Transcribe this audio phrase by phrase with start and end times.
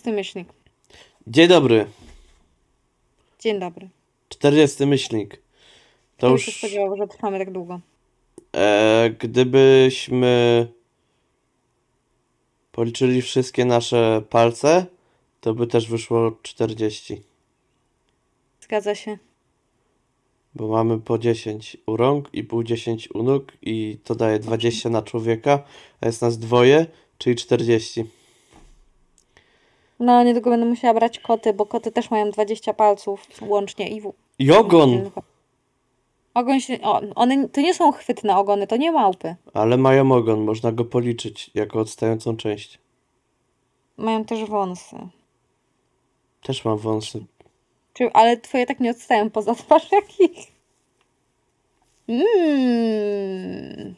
[0.00, 0.48] 40 myślnik.
[1.26, 1.86] Dzień dobry.
[3.38, 3.88] Dzień dobry.
[4.28, 5.30] 40 myślnik.
[5.36, 5.40] To
[6.16, 7.80] Kto by się już, spodziewał, że trwamy tak długo?
[8.56, 10.66] e, gdybyśmy
[12.72, 14.86] policzyli wszystkie nasze palce,
[15.40, 17.22] to by też wyszło 40.
[18.60, 19.18] Zgadza się.
[20.54, 24.90] Bo mamy po 10 u rąk i pół 10 u nóg i to daje 20
[24.90, 25.62] na człowieka,
[26.00, 26.86] a jest nas dwoje,
[27.18, 28.04] czyli 40.
[30.00, 34.12] No, niedługo będę musiała brać koty, bo koty też mają 20 palców łącznie i w...
[34.38, 35.10] I ogon!
[36.34, 36.78] Ogon się...
[36.82, 39.36] O, one to nie są chwytne ogony, to nie małpy.
[39.54, 42.78] Ale mają ogon, można go policzyć jako odstającą część.
[43.96, 44.96] Mają też wąsy.
[46.42, 47.24] Też mam wąsy.
[47.92, 50.52] Czy, ale twoje tak nie odstają poza twarz jakich.
[52.08, 53.94] Mm.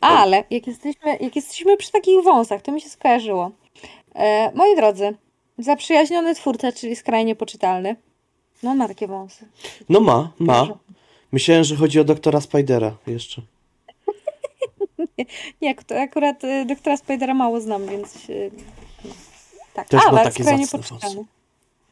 [0.00, 3.50] Ale jak jesteśmy, jak jesteśmy przy takich wąsach, to mi się skojarzyło.
[4.14, 5.14] E, moi drodzy,
[5.58, 7.96] zaprzyjaźniony twórca, czyli skrajnie poczytalny.
[8.62, 9.46] No on ma takie wąsy.
[9.88, 10.66] No ma, ma.
[11.32, 13.42] Myślałem, że chodzi o doktora Spidera jeszcze.
[15.62, 18.50] Nie, to akurat y, doktora Spidera mało znam, więc y,
[19.74, 19.88] tak.
[19.88, 21.24] Też ma Ale takie skrajnie poczytalny.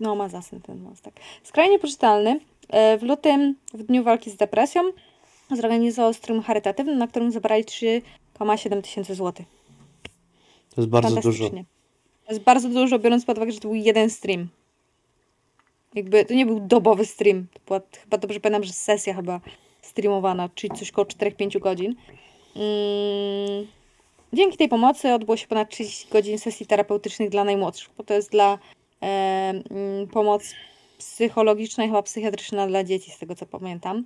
[0.00, 1.14] No, ma zasny ten wąs, tak.
[1.42, 2.40] Skrajnie poczytalny.
[2.68, 4.82] E, W lutym, w dniu walki z depresją,
[5.50, 9.46] zorganizował stream charytatywny, na którym zebrali 3,7 tysięcy złotych.
[10.74, 11.50] To jest bardzo dużo.
[12.30, 14.48] Jest bardzo dużo, biorąc pod uwagę, że to był jeden stream.
[15.94, 17.46] Jakby to nie był dobowy stream.
[17.52, 19.40] To była, chyba dobrze pamiętam, że sesja chyba
[19.82, 21.94] streamowana, czyli coś koło 4-5 godzin.
[22.56, 23.66] Mm,
[24.32, 28.30] Dzięki tej pomocy odbyło się ponad 30 godzin sesji terapeutycznych dla najmłodszych, bo to jest
[28.30, 28.58] dla
[29.02, 29.06] e,
[29.70, 30.54] mm, pomoc
[30.98, 34.04] psychologiczna i chyba psychiatryczna dla dzieci, z tego co pamiętam.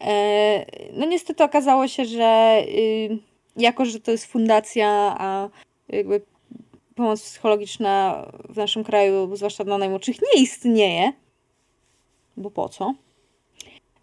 [0.00, 3.18] E, no niestety okazało się, że y,
[3.56, 5.48] jako, że to jest fundacja, a
[5.88, 6.20] jakby
[6.94, 11.12] pomoc psychologiczna w naszym kraju, zwłaszcza dla najmłodszych, nie istnieje,
[12.36, 12.94] bo po co?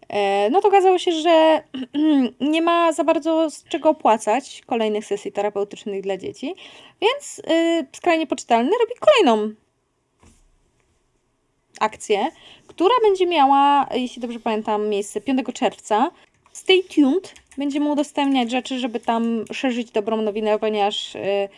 [0.08, 1.62] E, No to okazało się, że
[2.54, 6.54] nie ma za bardzo z czego opłacać kolejnych sesji terapeutycznych dla dzieci,
[7.02, 9.54] więc y, skrajnie poczytalny robi kolejną
[11.80, 12.30] akcję,
[12.66, 16.10] która będzie miała, jeśli dobrze pamiętam, miejsce 5 czerwca.
[16.52, 17.34] Stay tuned.
[17.58, 21.48] Będziemy udostępniać rzeczy, żeby tam szerzyć dobrą nowinę, ponieważ y,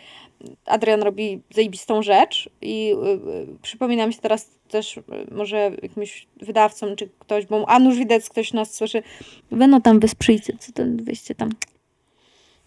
[0.67, 6.27] Adrian robi zajebistą rzecz i y, y, przypomina mi się teraz też y, może jakimś
[6.37, 9.03] wydawcom czy ktoś, bo a nuż widać ktoś nas słyszy.
[9.51, 11.51] Wy no tam wesprzyjcie, co ten wyjście tam.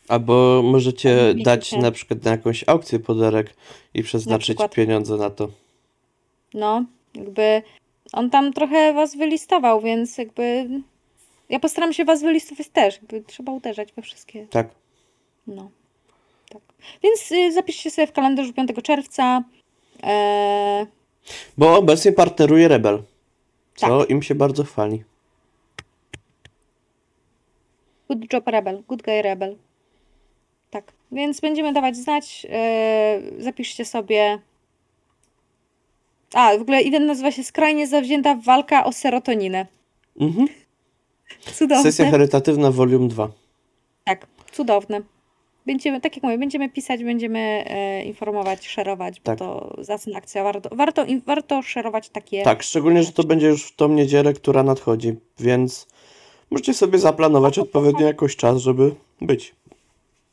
[0.07, 3.55] Albo możecie dać na przykład na jakąś aukcję podarek
[3.93, 4.73] i przeznaczyć przykład.
[4.73, 5.49] pieniądze na to.
[6.53, 6.85] No,
[7.15, 7.61] jakby
[8.13, 10.69] on tam trochę was wylistował, więc jakby
[11.49, 12.95] ja postaram się was wylistować też.
[12.95, 14.47] Jakby trzeba uderzać we wszystkie.
[14.47, 14.69] Tak.
[15.47, 15.84] No, tak.
[17.03, 19.43] Więc y, zapiszcie sobie w kalendarzu 5 czerwca.
[20.03, 20.85] Eee,
[21.57, 23.03] Bo obecnie partneruje Rebel.
[23.75, 24.09] Co Tak.
[24.09, 25.03] im się bardzo chwali.
[28.09, 29.55] good job Rebel, good guy Rebel.
[30.69, 32.47] Tak, więc będziemy dawać znać.
[32.49, 34.39] Eee, zapiszcie sobie.
[36.33, 39.65] A, w ogóle event nazywa się Skrajnie Zawzięta Walka o Serotoninę.
[40.19, 40.47] Mhm.
[41.53, 41.83] Cudowne.
[41.83, 43.29] Sesja charytatywna Volume 2.
[44.03, 45.01] Tak, cudowne.
[45.65, 49.39] Będziemy, tak jak mówię, będziemy pisać, będziemy e, informować, szerować, bo Tak.
[49.39, 50.43] to zacna akcja.
[50.43, 52.43] Warto, warto, warto szerować takie.
[52.43, 55.87] Tak, szczególnie, że to będzie już w tą niedzielę, która nadchodzi, więc
[56.51, 59.55] możecie sobie zaplanować odpowiednio jakoś czas, żeby być.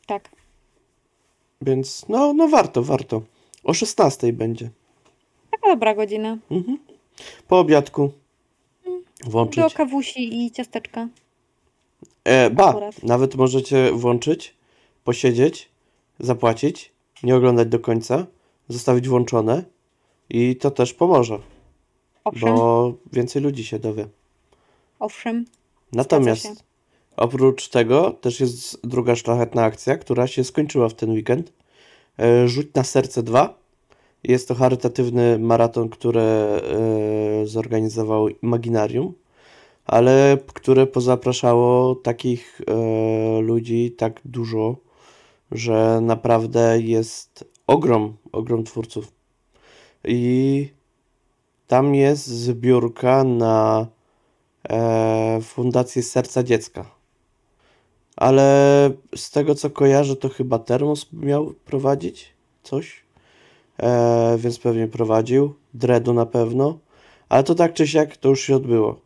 [0.06, 0.28] Tak.
[1.62, 3.22] Więc no, no warto, warto.
[3.64, 4.70] O 16 będzie.
[5.50, 6.38] Taka dobra godzina.
[6.50, 6.78] Mhm.
[7.48, 8.12] Po obiadku.
[9.24, 9.74] Do Włączyć.
[9.74, 11.08] kawusi i ciasteczka.
[12.24, 13.02] E, ba, akurat.
[13.02, 14.54] nawet możecie włączyć,
[15.04, 15.68] posiedzieć,
[16.20, 16.92] zapłacić,
[17.22, 18.26] nie oglądać do końca,
[18.68, 19.64] zostawić włączone
[20.30, 21.38] i to też pomoże,
[22.24, 24.06] Owszem, bo więcej ludzi się dowie.
[24.98, 25.44] owszem.
[25.92, 26.64] Natomiast
[27.16, 31.52] oprócz tego też jest druga szlachetna akcja, która się skończyła w ten weekend.
[32.18, 33.54] E, Rzuć na serce 2.
[34.24, 36.60] Jest to charytatywny maraton, który e,
[37.44, 39.12] zorganizował Imaginarium,
[39.86, 44.76] ale które pozapraszało takich e, ludzi tak dużo,
[45.52, 49.12] że naprawdę jest ogrom, ogrom twórców.
[50.04, 50.68] I
[51.66, 53.86] tam jest zbiórka na
[54.68, 56.90] e, Fundację Serca Dziecka.
[58.16, 62.32] Ale z tego co kojarzę, to chyba Termos miał prowadzić
[62.62, 63.04] coś.
[63.78, 65.54] E, więc pewnie prowadził.
[65.74, 66.78] Dredu na pewno.
[67.28, 69.00] Ale to tak czy siak to już się odbyło.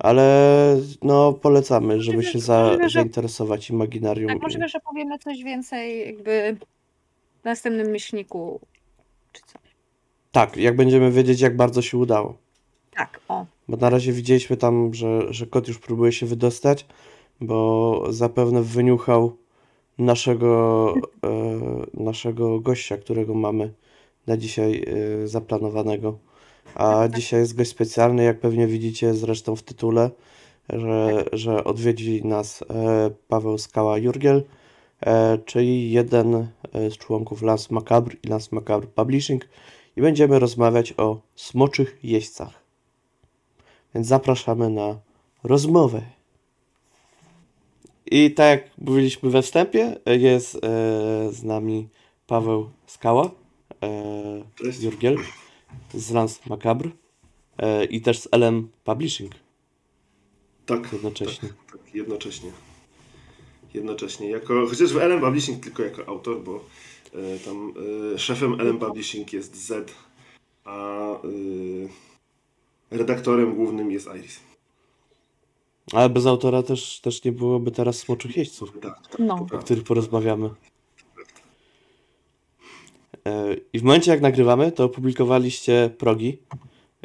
[0.00, 4.28] Ale no polecamy, żeby się za, możliwe, że- zainteresować imaginarium.
[4.28, 6.56] Tak, możliwe, że powiemy coś więcej jakby
[7.42, 8.60] w następnym myślniku,
[9.32, 9.58] czy co.
[10.32, 12.36] Tak, jak będziemy wiedzieć, jak bardzo się udało.
[12.96, 13.46] Tak, o.
[13.68, 16.86] Bo na razie widzieliśmy tam, że, że kot już próbuje się wydostać,
[17.40, 19.36] bo zapewne wyniuchał
[19.98, 20.94] naszego,
[21.24, 21.30] e,
[21.94, 23.72] naszego gościa, którego mamy
[24.26, 24.84] na dzisiaj
[25.22, 26.18] e, zaplanowanego.
[26.74, 30.10] A dzisiaj jest gość specjalny, jak pewnie widzicie zresztą w tytule,
[30.68, 34.42] że, że odwiedzi nas e, Paweł Skała-Jurgiel,
[35.00, 36.46] e, czyli jeden e,
[36.90, 39.48] z członków Lance Macabre i Lance Macabre Publishing
[39.96, 42.62] i będziemy rozmawiać o smoczych jeźdźcach.
[43.94, 44.98] Więc zapraszamy na
[45.44, 46.02] rozmowę.
[48.06, 50.52] I tak jak mówiliśmy we wstępie, jest
[51.30, 51.88] z nami
[52.26, 53.30] Paweł Skała,
[54.54, 54.82] Cześć.
[54.82, 55.16] Jurgiel
[55.94, 56.90] z Lance Macabre
[57.58, 59.32] e, i też z LM Publishing
[60.66, 61.48] Tak, jednocześnie.
[61.48, 62.50] Tak, tak, jednocześnie.
[63.74, 64.30] Jednocześnie.
[64.30, 66.64] Jako, chociaż w LM Publishing tylko jako autor, bo
[67.14, 67.74] e, tam
[68.14, 69.92] e, szefem LM Publishing jest Z,
[70.64, 71.00] a
[72.90, 74.40] redaktorem głównym jest Iris.
[75.92, 79.46] Ale bez autora też, też nie byłoby teraz smoczych jeźdźców, Tak, tak, No.
[79.52, 80.50] o których porozmawiamy.
[83.26, 86.38] E, I w momencie jak nagrywamy, to opublikowaliście progi.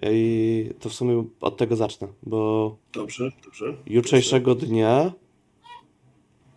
[0.02, 3.74] E, I to w sumie od tego zacznę, bo Dobrze, dobrze.
[3.88, 5.12] jutrzejszego dnia,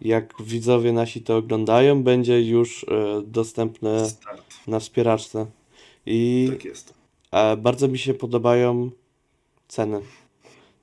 [0.00, 4.54] jak widzowie nasi to oglądają, będzie już e, dostępne Start.
[4.66, 5.46] na wspieraczce.
[6.06, 6.94] I Tak jest.
[7.58, 8.90] bardzo mi się podobają
[9.68, 10.00] ceny.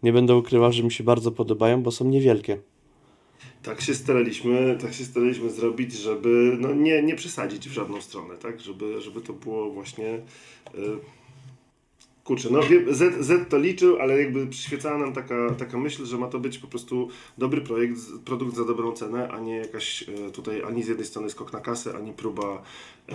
[0.04, 2.58] Nie będę ukrywał, że mi się bardzo podobają, bo są niewielkie.
[3.66, 8.38] Tak się staraliśmy, tak się staraliśmy zrobić, żeby no, nie, nie przesadzić w żadną stronę,
[8.38, 8.60] tak?
[8.62, 10.14] Żeby, żeby to było właśnie.
[10.76, 10.80] y,
[12.24, 12.60] Kurczę, no
[12.92, 16.58] Z, Z to liczył, ale jakby przyświecała nam taka, taka myśl, że ma to być
[16.58, 20.88] po prostu dobry projekt, produkt za dobrą cenę, a nie jakaś e, tutaj ani z
[20.88, 22.62] jednej strony skok na kasę, ani próba
[23.10, 23.14] e,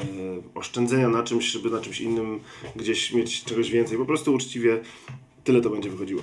[0.54, 2.40] oszczędzenia na czymś, żeby na czymś innym
[2.76, 3.98] gdzieś mieć czegoś więcej.
[3.98, 4.80] Po prostu uczciwie
[5.44, 6.22] tyle to będzie wychodziło.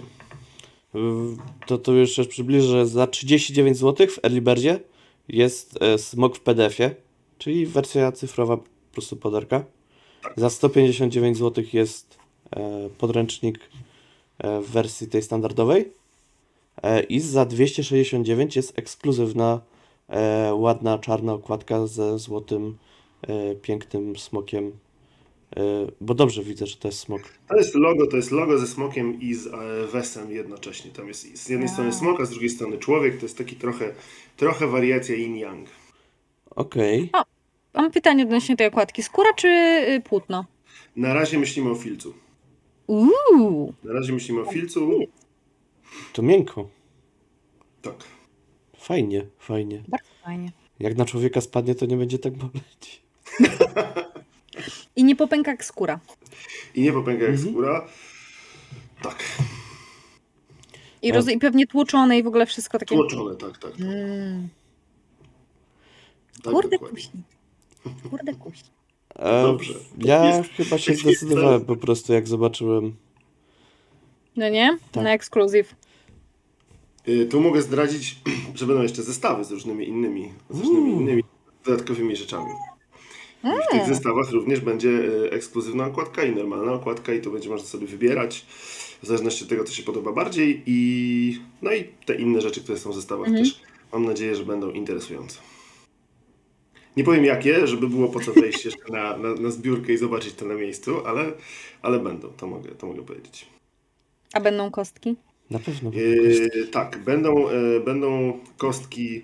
[1.67, 4.79] To to jeszcze przybliżę, że za 39 zł w Earlybirdzie
[5.27, 6.95] jest e, smok w PDF-ie,
[7.38, 9.65] czyli wersja cyfrowa po prostu podarka.
[10.35, 12.17] Za 159 zł jest
[12.55, 13.59] e, podręcznik
[14.38, 15.91] e, w wersji tej standardowej.
[17.09, 19.61] I za 269 jest ekskluzywna,
[20.53, 22.77] ładna czarna okładka ze złotym,
[23.61, 24.71] pięknym smokiem.
[25.55, 25.61] E,
[26.01, 27.21] bo dobrze widzę, że to jest smok.
[27.49, 30.91] To jest logo, to jest logo ze smokiem i z e, wesem jednocześnie.
[30.91, 33.17] Tam jest z jednej strony smok, a z drugiej strony człowiek.
[33.17, 33.94] To jest taki trochę,
[34.38, 35.65] trochę wariacja yin-yang.
[36.49, 37.09] Okej.
[37.73, 39.03] Mam pytanie odnośnie tej okładki.
[39.03, 40.45] Skóra czy y, płótno?
[40.95, 42.13] Na razie myślimy o filcu.
[42.88, 43.73] Uuu.
[43.83, 44.99] Na razie myślimy o filcu.
[46.13, 46.69] To miękko.
[47.81, 47.95] Tak.
[48.77, 49.83] Fajnie, fajnie.
[49.88, 50.51] Bardzo fajnie.
[50.79, 53.01] Jak na człowieka spadnie, to nie będzie tak boleć.
[54.96, 56.00] I nie popęka jak skóra.
[56.75, 57.50] I nie popęka jak Mhm.
[57.52, 57.88] skóra.
[59.02, 59.24] Tak.
[61.02, 61.30] I, roz...
[61.30, 62.96] I pewnie tłuczone i w ogóle wszystko takie.
[62.96, 63.72] Tłoczone, tak, tak.
[63.72, 64.50] tak, Mm.
[66.44, 67.10] tak Kurde kusi.
[68.10, 68.64] Kurde kusi.
[69.44, 69.74] Dobrze.
[69.98, 72.96] Ja Jest- chyba się jest- zdecydowałem po prostu, jak zobaczyłem.
[74.36, 74.78] No nie?
[74.92, 75.04] Tak.
[75.04, 75.75] Na ekskluzyw.
[77.07, 78.16] Y, Tu mogę zdradzić,
[78.56, 81.02] że będą jeszcze zestawy z różnymi innymi, z różnymi Uuu.
[81.02, 81.24] innymi
[81.66, 82.52] dodatkowymi rzeczami.
[83.54, 87.49] I w tych zestawach również będzie y, ekskluzywna okładka i normalna okładka i to będzie
[87.49, 88.45] można sobie wybierać
[89.04, 92.77] w zależności od tego, co się podoba bardziej i no i te inne rzeczy, które
[92.77, 93.61] są w zestawach też
[93.94, 95.39] mam nadzieję, że będą interesujące.
[96.97, 100.33] Nie powiem jakie, żeby było po co wejść jeszcze na, na, na zbiórkę i zobaczyć
[100.33, 101.31] to na miejscu, ale,
[101.81, 103.45] ale będą, to mogę, to mogę powiedzieć.
[104.33, 105.16] A będą kostki?
[105.49, 105.92] Na pewno.
[105.92, 106.57] będą kostki.
[106.59, 109.21] Yy, tak, będą, e, będą kostki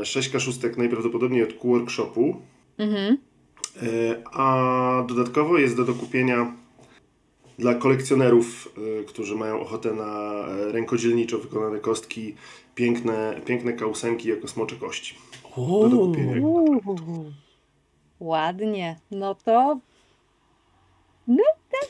[0.00, 2.36] e, 6 szóstek najprawdopodobniej od Q-Workshopu,
[2.78, 3.18] Mhm.
[3.82, 6.52] e, a dodatkowo jest do dokupienia
[7.58, 12.34] dla kolekcjonerów, e, którzy mają ochotę na e, rękodzielniczo wykonane kostki,
[12.74, 15.14] piękne, piękne kausenki jako smocze kości.
[15.90, 16.40] Do kupienia.
[16.40, 17.32] Uuu.
[18.20, 19.00] Ładnie.
[19.10, 19.80] No to.
[21.26, 21.88] No tak.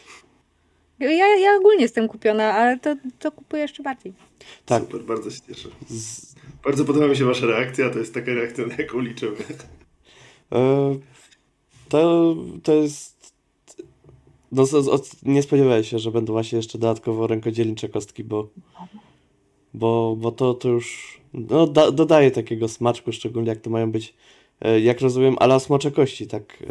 [0.99, 4.13] Ja, ja ogólnie jestem kupiona, ale to, to kupuję jeszcze bardziej.
[4.67, 4.83] Tak.
[4.83, 5.69] Super, bardzo się cieszę.
[5.89, 9.37] z, Bardzo podoba mi się Wasza reakcja, to jest taka reakcja, na jaką liczymy.
[10.53, 10.97] E,
[11.89, 13.17] to, to jest.
[14.53, 14.65] No,
[15.23, 18.49] nie spodziewałem się, że będą właśnie jeszcze dodatkowo rękodzielnicze kostki, bo.
[19.75, 21.19] Bo, bo to, to już.
[21.35, 24.15] No, da, dodaje takiego smaczku, szczególnie jak to mają być.
[24.61, 26.63] e, Jak rozumiem, ala smocze kości, tak.
[26.63, 26.67] e,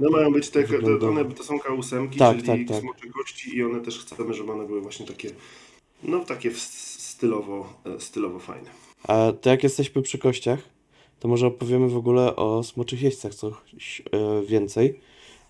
[0.00, 0.64] No mają być te,
[1.00, 2.80] to, one, to są kausemki, Tak, czyli tak, tak.
[2.80, 5.30] smocze kości i one też chcemy, żeby one były właśnie takie,
[6.02, 8.70] no takie stylowo, stylowo fajne.
[9.02, 10.58] A to jak jesteśmy przy kościach,
[11.24, 15.00] to może opowiemy w ogóle o smoczych jeźdźcach coś e, więcej.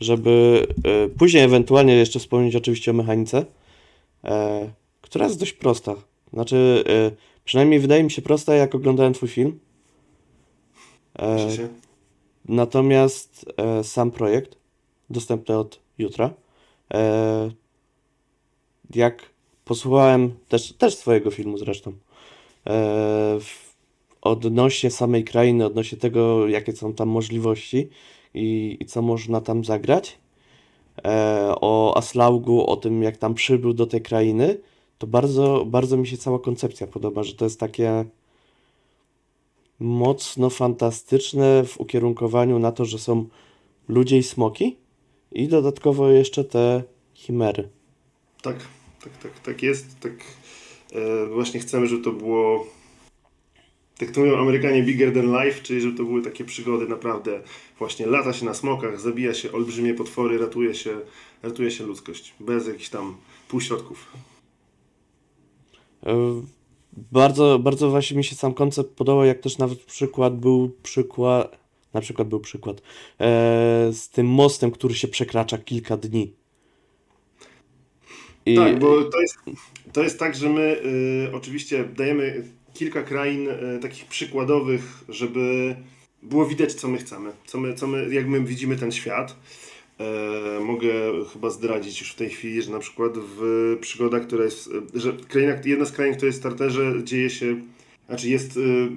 [0.00, 3.45] żeby e, później ewentualnie jeszcze wspomnieć oczywiście o mechanice,
[4.25, 5.95] e, która jest dość prosta.
[6.33, 6.85] Znaczy,
[7.45, 9.59] przynajmniej wydaje mi się prosta, jak oglądałem twój film.
[12.45, 13.47] Natomiast
[13.83, 14.57] sam projekt,
[15.11, 16.31] dostępny od jutra,
[18.95, 19.23] jak
[19.64, 21.93] posłuchałem też, też swojego filmu zresztą,
[23.40, 23.63] w,
[24.25, 27.88] odnośnie samej krainy, odnośnie tego, jakie są tam możliwości
[28.35, 30.19] i, i co można tam zagrać,
[31.04, 34.61] e, o Aslaugu, o tym, jak tam przybył do tej krainy,
[34.99, 38.04] to bardzo, bardzo mi się cała koncepcja podoba, że to jest takie
[39.81, 43.26] mocno fantastyczne w ukierunkowaniu na to, że są
[43.88, 44.76] ludzie i smoki
[45.33, 46.83] i dodatkowo jeszcze te
[47.14, 47.69] chimery.
[48.43, 48.57] Tak,
[49.04, 50.00] tak, tak, tak jest.
[50.00, 50.12] Tak
[50.93, 52.66] e, właśnie chcemy, żeby to było.
[53.99, 57.41] Tak to mówią Amerykanie bigger than life, czyli żeby to były takie przygody naprawdę.
[57.79, 60.97] Właśnie lata się na smokach, zabija się olbrzymie potwory, ratuje się,
[61.43, 62.35] ratuje się ludzkość.
[62.41, 63.17] Bez jakichś tam
[63.49, 64.13] półśrodków.
[66.07, 66.43] E,
[67.13, 71.59] Bardzo, bardzo właśnie mi się sam koncept podobał, jak też nawet przykład był przykład,
[71.95, 72.83] na przykład był przykład
[73.21, 76.33] e, z tym mostem, który się przekracza kilka dni.
[78.47, 79.39] I, Tak, bo to jest,
[79.93, 80.83] to jest tak, że my
[81.29, 85.76] y, oczywiście dajemy kilka krain y, takich przykładowych, żeby
[86.23, 89.37] było widać, co my chcemy, co my, co my, jak my widzimy ten świat.
[90.00, 90.93] E, mogę
[91.33, 95.54] chyba zdradzić już w tej chwili, że na przykład w przygodach, która jest, że kraina,
[95.64, 97.61] jedna z krain, która jest w starterze, dzieje się,
[98.09, 98.88] znaczy jest, y,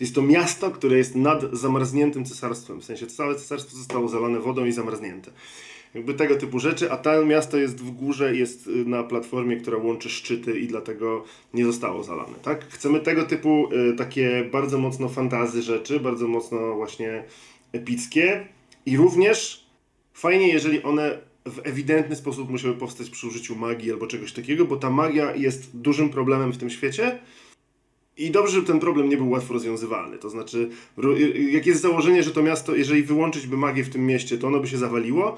[0.00, 2.80] jest to miasto, które jest nad zamarzniętym cesarstwem.
[2.80, 5.30] W sensie całe cesarstwo zostało zalane wodą i zamarznięte.
[5.94, 9.76] Jakby tego typu rzeczy, a to miasto jest w górze, jest y, na platformie, która
[9.78, 11.24] łączy szczyty i dlatego
[11.54, 12.64] nie zostało zalane, tak?
[12.68, 17.24] Chcemy tego typu y, takie bardzo mocno fantazy rzeczy, bardzo mocno właśnie
[17.72, 18.46] epickie
[18.86, 19.66] i również
[20.14, 24.76] fajnie, jeżeli one w ewidentny sposób musiały powstać przy użyciu magii albo czegoś takiego, bo
[24.76, 27.18] ta magia jest dużym problemem w tym świecie
[28.16, 30.18] i dobrze, żeby ten problem nie był łatwo rozwiązywalny.
[30.18, 31.16] To znaczy, ro-
[31.50, 34.60] jak jest założenie, że to miasto, jeżeli wyłączyć by magię w tym mieście, to ono
[34.60, 35.36] by się zawaliło,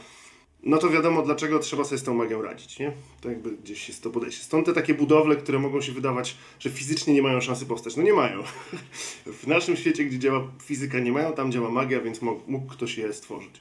[0.67, 2.93] no to wiadomo, dlaczego trzeba sobie z tą magią radzić, nie?
[3.21, 4.45] To jakby gdzieś jest to podejście.
[4.45, 7.97] Stąd te takie budowle, które mogą się wydawać, że fizycznie nie mają szansy powstać.
[7.97, 8.43] No nie mają.
[9.43, 13.13] W naszym świecie, gdzie działa fizyka, nie mają, tam działa magia, więc mógł, ktoś je
[13.13, 13.61] stworzyć.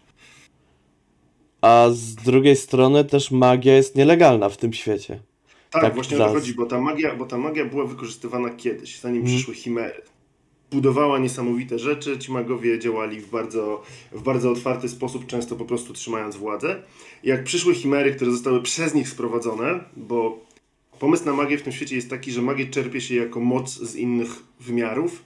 [1.62, 5.20] a z drugiej strony też magia jest nielegalna w tym świecie.
[5.72, 9.00] Tak, Tak, właśnie o to chodzi, bo ta, magia, bo ta magia była wykorzystywana kiedyś,
[9.00, 9.36] zanim Mhm.
[9.38, 10.02] przyszły chimery.
[10.75, 15.94] Budowała niesamowite rzeczy, ci magowie działali w bardzo, w bardzo otwarty sposób, często po prostu
[15.94, 16.84] trzymając władzę.
[17.24, 20.39] Jak przyszły chimery, które zostały przez nich sprowadzone, bo
[21.00, 23.96] pomysł na magię w tym świecie jest taki, że magię czerpie się jako moc z
[23.96, 24.29] innych
[24.60, 25.24] wymiarów.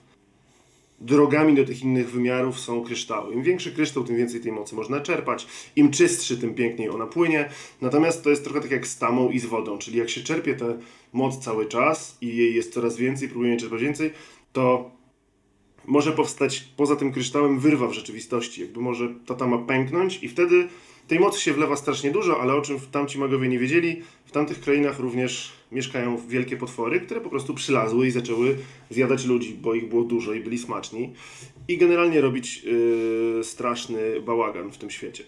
[1.00, 3.34] Drogami do tych innych wymiarów są kryształy.
[3.34, 5.46] Im większy kryształ, tym więcej tej mocy można czerpać.
[5.76, 7.48] Im czystszy, tym piękniej ona płynie.
[7.80, 10.54] Natomiast to jest trochę tak jak z tamą i z wodą, czyli jak się czerpie
[10.54, 10.78] tę
[11.12, 14.10] moc cały czas i jej jest coraz więcej, próbujemy czerpać więcej,
[14.52, 14.99] to
[15.90, 18.60] może powstać poza tym kryształem wyrwa w rzeczywistości.
[18.60, 20.68] Jakby może ta tama pęknąć i wtedy
[21.08, 24.60] tej mocy się wlewa strasznie dużo, ale o czym tamci magowie nie wiedzieli, w tamtych
[24.60, 28.56] krainach również mieszkają wielkie potwory, które po prostu przylazły i zaczęły
[28.90, 31.12] zjadać ludzi, bo ich było dużo i byli smaczni.
[31.68, 35.24] I generalnie robić yy, straszny bałagan w tym świecie.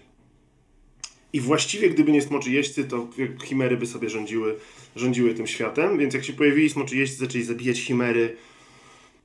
[1.33, 3.09] I właściwie, gdyby nie smoczy jeźdźcy, to
[3.45, 4.55] chimery by sobie rządziły,
[4.97, 5.99] rządziły tym światem.
[5.99, 8.37] Więc jak się pojawili smoczy jeźdźcy, zaczęli zabijać chimery,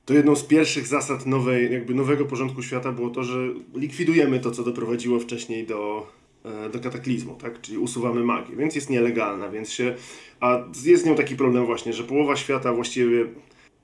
[0.08, 3.38] to jedną z pierwszych zasad nowej, jakby nowego porządku świata było to, że
[3.74, 6.06] likwidujemy to, co doprowadziło wcześniej do,
[6.44, 7.60] e, do kataklizmu, tak?
[7.60, 9.94] Czyli usuwamy magię, więc jest nielegalna, więc się.
[10.40, 13.26] A jest z nią taki problem właśnie, że połowa świata właściwie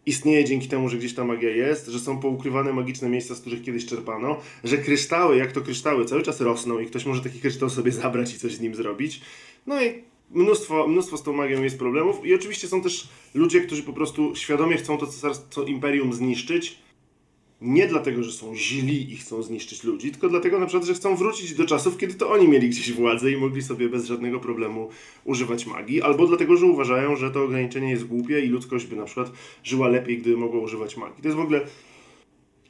[0.07, 3.63] istnieje dzięki temu, że gdzieś ta magia jest, że są poukrywane magiczne miejsca, z których
[3.63, 7.71] kiedyś czerpano, że kryształy, jak to kryształy, cały czas rosną i ktoś może taki kryształ
[7.71, 9.21] sobie zabrać i coś z nim zrobić.
[9.67, 13.83] No i mnóstwo, mnóstwo z tą magią jest problemów i oczywiście są też ludzie, którzy
[13.83, 16.79] po prostu świadomie chcą to cesarstwo, imperium zniszczyć,
[17.61, 21.17] nie dlatego, że są źli i chcą zniszczyć ludzi, tylko dlatego na przykład, że chcą
[21.17, 24.89] wrócić do czasów, kiedy to oni mieli gdzieś władzę i mogli sobie bez żadnego problemu
[25.25, 29.05] używać magii, albo dlatego, że uważają, że to ograniczenie jest głupie i ludzkość by na
[29.05, 31.23] przykład żyła lepiej, gdyby mogła używać magii.
[31.23, 31.61] To jest w ogóle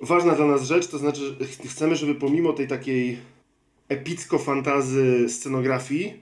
[0.01, 3.19] ważna dla nas rzecz, to znaczy, chcemy, żeby pomimo tej takiej
[3.89, 6.13] epicko-fantazy scenografii,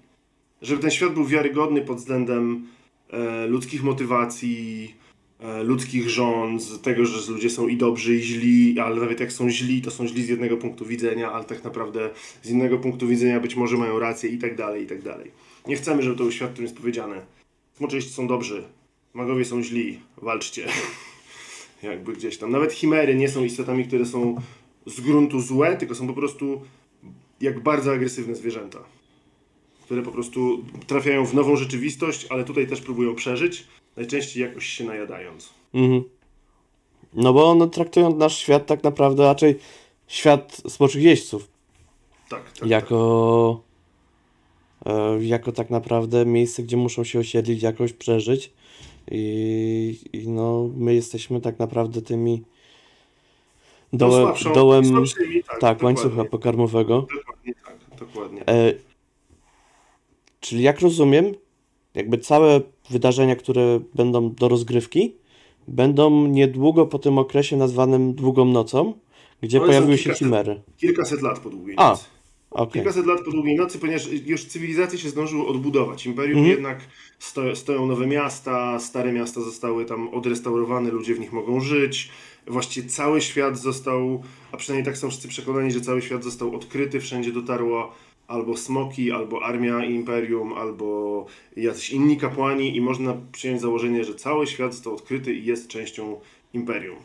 [0.63, 2.67] żeby ten świat był wiarygodny pod względem
[3.11, 4.95] e, ludzkich motywacji,
[5.41, 9.51] e, ludzkich rząd, tego, że ludzie są i dobrzy, i źli, ale nawet jak są
[9.51, 12.11] źli, to są źli z jednego punktu widzenia, ale tak naprawdę
[12.43, 15.31] z innego punktu widzenia być może mają rację i tak dalej, i tak dalej.
[15.67, 17.23] Nie chcemy, żeby to był świat, w którym jest powiedziane
[17.83, 18.65] smoczyści są dobrzy,
[19.15, 20.69] magowie są źli, walczcie.
[21.83, 22.51] Jakby gdzieś tam.
[22.51, 24.41] Nawet chimery nie są istotami, które są
[24.87, 26.63] z gruntu złe, tylko są po prostu
[27.41, 28.79] jak bardzo agresywne zwierzęta,
[29.93, 34.85] które po prostu trafiają w nową rzeczywistość, ale tutaj też próbują przeżyć, najczęściej jakoś się
[34.85, 35.51] najadając.
[35.75, 36.03] Mhm.
[37.15, 39.59] No bo one traktują nasz świat tak naprawdę raczej
[40.07, 41.49] świat smoczych jeźdźców
[42.29, 42.59] Tak, tak.
[42.59, 42.69] tak.
[42.69, 43.61] jako,
[44.87, 48.53] e, jako tak naprawdę miejsce, gdzie muszą się osiedlić, jakoś przeżyć.
[49.11, 52.43] I, I no, my jesteśmy tak naprawdę tymi
[53.93, 57.07] No, dołem, słabszą- dołem słabszymi, tak, tak, łańcucha pokarmowego.
[57.17, 58.49] Dokładnie tak, dokładnie.
[58.49, 58.92] E,
[60.43, 61.35] czyli jak rozumiem,
[61.95, 65.15] jakby całe wydarzenia, które będą do rozgrywki,
[65.69, 68.95] będą niedługo po tym okresie nazwanym długą nocą,
[69.43, 70.63] gdzie One pojawiły się chimery.
[70.77, 72.05] Kilkaset lat po długiej A, nocy.
[72.51, 72.73] Okej.
[72.73, 76.07] Kilkaset lat po długiej nocy, ponieważ już cywilizacje się zdążyły odbudować.
[76.07, 76.57] Imperium Mhm.
[76.57, 76.81] jednak
[77.19, 82.11] sto, stoją nowe miasta, stare miasta zostały tam odrestaurowane, ludzie w nich mogą żyć.
[82.47, 84.23] Właściwie cały świat został,
[84.53, 87.93] a przynajmniej tak są wszyscy przekonani, że cały świat został odkryty, wszędzie dotarło
[88.33, 94.47] albo smoki, albo armia imperium, albo jacyś inni kapłani i można przyjąć założenie, że cały
[94.47, 96.21] świat został odkryty i jest częścią
[96.53, 96.97] imperium.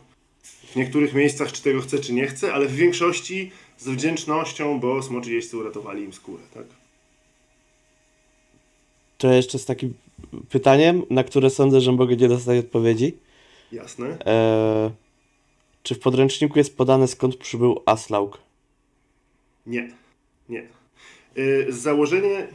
[0.44, 5.04] W niektórych miejscach czy tego chce, czy nie chce, ale w większości z wdzięcznością, bo
[5.04, 6.66] smoczy jeźdźcy uratowali im skórę, tak?
[9.18, 9.94] To jeszcze z takim
[10.50, 13.18] pytaniem, na które sądzę, że mogę nie dostać odpowiedzi.
[13.72, 14.18] Jasne.
[14.26, 14.92] E,
[15.84, 18.38] czy w podręczniku jest podane skąd przybył Aslaug?
[19.66, 19.92] Nie.
[20.50, 20.77] Nie.
[21.38, 22.48] Y, Założenie,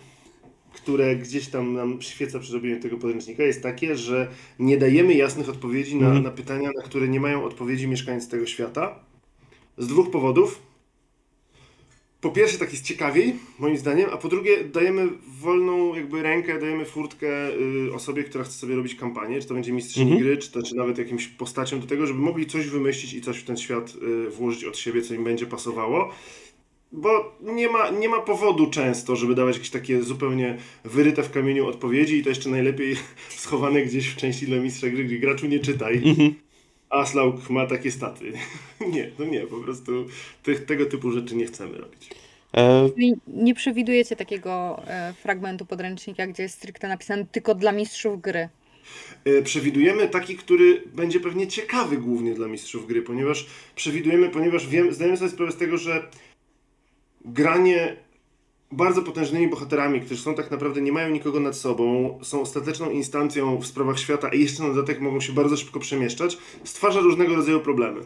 [0.74, 5.48] które gdzieś tam nam świeca przy robieniu tego podręcznika jest takie, że nie dajemy jasnych
[5.48, 6.24] odpowiedzi na, Mhm.
[6.24, 8.98] na pytania, na które nie mają odpowiedzi mieszkańcy tego świata.
[9.78, 10.60] Z dwóch powodów.
[12.20, 15.08] Po pierwsze, tak jest ciekawiej, moim zdaniem, a po drugie, dajemy
[15.40, 17.50] wolną jakby rękę, dajemy furtkę
[17.88, 20.20] y, osobie, która chce sobie robić kampanię, czy to będzie mistrzyni Mhm.
[20.22, 23.38] gry, czy, to, czy nawet jakimś postacią do tego, żeby mogli coś wymyślić i coś
[23.38, 23.94] w ten świat
[24.26, 26.10] y, włożyć od siebie, co im będzie pasowało.
[26.92, 31.66] Bo nie ma, nie ma powodu często, żeby dawać jakieś takie zupełnie wyryte w kamieniu
[31.66, 32.96] odpowiedzi i to jeszcze najlepiej
[33.42, 36.02] schowane gdzieś w części dla mistrza gry, gdzie graczu nie czytaj.
[36.90, 38.32] Aslaug ma takie staty.
[38.94, 40.06] nie, to nie, po prostu
[40.42, 42.10] tych, tego typu rzeczy nie chcemy robić.
[42.56, 42.90] E,
[43.26, 48.48] nie przewidujecie takiego e, fragmentu podręcznika, gdzie jest stricte napisane tylko dla mistrzów gry.
[49.24, 54.94] E, Przewidujemy taki, który będzie pewnie ciekawy głównie dla mistrzów gry, ponieważ przewidujemy, ponieważ wiem,
[54.94, 56.08] zdajemy sobie sprawę z tego, że
[57.24, 57.96] granie
[58.72, 63.58] bardzo potężnymi bohaterami, którzy są tak naprawdę nie mają nikogo nad sobą, są ostateczną instancją
[63.58, 67.60] w sprawach świata, a jeszcze na dodatek mogą się bardzo szybko przemieszczać, stwarza różnego rodzaju
[67.60, 68.00] problemy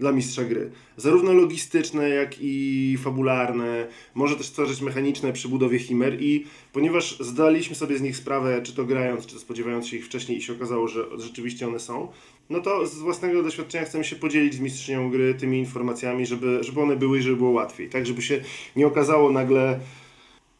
[0.00, 0.70] dla mistrza gry.
[0.96, 7.76] Zarówno logistyczne, jak i fabularne, może też stwarzać mechaniczne przy budowie chimer i ponieważ zdaliśmy
[7.76, 10.52] sobie z nich sprawę, czy to grając, czy to spodziewając się ich wcześniej i się
[10.52, 12.08] okazało, że rzeczywiście one są,
[12.50, 16.80] no to z własnego doświadczenia chcemy się podzielić z mistrzynią gry tymi informacjami, żeby, żeby
[16.80, 18.40] one były i żeby było łatwiej, tak żeby się
[18.76, 19.80] nie okazało nagle,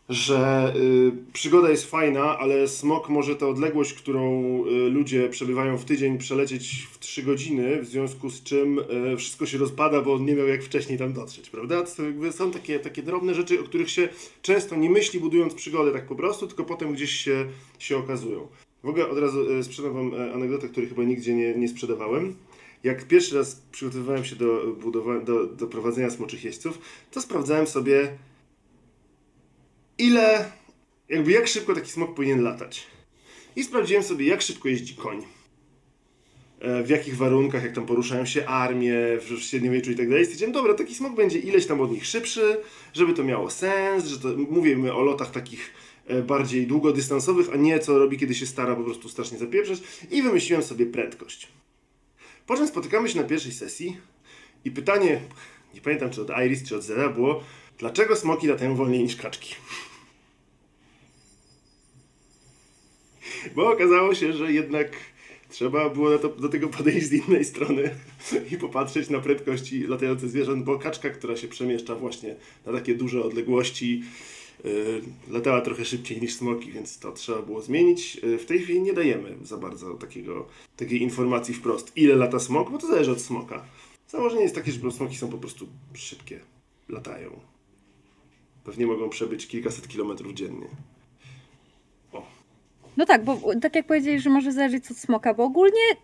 [0.08, 5.84] że y, przygoda jest fajna, ale smok może tę odległość, którą y, ludzie przebywają w
[5.84, 10.24] tydzień, przelecieć w 3 godziny, w związku z czym y, wszystko się rozpada, bo on
[10.24, 11.82] nie miał jak wcześniej tam dotrzeć, prawda?
[11.82, 14.08] To jakby są takie, takie drobne rzeczy, o których się
[14.42, 17.46] często nie myśli, budując przygodę tak po prostu, tylko potem gdzieś się,
[17.78, 18.48] się okazują.
[18.82, 22.36] W ogóle od razu y, sprzedam Wam e, anegdotę, której chyba nigdzie nie, nie sprzedawałem.
[22.84, 26.78] Jak pierwszy raz przygotowywałem się do, budowa- do, do prowadzenia smoczych jeźdźców,
[27.10, 28.18] to sprawdzałem sobie
[29.98, 30.52] ile,
[31.08, 32.86] jakby jak szybko taki smok powinien latać.
[33.56, 35.22] I sprawdziłem sobie, jak szybko jeździ koń.
[36.60, 40.24] E, W jakich warunkach, jak tam poruszają się armie, w średniowieczu i tak dalej.
[40.24, 42.56] Stwierdziłem, dobra, taki smok będzie ileś tam od nich szybszy,
[42.92, 45.70] żeby to miało sens, że to mówimy o lotach takich e,
[46.26, 49.82] bardziej długodystansowych, a nie co robi, kiedy się stara po prostu strasznie zapieprzeć.
[50.10, 51.48] I wymyśliłem sobie prędkość.
[52.46, 53.96] Po czym spotykamy się na pierwszej sesji
[54.64, 55.20] i pytanie,
[55.74, 57.44] nie pamiętam czy od Iris, czy od Zera było,
[57.78, 59.54] dlaczego smoki latają wolniej niż kaczki?
[63.54, 64.92] Bo okazało się, że jednak
[65.48, 67.90] trzeba było do tego podejść z innej strony
[68.52, 73.22] i popatrzeć na prędkości latających zwierząt, bo kaczka, która się przemieszcza właśnie na takie duże
[73.22, 74.02] odległości,
[75.30, 78.14] latała trochę szybciej niż smoki, więc to trzeba było zmienić.
[78.14, 80.46] Yy, w tej chwili nie dajemy za bardzo takiego,
[80.76, 83.64] takiej informacji wprost, ile lata smok, bo to zależy od smoka.
[84.08, 86.40] Założenie jest takie, że smoki są po prostu szybkie,
[86.88, 87.30] latają.
[88.64, 90.66] Pewnie mogą przebyć kilkaset kilometrów dziennie.
[92.96, 95.96] No tak, bo tak jak powiedzieli, że może zależeć od smoka, bo ogólnie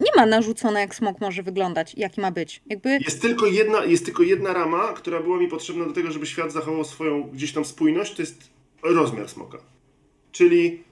[0.00, 2.62] nie ma narzucone, jak smok może wyglądać, jaki ma być.
[2.66, 6.26] Jakby Jest tylko, jedna, jest tylko jedna rama, która była mi potrzebna do tego, żeby
[6.26, 8.50] świat zachował swoją gdzieś tam spójność, to jest
[8.82, 9.58] rozmiar smoka.
[10.32, 10.88] Czyli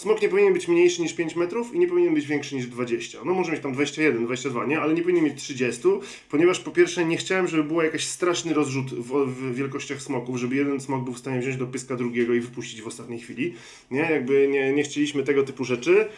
[0.00, 3.18] Smok nie powinien być mniejszy niż 5 metrów i nie powinien być większy niż 20.
[3.24, 4.80] No może mieć tam 21, 22, nie?
[4.80, 5.82] Ale nie powinien mieć 30,
[6.30, 10.56] ponieważ po pierwsze nie chciałem, żeby był jakiś straszny rozrzut w, w wielkościach smoków, żeby
[10.56, 13.54] jeden smok był w stanie wziąć do pyska drugiego i wypuścić w ostatniej chwili,
[13.90, 14.00] nie?
[14.00, 16.08] Jakby nie, nie chcieliśmy tego typu rzeczy.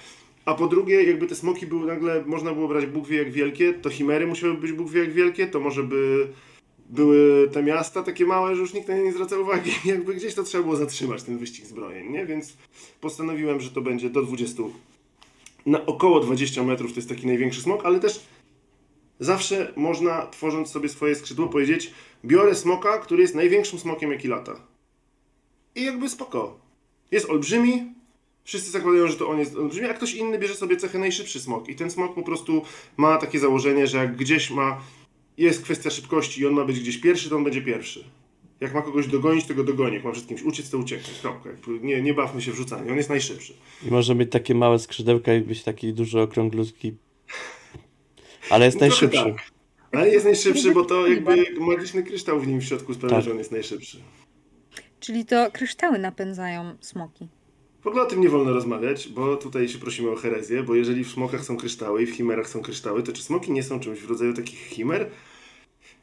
[0.44, 3.74] A po drugie, jakby te smoki były nagle, można było brać Bóg wie jak wielkie,
[3.74, 6.28] to chimery musiały być Bóg wie jak wielkie, to może by
[6.90, 9.70] były te miasta takie małe, że już nikt na nie nie zwraca uwagi.
[9.84, 12.26] Jakby gdzieś to trzeba było zatrzymać, ten wyścig zbrojeń, nie?
[12.26, 12.56] Więc
[13.00, 14.62] postanowiłem, że to będzie do 20,
[15.66, 18.26] na około 20 metrów to jest taki największy smok, ale też
[19.20, 21.92] zawsze można, tworząc sobie swoje skrzydło, powiedzieć
[22.24, 24.60] biorę smoka, który jest największym smokiem, jaki lata.
[25.74, 26.58] I jakby spoko.
[27.10, 27.94] Jest olbrzymi,
[28.44, 31.68] Wszyscy zakładają, że to on jest olbrzymi, a ktoś inny bierze sobie cechę najszybszy smok.
[31.68, 32.62] I ten smok po prostu
[32.96, 34.80] ma takie założenie, że jak gdzieś ma.
[35.38, 38.04] Jest kwestia szybkości i on ma być gdzieś pierwszy, to on będzie pierwszy.
[38.60, 39.94] Jak ma kogoś dogonić, to go dogoni.
[39.94, 41.14] Jak ma przed kimś uciec, to ucieknie.
[41.22, 41.50] Kropka.
[41.80, 42.90] Nie, nie bawmy się w rzucanie.
[42.90, 43.54] On jest najszybszy.
[43.86, 46.94] I może mieć takie małe skrzydełka i być taki duży okrąglutki.
[48.50, 49.24] Ale jest No najszybszy.
[49.24, 49.34] tak.
[49.92, 53.24] Ale jest najszybszy, bo to jakby magiczny kryształ w nim w środku sprawia, Tak.
[53.24, 53.98] że on jest najszybszy.
[55.00, 57.28] Czyli to kryształy napędzają smoki.
[57.82, 61.04] W ogóle o tym nie wolno rozmawiać, bo tutaj się prosimy o herezję, bo jeżeli
[61.04, 64.00] w smokach są kryształy i w chimerach są kryształy, to czy smoki nie są czymś
[64.00, 65.10] w rodzaju takich chimer?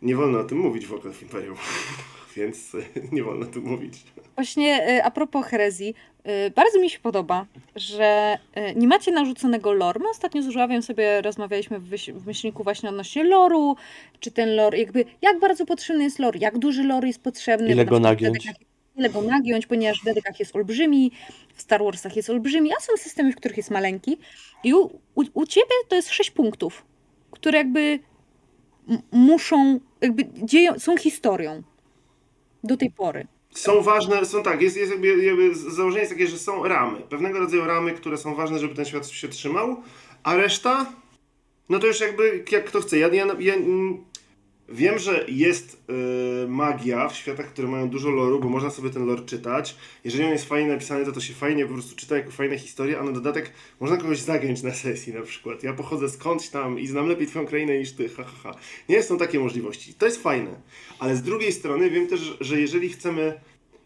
[0.01, 1.55] Nie wolno o tym mówić w ogóle w Imperium,
[2.35, 2.77] więc e,
[3.11, 3.93] nie wolno o tym mówić.
[4.35, 5.95] Właśnie y, a propos herezji,
[6.47, 8.37] y, bardzo mi się podoba, że
[8.75, 9.99] nie macie narzuconego lore.
[9.99, 13.75] My ostatnio z Żuławiem sobie rozmawialiśmy w, myślniku właśnie odnośnie loru,
[14.19, 17.71] czy ten lore, jakby jak bardzo potrzebny jest lore, jak duży lore jest potrzebny.
[17.71, 18.47] Ile go nagiąć?
[18.99, 21.11] Ile go nagiąć, ponieważ w dedekach jest olbrzymi,
[21.55, 24.17] w Star Warsach jest olbrzymi, a są systemy, w których jest maleńki.
[24.63, 26.85] I u, u, u ciebie to jest sześć punktów,
[27.31, 27.99] które jakby
[29.11, 31.63] muszą, jakby dzieją, są historią
[32.63, 33.27] do tej pory.
[33.53, 37.39] Są ważne, są tak, jest, jest jakby, jakby założenie jest takie, że są ramy, pewnego
[37.39, 39.83] rodzaju ramy, które są ważne, żeby ten świat się trzymał,
[40.23, 40.93] a reszta,
[41.69, 42.97] no to już jakby jak kto chce.
[42.97, 43.53] Ja, ja, ja
[44.71, 45.83] wiem, że jest
[46.43, 49.75] y, magia w światach, które mają dużo loru, bo można sobie ten lore czytać.
[50.03, 52.99] Jeżeli on jest fajnie napisany, to to się fajnie po prostu czyta jako fajna historia,
[52.99, 55.63] a na dodatek można kogoś zagiąć na sesji na przykład.
[55.63, 58.59] Ja pochodzę skądś tam i znam lepiej twoją krainę niż ty, ha, ha, ha.
[58.89, 59.93] Nie są takie możliwości.
[59.93, 60.61] To jest fajne.
[60.99, 63.39] Ale z drugiej strony wiem też, że jeżeli chcemy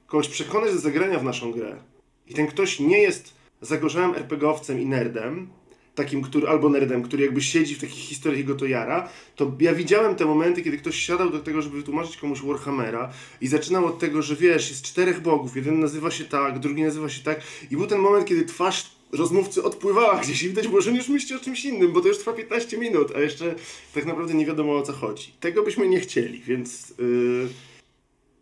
[0.07, 1.75] kogoś przekonać do zagrania w naszą grę
[2.27, 5.49] i ten ktoś nie jest zagorzałym RPGowcem i nerdem,
[5.95, 9.51] takim, który, albo nerdem, który jakby siedzi w takich historiach i go to jara, to
[9.59, 13.85] ja widziałem te momenty, kiedy ktoś siadał do tego, żeby wytłumaczyć komuś Warhammera i zaczynał
[13.85, 17.41] od tego, że wiesz, jest czterech bogów, jeden nazywa się tak, drugi nazywa się tak.
[17.71, 21.35] I był ten moment, kiedy twarz rozmówcy odpływała gdzieś i widać było, że już myśli
[21.35, 23.55] o czymś innym, bo to już trwa 15 minut, a jeszcze
[23.93, 25.33] tak naprawdę nie wiadomo o co chodzi.
[25.39, 26.93] Tego byśmy nie chcieli, więc...
[26.99, 27.47] Yy...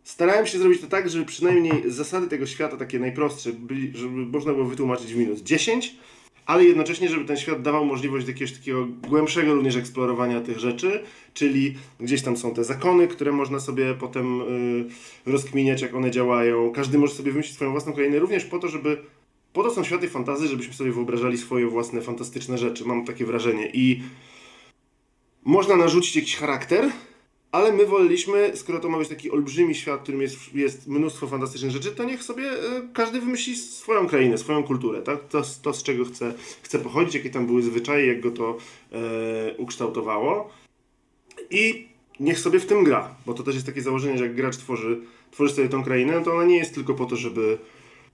[0.03, 4.53] Starałem się zrobić to tak, żeby przynajmniej zasady tego świata, takie najprostsze, byli, żeby można
[4.53, 5.95] było wytłumaczyć w minut 10,
[6.51, 11.75] ale jednocześnie, żeby ten świat dawał możliwość jakiegoś takiego głębszego również eksplorowania tych rzeczy, czyli
[11.99, 14.85] gdzieś tam są te zakony, które można sobie potem y,
[15.25, 16.71] rozkminiać, jak one działają.
[16.71, 18.97] Każdy może sobie wymyślić swoją własną krainę, również po to, żeby.
[19.53, 22.85] Po to są światy fantazy, żebyśmy sobie wyobrażali swoje własne fantastyczne rzeczy.
[22.85, 23.69] Mam takie wrażenie.
[23.73, 24.01] I
[25.43, 26.89] można narzucić jakiś charakter,
[27.51, 31.27] ale my woleliśmy, skoro to ma być taki olbrzymi świat, w którym jest, jest mnóstwo
[31.27, 32.57] fantastycznych rzeczy, to niech sobie e,
[32.93, 35.27] każdy wymyśli swoją krainę, swoją kulturę, tak?
[35.27, 38.57] To, to z czego chce, chce pochodzić, jakie tam były zwyczaje, jak go to
[38.91, 40.49] e, ukształtowało.
[41.49, 41.87] I
[42.19, 45.01] niech sobie w tym gra, bo to też jest takie założenie, że jak gracz tworzy,
[45.31, 47.57] tworzy sobie tą krainę, to ona nie jest tylko po to, żeby,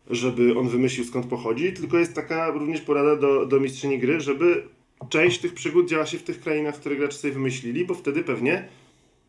[0.09, 4.63] żeby on wymyślił skąd pochodzi, tylko jest taka również porada do, do mistrzyni gry, żeby
[5.09, 8.69] część tych przygód działa się w tych krainach, które gracze sobie wymyślili, bo wtedy pewnie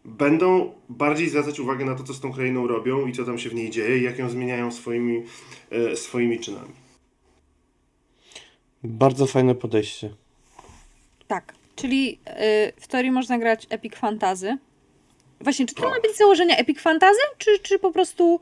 [0.09, 3.51] będą bardziej zwracać uwagę na to, co z tą krainą robią i co tam się
[3.51, 5.23] w niej dzieje i jak ją zmieniają swoimi,
[5.71, 6.73] e, swoimi czynami.
[8.85, 10.11] Bardzo fajne podejście.
[11.27, 14.59] Tak, czyli y, w teorii można grać Epic Fantazy.
[15.41, 15.91] Właśnie, czy to Tak.
[15.91, 18.41] ma być z założenia Epic Fantazy, czy, czy po prostu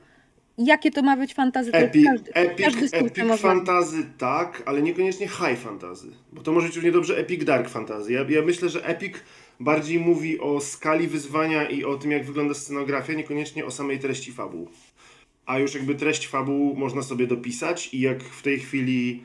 [0.59, 1.72] jakie to ma być fantazy?
[1.72, 6.76] Epic, każdy, epic, każdy epic fantazy tak, ale niekoniecznie high fantazy, bo to może być
[6.76, 8.12] równie dobrze epic dark fantazy.
[8.12, 9.14] Ja, ja myślę, że epic
[9.61, 14.33] bardziej mówi o skali wyzwania i o tym, jak wygląda scenografia, niekoniecznie o samej treści
[14.33, 14.69] fabuł.
[15.47, 19.23] A już jakby treść fabuł można sobie dopisać i jak w tej chwili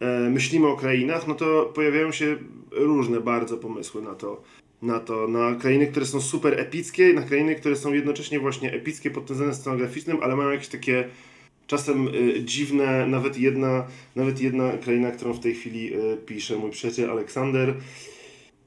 [0.00, 2.36] e, myślimy o krainach, no to pojawiają się
[2.70, 4.42] różne bardzo pomysły na to,
[4.82, 9.10] na to, na krainy, które są super epickie, na krainy, które są jednocześnie właśnie epickie
[9.10, 11.08] pod tym względem scenograficznym, ale mają jakieś takie
[11.66, 16.70] czasem y, dziwne, nawet jedna, nawet jedna kraina, którą w tej chwili y, pisze mój
[16.70, 17.74] przyjaciel Aleksander,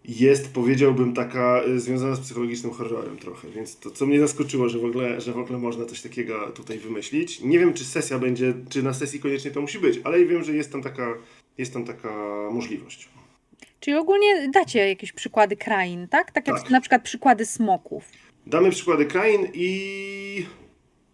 [0.07, 4.79] jest, powiedziałbym, taka y, związana z psychologicznym horrorem trochę, więc to co mnie zaskoczyło, że
[4.79, 7.39] w ogóle, że w ogóle można coś takiego tutaj wymyślić.
[7.41, 10.53] Nie wiem, czy sesja będzie, czy na sesji koniecznie to musi być, ale wiem, że
[10.53, 11.13] jest tam taka,
[11.57, 12.09] jest tam taka
[12.51, 13.09] możliwość.
[13.79, 16.31] Czyli ogólnie dacie jakieś przykłady krain, tak?
[16.31, 16.69] Tak jak Tak.
[16.69, 18.03] na przykład przykłady smoków.
[18.47, 20.45] Damy przykłady krain i...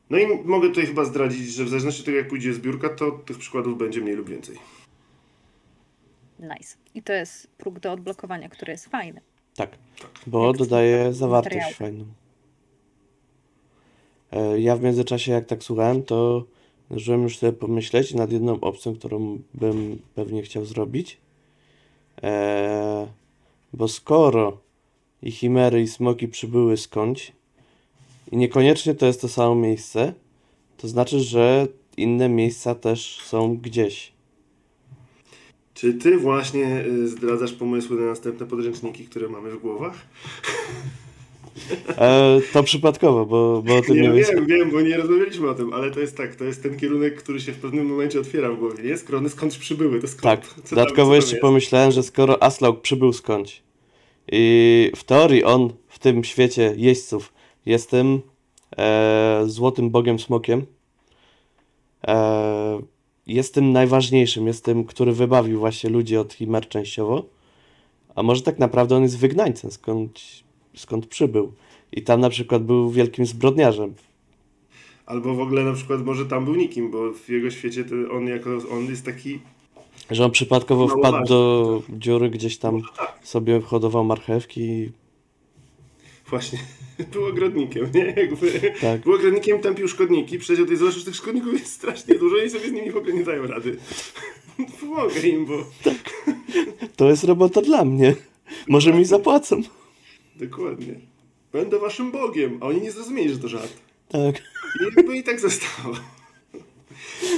[0.10, 3.12] No i mogę tutaj chyba zdradzić, że w zależności od tego, jak pójdzie zbiórka, to
[3.12, 4.56] tych przykładów będzie mniej lub więcej.
[6.42, 6.78] Nice.
[6.96, 9.22] I to jest próg do odblokowania, który jest fajny.
[9.56, 9.78] Tak,
[10.28, 11.74] bo Jak dodaje zawartość materiału.
[11.74, 12.06] fajną.
[14.32, 16.46] E, Ja w międzyczasie, jak tak słuchałem, to
[16.92, 21.18] zacząłem już sobie pomyśleć nad jedną opcją, którą bym pewnie chciał zrobić.
[22.24, 23.08] E,
[23.74, 24.58] bo skoro
[25.22, 27.32] i chimery, i smoki przybyły skądś,
[28.32, 30.14] i niekoniecznie to jest to samo miejsce,
[30.78, 34.12] to znaczy, że inne miejsca też są gdzieś.
[35.82, 39.94] Czy ty właśnie y, zdradzasz pomysły na następne podręczniki, które mamy w głowach?
[41.98, 44.46] E, to przypadkowo, bo, bo o tym Nie, nie wiem, wiedziałem.
[44.46, 47.40] wiem, bo nie rozmawialiśmy o tym, ale to jest tak, to jest ten kierunek, który
[47.40, 48.98] się w pewnym momencie otwiera w głowie, nie?
[48.98, 50.24] Skoro one skądś przybyły, to skąd?
[50.24, 53.62] Tak, Co dodatkowo tam jeszcze pomyślałem, że skoro Aslaug przybył skądś
[54.32, 57.34] i w teorii on w tym świecie jeźdźców
[57.66, 58.22] jest tym
[58.78, 60.66] e, złotym bogiem smokiem,
[62.08, 62.82] e,
[63.28, 67.26] jest tym najważniejszym, jest tym, który wybawił właśnie ludzi od chimer częściowo,
[68.16, 70.20] a może tak naprawdę on jest wygnańcem, skąd,
[70.76, 71.54] skąd przybył.
[71.92, 73.94] I tam na przykład był wielkim zbrodniarzem.
[75.06, 78.28] Albo w ogóle na przykład może tam był nikim, bo w jego świecie to on
[78.28, 79.40] jako, on jest taki,
[80.12, 84.92] Że on przypadkowo wpadł do dziury, gdzieś tam tak, sobie hodował marchewki i
[86.32, 86.60] właśnie,
[87.14, 88.06] był ogrodnikiem, nie?
[88.06, 89.02] Jakby, tak.
[89.02, 92.70] był ogrodnikiem, tępił szkodniki, przejdzie tutaj zobaczysz, że tych szkodników jest strasznie dużo i sobie
[92.70, 93.78] z nimi w ogóle nie dają rady.
[94.80, 95.66] Pomogę im, bo
[96.96, 98.16] To jest robota dla mnie.
[98.68, 99.62] Może mi zapłacą.
[100.36, 100.96] dokładnie.
[101.52, 103.74] Będę waszym bogiem, a oni nie zrozumieli, że to żart.
[104.10, 104.36] Tak.
[104.82, 105.96] I jakby i tak zostało.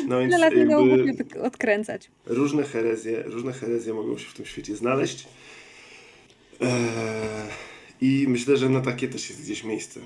[0.08, 1.41] No więc lat jakby...
[1.41, 2.10] odkręcać.
[2.25, 5.27] różne herezje, różne herezje mogą się w tym świecie znaleźć.
[6.62, 6.69] Eee,
[8.04, 10.00] I myślę, że na takie też jest gdzieś miejsce.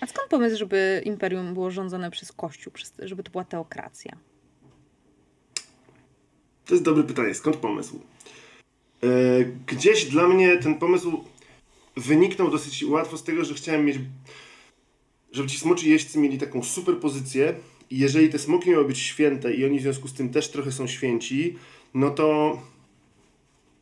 [0.00, 4.18] A skąd pomysł, żeby imperium było rządzone przez Kościół, żeby to była teokracja?
[6.64, 7.34] To jest dobre pytanie.
[7.34, 8.00] Skąd pomysł?
[9.02, 11.24] Eee, gdzieś dla mnie ten pomysł
[11.96, 13.98] wyniknął dosyć łatwo z tego, że chciałem mieć,
[15.32, 17.54] żeby ci smoczy jeźdźcy mieli taką super pozycję
[17.90, 20.72] i jeżeli te smoki miały być święte i oni w związku z tym też trochę
[20.72, 21.56] są święci,
[21.94, 22.58] no to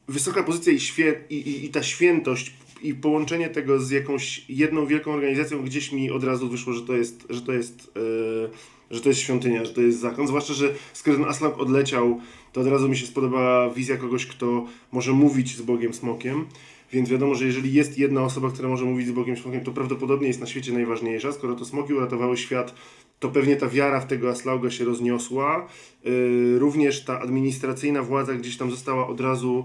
[0.08, 0.78] wysoka pozycja i,
[1.34, 6.10] i, i, i ta świętość i połączenie tego z jakąś jedną wielką organizacją gdzieś mi
[6.10, 7.92] od razu wyszło, że to jest, że to jest,
[8.90, 10.26] e, że to jest świątynia, że to jest zakon.
[10.26, 12.20] Zwłaszcza, że skoro ten Aslak odleciał,
[12.52, 16.46] to od razu mi się spodobała wizja kogoś, kto może mówić z Bogiem Smokiem.
[16.92, 20.28] Więc wiadomo, że jeżeli jest jedna osoba, która może mówić z Bogiem Smokiem, to prawdopodobnie
[20.28, 21.32] jest na świecie najważniejsza.
[21.32, 22.74] Skoro to smoki uratowały świat,
[23.20, 25.68] to pewnie ta wiara w tego Aslauga się rozniosła.
[26.04, 29.64] Yy, również ta administracyjna władza gdzieś tam została od razu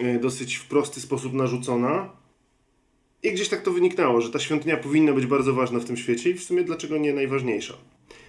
[0.00, 2.21] yy, dosyć w prosty sposób narzucona.
[3.22, 6.30] I gdzieś tak to wyniknęło, że ta świątynia powinna być bardzo ważna w tym świecie
[6.30, 7.74] i w sumie dlaczego nie najważniejsza.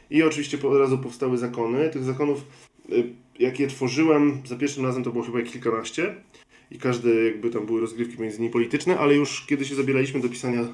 [0.09, 1.89] I oczywiście od razu powstały zakony.
[1.89, 2.45] Tych zakonów,
[2.91, 3.03] y,
[3.39, 6.15] jak je tworzyłem, za pierwszym razem to było chyba kilkanaście.
[6.71, 10.29] I każdy, jakby tam były rozgrywki między nimi polityczne, ale już kiedy się zabieraliśmy do
[10.29, 10.67] pisania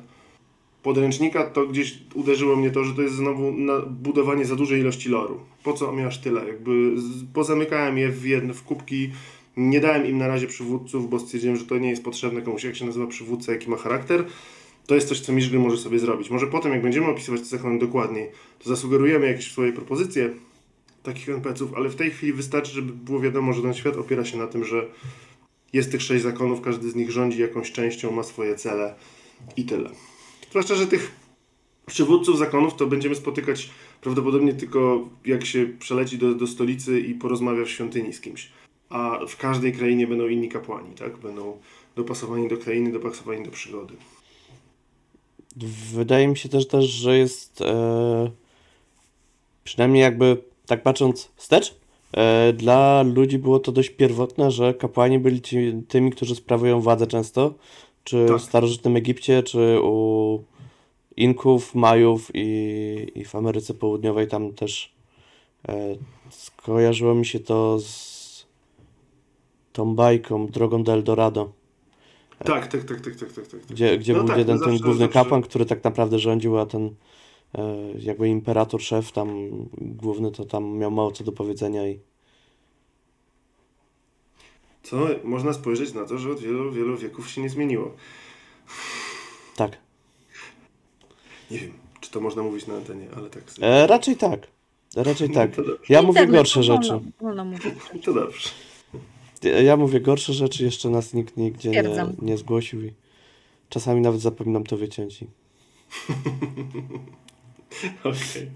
[0.84, 3.54] podręcznika, to gdzieś uderzyło mnie to, że to jest znowu
[3.90, 5.40] budowanie za dużej ilości loru.
[5.64, 6.48] Po co mi aż tyle?
[6.48, 6.94] Jakby
[7.34, 9.10] pozamykałem je w jedne, w kubki,
[9.60, 12.76] nie dałem im na razie przywódców, bo stwierdziłem, że to nie jest potrzebne komuś, jak
[12.76, 14.26] się nazywa przywódca, jaki ma charakter.
[14.88, 16.30] To jest coś, co Miszgry może sobie zrobić.
[16.30, 20.30] Może potem, jak będziemy opisywać te zakony dokładniej, to zasugerujemy jakieś swoje propozycje
[21.04, 24.38] takich NPC-ów, ale w tej chwili wystarczy, żeby było wiadomo, że ten świat opiera się
[24.38, 24.88] na tym, że
[25.74, 28.96] jest tych sześć zakonów, każdy z nich rządzi jakąś częścią, ma swoje cele
[29.58, 29.90] i tyle.
[30.50, 31.12] Zwłaszcza, że tych
[31.86, 33.70] przywódców zakonów to będziemy spotykać
[34.02, 38.50] prawdopodobnie tylko jak się przeleci do, do stolicy i porozmawia w świątyni z kimś.
[38.90, 41.18] A w każdej krainie będą inni kapłani, tak?
[41.18, 41.58] Będą
[41.96, 43.94] dopasowani do krainy, dopasowani do przygody.
[45.94, 48.32] Wydaje mi się też, też że jest e,
[49.64, 51.76] przynajmniej jakby tak patrząc wstecz,
[52.14, 57.08] e, dla ludzi było to dość pierwotne, że kapłani byli ci, tymi, którzy sprawują władzę
[57.08, 57.54] często,
[58.04, 58.38] czy Tak.
[58.38, 60.44] w starożytnym Egipcie, czy u
[61.18, 64.94] Inków, Majów i, i w Ameryce Południowej tam też
[65.68, 65.96] e,
[66.30, 68.09] skojarzyło mi się to z
[69.80, 71.52] tą bajką Drogą do Eldorado.
[72.46, 73.60] Tak, tak, tak, tak, tak, tak, tak.
[73.70, 76.20] Gdzie, gdzie No był tak, jeden no ten zawsze- główny zawsze- kapłan, który tak naprawdę
[76.20, 76.96] rządził, a ten
[77.56, 79.30] e, jakby imperator, szef tam
[79.78, 82.00] główny to tam miał mało co do powiedzenia i
[84.84, 87.92] Co można spojrzeć na to, że od wielu, wielu wieków się nie zmieniło.
[89.56, 89.78] Tak.
[91.52, 93.52] Nie wiem, czy to można mówić na antenie, ale tak.
[93.52, 94.48] sobie- E, raczej tak.
[94.96, 95.56] Raczej tak.
[95.56, 95.94] To dobrze.
[95.94, 96.90] Ja mówię gorsze rzeczy.
[96.90, 97.74] Wolno, wolno mówić.
[98.06, 98.50] To dobrze.
[99.64, 102.14] Ja mówię gorsze rzeczy, jeszcze nas nikt nigdzie nie, Stwierdzam.
[102.22, 102.94] nie zgłosił i
[103.70, 105.22] czasami nawet zapominam to wyciąć.
[105.22, 105.28] i-
[108.04, 108.50] Okej.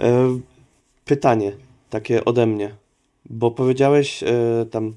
[0.00, 0.38] E,
[1.04, 1.52] pytanie
[1.90, 2.74] takie ode mnie,
[3.30, 4.94] bo powiedziałeś e, tam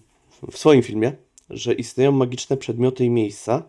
[0.51, 1.11] w swoim filmie,
[1.49, 3.63] że istnieją magiczne przedmioty i miejsca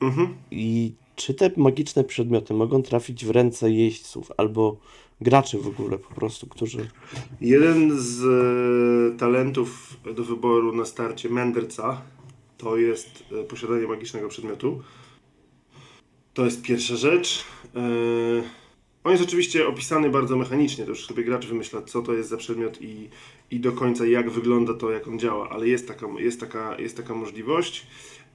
[0.00, 0.36] Mhm.
[0.50, 4.76] i czy te magiczne przedmioty mogą trafić w ręce jeźdźców albo
[5.20, 6.88] graczy w ogóle po prostu, którzy...
[7.40, 12.02] Jeden z e, talentów do wyboru na starcie mędrca
[12.58, 14.82] to jest e, posiadanie magicznego przedmiotu.
[16.34, 17.44] To jest pierwsza rzecz.
[17.76, 17.80] E,
[19.04, 22.36] on jest oczywiście opisany bardzo mechanicznie, to już sobie gracz wymyśla, co to jest za
[22.36, 23.08] przedmiot i,
[23.50, 26.96] i do końca jak wygląda to, jak on działa, ale jest taka, jest taka, jest
[26.96, 27.86] taka możliwość.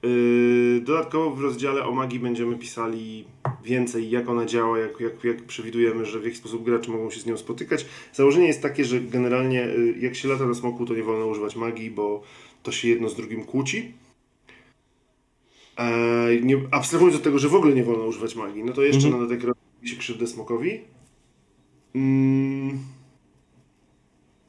[0.02, 3.24] Yy, Dodatkowo w rozdziale o magii będziemy pisali
[3.64, 7.20] więcej, jak ona działa, jak, jak, jak przewidujemy, że w jaki sposób gracze mogą się
[7.20, 7.86] z nią spotykać.
[8.12, 11.56] Założenie jest takie, że generalnie yy, jak się lata na smoku, to nie wolno używać
[11.56, 12.22] magii, bo
[12.62, 13.92] to się jedno z drugim kłóci.
[15.78, 19.06] Eee, nie, abstrahując od tego, że w ogóle nie wolno używać magii, no to jeszcze
[19.06, 19.14] Mhm.
[19.22, 20.80] na dodatek robi się krzywdę smokowi.
[21.94, 22.78] Mm.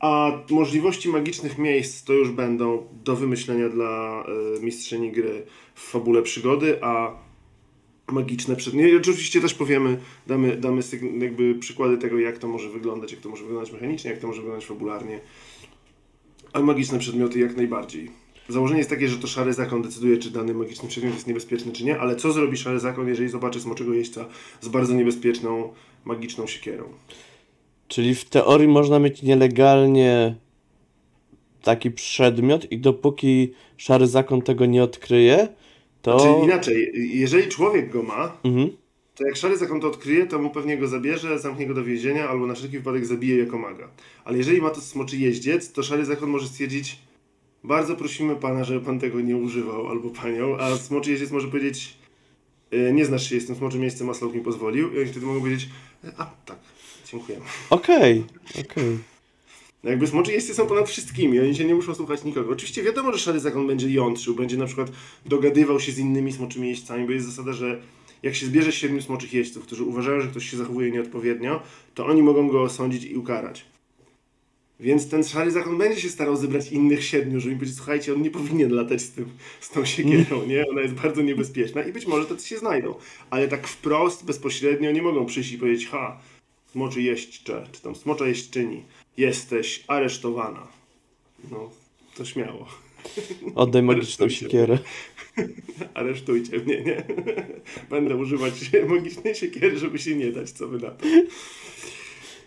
[0.03, 4.23] A możliwości magicznych miejsc to już będą do wymyślenia dla
[4.57, 7.11] y, mistrzyni gry w fabule przygody, a
[8.11, 8.97] magiczne przedmioty.
[8.97, 10.81] Oczywiście też powiemy, damy, damy
[11.19, 14.41] jakby przykłady tego, jak to może wyglądać, jak to może wyglądać mechanicznie, jak to może
[14.41, 15.19] wyglądać fabularnie.
[16.53, 18.11] A magiczne przedmioty jak najbardziej.
[18.47, 21.85] Założenie jest takie, że to szary zakon decyduje, czy dany magiczny przedmiot jest niebezpieczny, czy
[21.85, 24.25] nie, ale co zrobi szary zakon, jeżeli zobaczy smoczego jeźdźca
[24.61, 25.73] z bardzo niebezpieczną,
[26.05, 26.83] magiczną siekierą?
[27.93, 30.35] Czyli w teorii można mieć nielegalnie
[31.61, 35.47] taki przedmiot i dopóki szary zakon tego nie odkryje,
[36.01, 36.19] to...
[36.19, 38.69] Czyli inaczej, jeżeli człowiek go ma, Mhm.
[39.15, 42.29] to jak szary zakon to odkryje, to mu pewnie go zabierze, zamknie go do więzienia
[42.29, 43.87] albo na wszelki wypadek zabije jako maga.
[44.25, 46.99] Ale jeżeli ma to smoczy jeździec, to szary zakon może stwierdzić
[47.63, 51.97] bardzo prosimy pana, żeby pan tego nie używał albo panią, a smoczy jeździec może powiedzieć
[52.71, 55.39] "E, nie znasz się, jestem smoczym miejscem, a Slok mi pozwolił i oni wtedy mogą
[55.39, 55.69] powiedzieć
[56.03, 56.59] "E, a tak,
[57.13, 57.45] dziękujemy.
[57.69, 58.23] Okej,
[58.59, 58.97] okej.
[59.83, 62.51] No Jakby smoczy jeźdźcy są ponad wszystkimi, oni się nie muszą słuchać nikogo.
[62.51, 64.91] Oczywiście wiadomo, że szary zakon będzie jątrzył, będzie na przykład
[65.25, 67.81] dogadywał się z innymi smoczymi jeźdźcami, bo jest zasada, że
[68.23, 71.61] jak się zbierze siedmiu smoczych jeźdźców, którzy uważają, że ktoś się zachowuje nieodpowiednio,
[71.95, 73.65] to oni mogą go osądzić i ukarać.
[74.79, 78.21] Więc ten szary zakon będzie się starał zebrać innych siedmiu, żeby im powiedzieć, słuchajcie, on
[78.21, 79.25] nie powinien latać z, tym,
[79.61, 80.67] z tą siekierą, nie?
[80.67, 82.95] Ona jest bardzo niebezpieczna i być może tacy się znajdą.
[83.29, 86.19] Ale tak wprost, bezpośrednio nie mogą przyjść i powiedzieć, ha,
[86.73, 88.83] smoczy jeźdźcze, czy tam smocza jeźdźczyni,
[89.17, 90.67] jesteś aresztowana.
[91.51, 91.69] No,
[92.17, 92.67] to śmiało.
[93.55, 94.79] Oddaj magiczną siekierę.
[95.93, 97.03] Aresztujcie mnie, nie?
[97.89, 98.53] Będę używać
[98.89, 101.05] magicznej siekiery, żeby się nie dać, co wy na to.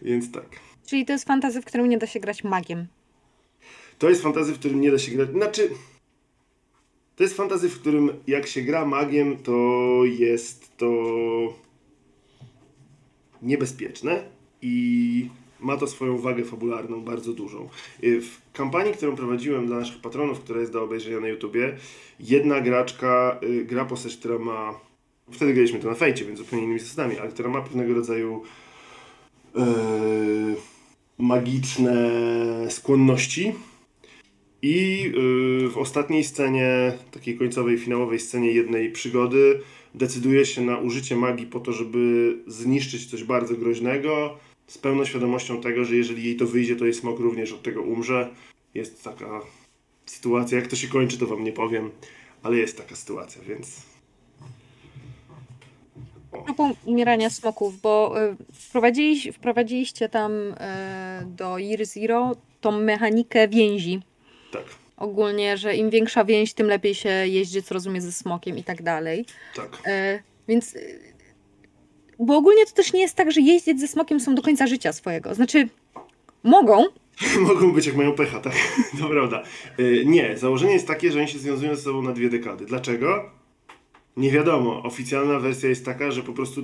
[0.03, 0.61] Więc tak.
[0.87, 2.87] Czyli to jest fantazy, w którym nie da się grać magiem.
[3.99, 5.31] To jest fantazy, w którym nie da się grać.
[5.31, 5.71] Znaczy.
[7.17, 10.87] To jest fantazy, w którym jak się gra magiem, to jest to
[13.47, 14.25] niebezpieczne
[14.63, 15.29] i
[15.61, 17.69] ma to swoją wagę fabularną bardzo dużą.
[18.05, 21.77] Y, W kampanii, którą prowadziłem dla naszych patronów, która jest do obejrzenia na YouTubie,
[22.21, 24.81] jedna graczka y, gra postać, która ma.
[25.31, 28.43] Wtedy graliśmy to na fejcie, więc zupełnie innymi zasadami, ale która ma pewnego rodzaju
[29.55, 29.63] yy,
[31.19, 31.97] magiczne
[32.69, 33.53] skłonności.
[34.63, 39.61] I yy, w ostatniej scenie, takiej końcowej, finałowej scenie jednej przygody,
[39.95, 45.61] decyduje się na użycie magii po to, żeby zniszczyć coś bardzo groźnego, z pełną świadomością
[45.61, 48.31] tego, że jeżeli jej to wyjdzie, to jej smok również od tego umrze.
[48.75, 49.41] Jest taka
[50.07, 51.91] sytuacja, jak to się kończy, to wam nie powiem,
[52.43, 53.83] ale jest taka sytuacja, więc
[56.45, 60.55] propos umierania smoków, bo y, wprowadziliś, wprowadziliście tam y,
[61.27, 64.01] do Year Zero tą mechanikę więzi.
[64.53, 64.65] tak,
[64.97, 69.25] Ogólnie, że im większa więź, tym lepiej się jeździec rozumie ze smokiem i tak dalej.
[69.57, 69.83] tak.
[69.87, 70.75] Y, więc.
[70.77, 71.01] y,
[72.19, 74.93] Bo ogólnie to też nie jest tak, że jeździec ze smokiem są do końca życia
[74.93, 75.35] swojego.
[75.35, 75.69] Znaczy,
[76.43, 76.85] mogą,
[77.49, 78.53] Mogą być jak mają pecha, tak?
[79.01, 79.43] To prawda.
[79.79, 82.67] Y, Nie, założenie jest takie, że oni się związują ze sobą na dwie dekady.
[82.67, 83.31] Dlaczego?
[84.17, 84.83] Nie wiadomo.
[84.83, 86.63] Oficjalna wersja jest taka, że po prostu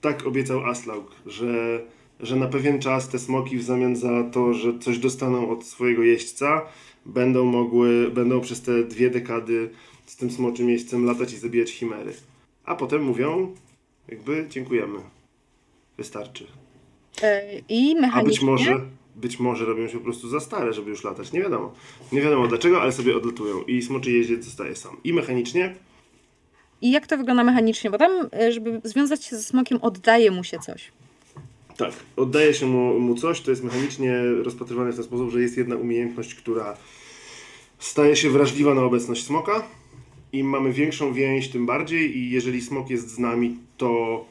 [0.00, 1.80] tak obiecał Aslaug, że,
[2.20, 6.02] że na pewien czas te smoki w zamian za to, że coś dostaną od swojego
[6.02, 6.62] jeźdźca,
[7.06, 9.70] będą mogły, będą przez te dwie dekady
[10.06, 12.12] z tym smoczym jeźdźcem latać i zabijać chimery.
[12.64, 13.54] A potem mówią,
[14.08, 14.98] jakby dziękujemy.
[15.98, 16.44] Wystarczy.
[17.22, 18.28] y, i A mechanicznie.
[18.32, 18.80] być może,
[19.16, 21.32] być może robią się po prostu za stare, żeby już latać.
[21.32, 21.74] Nie wiadomo.
[22.12, 24.96] Nie wiadomo dlaczego, ale sobie odlatują i smoczy jeździec zostaje sam.
[25.04, 25.74] I mechanicznie
[26.82, 27.90] I jak to wygląda mechanicznie?
[27.90, 30.92] Bo tam, e, żeby związać się ze smokiem, oddaje mu się coś.
[31.82, 35.56] Tak, oddaje się mu, mu coś, to jest mechanicznie rozpatrywane w ten sposób, że jest
[35.56, 36.76] jedna umiejętność, która
[37.78, 39.62] staje się wrażliwa na obecność smoka.
[40.32, 44.24] Im mamy większą więź, tym bardziej i jeżeli smok jest z nami, to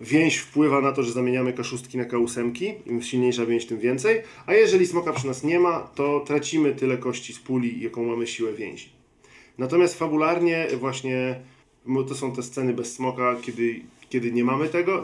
[0.00, 2.72] więź wpływa na to, że zamieniamy K6 na K8.
[2.86, 4.22] Im silniejsza więź, tym więcej.
[4.46, 8.26] A jeżeli smoka przy nas nie ma, to tracimy tyle kości z puli, jaką mamy
[8.26, 8.88] siłę więzi.
[9.58, 11.40] Natomiast fabularnie właśnie
[12.08, 13.80] to są te sceny bez smoka, kiedy,
[14.10, 15.02] kiedy nie mamy tego.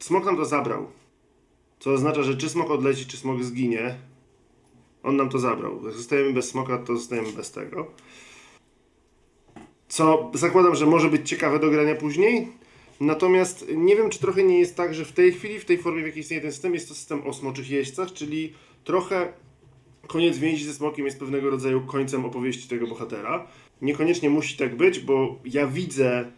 [0.00, 0.86] Smok nam to zabrał.
[1.78, 3.94] Co oznacza, że czy smok odleci, czy smok zginie,
[5.02, 5.84] on nam to zabrał.
[5.84, 7.86] Jak zostajemy bez smoka, to zostajemy bez tego.
[9.88, 12.48] Co zakładam, że może być ciekawe do grania później.
[13.00, 16.02] Natomiast nie wiem, czy trochę nie jest tak, że w tej chwili, w tej formie,
[16.02, 18.52] w jakiej istnieje ten system, jest to system o smoczych jeźdźcach, czyli
[18.84, 19.32] trochę
[20.06, 23.46] koniec więzi ze smokiem jest pewnego rodzaju końcem opowieści tego bohatera.
[23.82, 26.32] Niekoniecznie musi tak być, bo ja widzę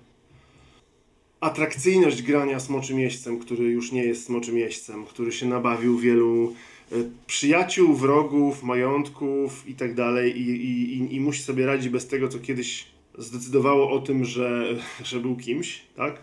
[1.43, 6.55] atrakcyjność grania smoczym jeźdźcem, który już nie jest smoczym jeźdźcem, który się nabawił wielu
[6.93, 12.39] e, przyjaciół, wrogów, majątków i tak dalej i, i, musi sobie radzić bez tego, co
[12.39, 12.87] kiedyś
[13.19, 16.23] zdecydowało o tym, że, że był kimś, tak?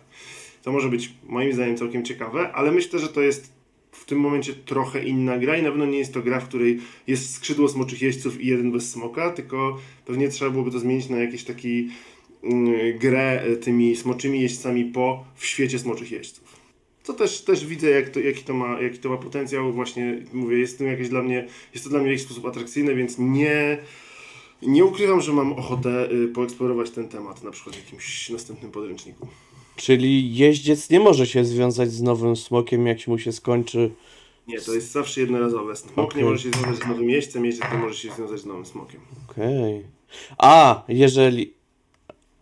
[0.64, 3.54] To może być moim zdaniem całkiem ciekawe, ale myślę, że to jest
[3.92, 6.80] w tym momencie trochę inna gra i na pewno nie jest to gra, w której
[7.08, 11.20] jest skrzydło smoczych jeźdźców i jeden bez smoka, tylko pewnie trzeba byłoby to zmienić na
[11.20, 11.90] jakiś taki
[13.00, 16.60] grę e, tymi smoczymi jeźdźcami po w świecie smoczych jeźdźców.
[17.04, 19.74] Co też, też widzę, jak to, jaki, to ma, jaki to ma potencjał.
[19.74, 22.96] Właśnie mówię, jest to jakieś dla mnie, jest to dla mnie w jakiś sposób atrakcyjne,
[22.96, 23.78] więc nie,
[24.62, 29.28] nie ukrywam, że mam ochotę y, poeksplorować ten temat, na przykład w jakimś następnym podręczniku.
[29.76, 33.92] Czyli jeździec nie może się związać z nowym smokiem, jak mu się skończy.
[34.48, 35.76] Nie, to jest zawsze jednorazowe.
[35.76, 36.24] Smok Okej.
[36.24, 39.02] nie może się związać z nowym jeźdźcem, jeździec nie może się związać z nowym smokiem.
[39.30, 39.84] Okej.
[40.38, 41.59] A, jeżeli.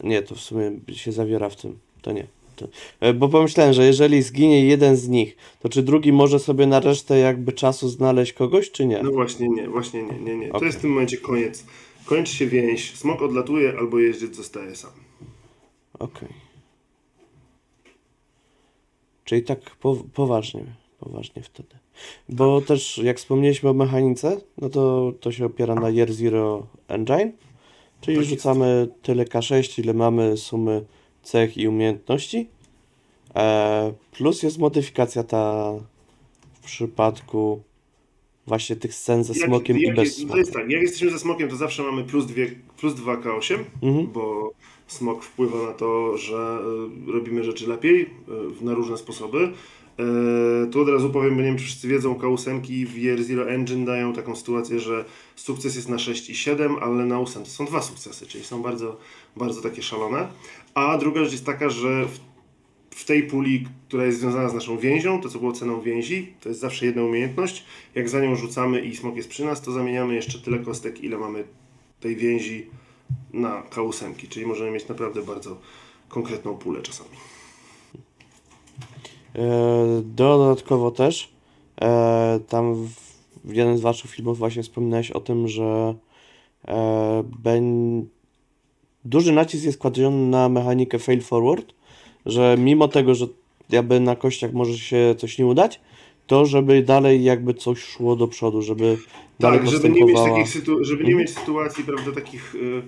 [0.04, 1.80] Nie, to w sumie się zawiera w tym.
[2.02, 2.28] To nie.
[2.56, 2.68] To...
[3.00, 6.80] e, Bo pomyślałem, że jeżeli zginie jeden z nich, to czy drugi może sobie na
[6.80, 9.04] resztę jakby czasu znaleźć kogoś, czy nie?
[9.04, 10.48] No właśnie nie, właśnie nie, nie, nie.
[10.50, 10.66] To Okej.
[10.66, 11.66] jest w tym momencie koniec.
[12.06, 14.92] Kończy się więź, smok odlatuje albo jeździec zostaje sam.
[16.00, 16.30] Okej.
[19.26, 20.66] Czyli tak po, poważnie,
[21.00, 21.76] poważnie wtedy.
[22.30, 27.32] Bo też jak wspomnieliśmy o mechanice, no to to się opiera na Year Zero Engine,
[28.02, 30.86] czyli rzucamy tyle K6, ile mamy sumy
[31.24, 32.48] cech i umiejętności.
[33.36, 35.74] E, plus jest modyfikacja ta
[36.54, 37.62] w przypadku
[38.48, 40.34] właśnie tych scen ze Jak- smokiem i jak bez jest- smoka.
[40.34, 43.58] To jest tak, jak jesteśmy ze smokiem, to zawsze mamy plus, dwie, plus 2 K8,
[43.82, 44.08] Mhm.
[44.08, 44.52] bo
[44.88, 46.60] smok wpływa na to, że
[47.08, 48.02] y, robimy rzeczy lepiej
[48.62, 49.52] y, na różne sposoby.
[50.00, 53.50] Y, tu od razu powiem, bo nie wiem czy wszyscy wiedzą, K8 w Year Zero
[53.50, 57.50] Engine dają taką sytuację, że sukces jest na 6 i 7, ale na 8 to
[57.50, 58.98] są dwa sukcesy, czyli są bardzo,
[59.36, 60.28] bardzo takie szalone.
[60.74, 62.20] A druga rzecz jest taka, że w
[62.98, 66.50] w tej puli, która jest związana z naszą więzią, to co było ceną więzi, to
[66.50, 67.66] jest zawsze jedna umiejętność.
[67.96, 71.18] Jak za nią rzucamy i smok jest przy nas, to zamieniamy jeszcze tyle kostek, ile
[71.18, 71.44] mamy
[72.00, 72.68] tej więzi
[73.34, 75.58] na K8, czyli możemy mieć naprawdę bardzo
[76.10, 77.10] konkretną pulę czasami.
[79.38, 81.30] E, Dodatkowo też
[81.82, 82.76] e, tam
[83.44, 85.96] w jeden z waszych filmów właśnie wspominałeś o tym, że
[86.68, 88.06] e, ben...
[89.06, 91.74] duży nacisk jest kładziony na mechanikę fail forward,
[92.26, 93.28] że mimo tego, że
[93.70, 95.80] jakby na kościach może się coś nie udać,
[96.28, 98.98] to żeby dalej jakby coś szło do przodu, żeby
[99.40, 101.18] dalej Tak, żeby nie mieć takich sytu- żeby nie Mhm.
[101.20, 102.56] mieć sytuacji, prawda, takich.
[102.56, 102.82] y,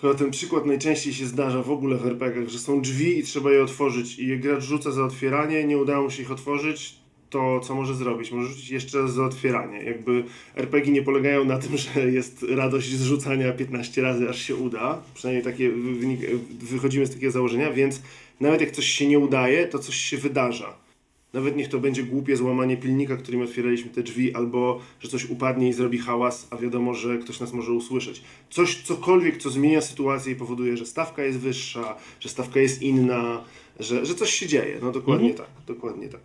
[0.00, 3.52] Chyba ten przykład najczęściej się zdarza w ogóle w RPG-ach, że są drzwi i trzeba
[3.52, 6.94] je otworzyć i gracz rzuca za otwieranie, nie udało mu się ich otworzyć,
[7.30, 8.32] to co może zrobić?
[8.32, 9.82] Może rzucić jeszcze raz za otwieranie.
[9.82, 10.24] Jakby
[10.56, 15.02] RPG nie polegają na tym, że jest radość z rzucania 15 razy, aż się uda.
[15.14, 16.20] Przynajmniej takie wynik,
[16.60, 18.02] wychodzimy z takiego założenia, więc
[18.40, 20.87] nawet jak coś się nie udaje, to coś się wydarza.
[21.32, 25.68] Nawet niech to będzie głupie złamanie pilnika, którym otwieraliśmy te drzwi, albo że coś upadnie
[25.68, 28.22] i zrobi hałas, a wiadomo, że ktoś nas może usłyszeć.
[28.50, 33.44] Coś, cokolwiek, co zmienia sytuację i powoduje, że stawka jest wyższa, że stawka jest inna,
[33.80, 34.78] że, że coś się dzieje.
[34.82, 36.20] No dokładnie tak, dokładnie tak.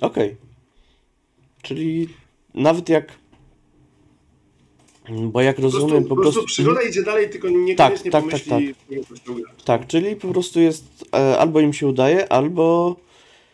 [0.00, 0.36] Okej.
[1.62, 2.08] Czyli
[2.54, 3.12] nawet jak.
[5.22, 6.44] Bo jak Po prostu, rozumiem, po prostu.
[6.44, 9.62] przygoda idzie dalej, tylko niekoniecznie tak, pomyśli, tak, tego, co chciał grać.
[9.64, 12.96] Tak, czyli po prostu jest e, albo im się udaje, albo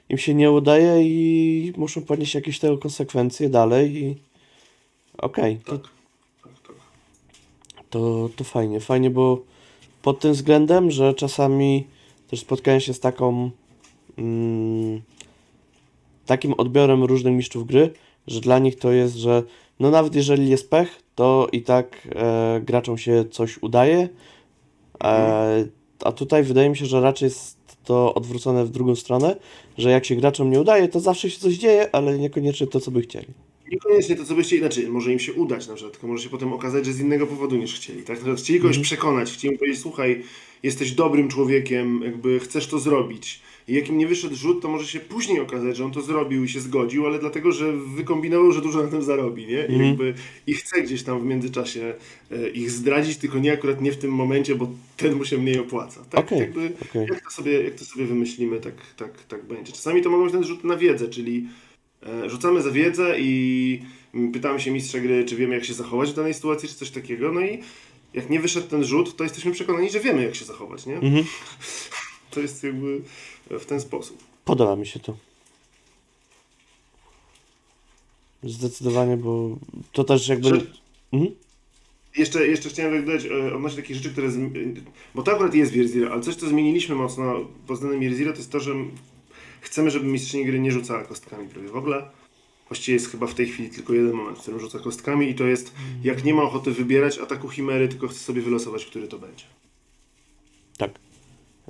[0.09, 4.16] im się nie udaje i muszą ponieść jakieś tego konsekwencje dalej i
[5.18, 5.82] okej, to, Tak,
[6.42, 6.76] tak, tak.
[7.90, 9.42] to, to fajnie, fajnie, bo
[10.02, 11.86] pod tym względem, że czasami
[12.28, 13.50] też spotkałem się z taką
[14.18, 15.02] mm,
[16.26, 17.92] takim odbiorem różnych mistrzów gry,
[18.26, 19.42] że dla nich to jest, że
[19.80, 24.09] no nawet jeżeli jest pech, to i tak e, graczom się coś udaje.
[25.04, 25.64] E,
[26.04, 27.55] a tutaj wydaje mi się, że raczej jest
[27.87, 29.37] to odwrócone w drugą stronę,
[29.78, 32.91] że jak się graczom nie udaje, to zawsze się coś dzieje, ale niekoniecznie to, co
[32.91, 33.26] by chcieli.
[33.70, 36.53] Niekoniecznie to, co byście inaczej, może im się udać na przykład, tylko może się potem
[36.53, 38.03] okazać, że z innego powodu niż chcieli.
[38.03, 38.18] Tak?
[38.37, 40.22] Chcieli kogoś przekonać, chcieli mu powiedzieć, słuchaj,
[40.62, 43.41] jesteś dobrym człowiekiem, jakby chcesz to zrobić.
[43.68, 46.44] I jak im nie wyszedł rzut, to może się później okazać, że on to zrobił
[46.44, 49.66] i się zgodził, ale dlatego, że wykombinował, że dużo na tym zarobi, nie?
[49.66, 50.14] I jakby
[50.46, 51.94] i chce gdzieś tam w międzyczasie
[52.30, 55.58] e, ich zdradzić, tylko nie akurat nie w tym momencie, bo ten mu się mniej
[55.58, 56.04] opłaca.
[56.10, 56.26] Tak?
[56.26, 57.06] Okej, Jakby, okej.
[57.10, 59.72] Jak, to sobie, jak to sobie wymyślimy, tak, tak, tak będzie.
[59.72, 61.46] Czasami to mogą być ten rzut na wiedzę, czyli
[62.02, 63.82] E, Rzucamy za wiedzę i
[64.14, 66.90] mm, pytamy się mistrza gry, czy wiemy, jak się zachować w danej sytuacji, czy coś
[66.90, 67.32] takiego.
[67.32, 67.58] No i
[68.14, 71.00] jak nie wyszedł ten rzut, to jesteśmy przekonani, że wiemy, jak się zachować, nie?
[72.30, 73.00] To jest jakby
[73.51, 74.18] w ten sposób.
[74.44, 75.16] Podoba mi się to.
[78.42, 79.57] Zdecydowanie, bo
[79.92, 80.66] to też jakby.
[81.12, 81.34] Mhm.
[82.16, 84.28] Jeszcze, jeszcze chciałem dodać e, odnośnie takich rzeczy, które.
[84.28, 84.80] zm-
[85.14, 87.34] Bo to akurat jest Wierzira, ale coś, co zmieniliśmy mocno
[87.66, 88.74] pod względem Wierzira, to jest to, że
[89.61, 92.11] chcemy, żeby mistrzyni gry nie rzucała kostkami prawie w ogóle.
[92.68, 95.44] Właściwie jest chyba w tej chwili tylko jeden moment, w którym rzuca kostkami i to
[95.44, 95.72] jest,
[96.05, 99.44] jak nie ma ochoty wybierać ataku Chimery, tylko chce sobie wylosować, który to będzie.
[100.78, 100.90] Tak.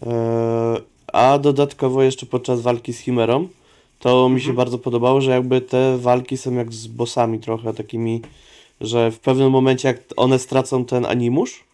[0.02, 0.82] Eee,
[1.16, 3.48] a dodatkowo jeszcze podczas walki z Chimerą,
[3.98, 8.22] to mi się bardzo podobało, że jakby te walki są jak z bossami trochę takimi,
[8.80, 11.64] że w pewnym momencie jak one stracą ten animusz,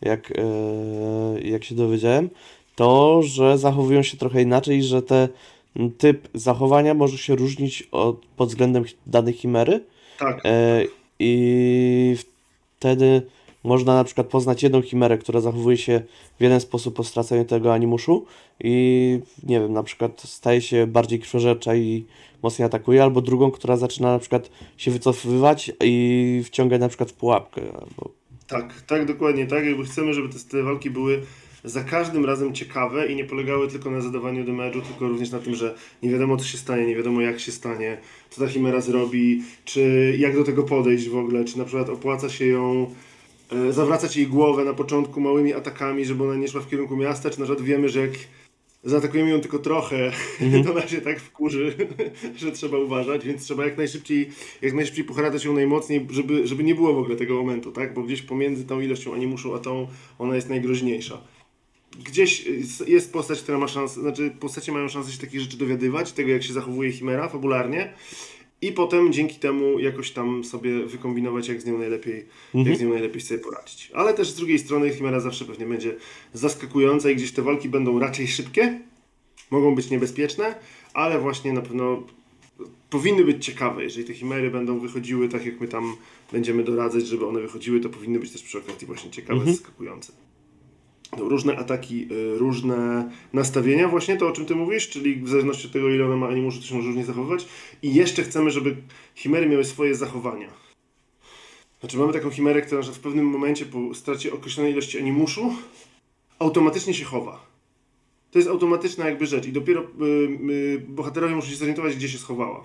[0.00, 2.30] jak, eee, jak się dowiedziałem,
[2.76, 5.28] to że zachowują się trochę inaczej, że ten
[5.98, 9.84] typ zachowania może się różnić od, pod względem danej chimery.
[10.18, 10.84] Tak, E,
[11.18, 12.16] I
[12.78, 13.22] wtedy
[13.64, 16.02] można na przykład poznać jedną chimerę, która zachowuje się
[16.38, 18.26] w jeden sposób po straceniu tego animuszu
[18.60, 22.04] i nie wiem, na przykład staje się bardziej krwiożercza i
[22.42, 27.14] mocniej atakuje, albo drugą, która zaczyna na przykład się wycofywać i wciągać na przykład w
[27.14, 27.62] pułapkę.
[27.62, 28.10] Albo...
[28.46, 29.64] Tak, tak, dokładnie tak.
[29.64, 31.22] Jakby chcemy, żeby te, te walki były
[31.64, 35.54] za każdym razem ciekawe i nie polegały tylko na zadawaniu damage'u, tylko również na tym,
[35.54, 37.98] że nie wiadomo co się stanie, nie wiadomo jak się stanie,
[38.30, 42.28] co ta chimera zrobi, czy jak do tego podejść w ogóle, czy na przykład opłaca
[42.28, 42.86] się ją
[43.70, 47.40] zawracać jej głowę na początku małymi atakami, żeby ona nie szła w kierunku miasta, czy
[47.40, 48.10] na przykład wiemy, że jak
[48.84, 50.12] zaatakujemy ją tylko trochę,
[50.64, 51.74] to ona się tak wkurzy,
[52.36, 54.30] że trzeba uważać, więc trzeba jak najszybciej,
[54.62, 57.94] jak najszybciej pochradać ją najmocniej, żeby, żeby nie było w ogóle tego momentu, tak?
[57.94, 59.86] Bo gdzieś pomiędzy tą ilością animuszu a tą,
[60.18, 61.20] ona jest najgroźniejsza.
[62.04, 62.44] Gdzieś
[62.86, 66.42] jest postać, która ma szansę, znaczy postacie mają szansę się takich rzeczy dowiadywać, tego jak
[66.42, 67.94] się zachowuje Chimera fabularnie
[68.62, 72.88] i potem dzięki temu jakoś tam sobie wykombinować, jak z nią najlepiej, jak z nią
[72.88, 73.90] najlepiej sobie poradzić.
[73.94, 75.96] Ale też z drugiej strony Chimera zawsze pewnie będzie
[76.32, 78.80] zaskakująca i gdzieś te walki będą raczej szybkie,
[79.50, 80.54] mogą być niebezpieczne,
[80.94, 82.02] ale właśnie na pewno
[82.90, 83.82] powinny być ciekawe.
[83.82, 85.96] Jeżeli te chimery będą wychodziły tak, jak my tam
[86.32, 90.12] będziemy doradzać, żeby one wychodziły, to powinny być też przy okazji właśnie ciekawe, zaskakujące.
[91.18, 95.72] Różne ataki, y, różne nastawienia, właśnie to o czym ty mówisz, czyli w zależności od
[95.72, 97.46] tego, ile one ma animuszu, to się może różnie zachowywać.
[97.82, 98.76] I jeszcze chcemy, żeby
[99.14, 100.48] chimery miały swoje zachowania.
[101.80, 105.54] Znaczy mamy taką chimerę, która w pewnym momencie po stracie określonej ilości animuszu
[106.38, 107.46] automatycznie się chowa.
[108.30, 109.84] To jest automatyczna jakby rzecz i dopiero y,
[110.52, 112.64] y, bohaterowie muszą się zorientować, gdzie się schowała.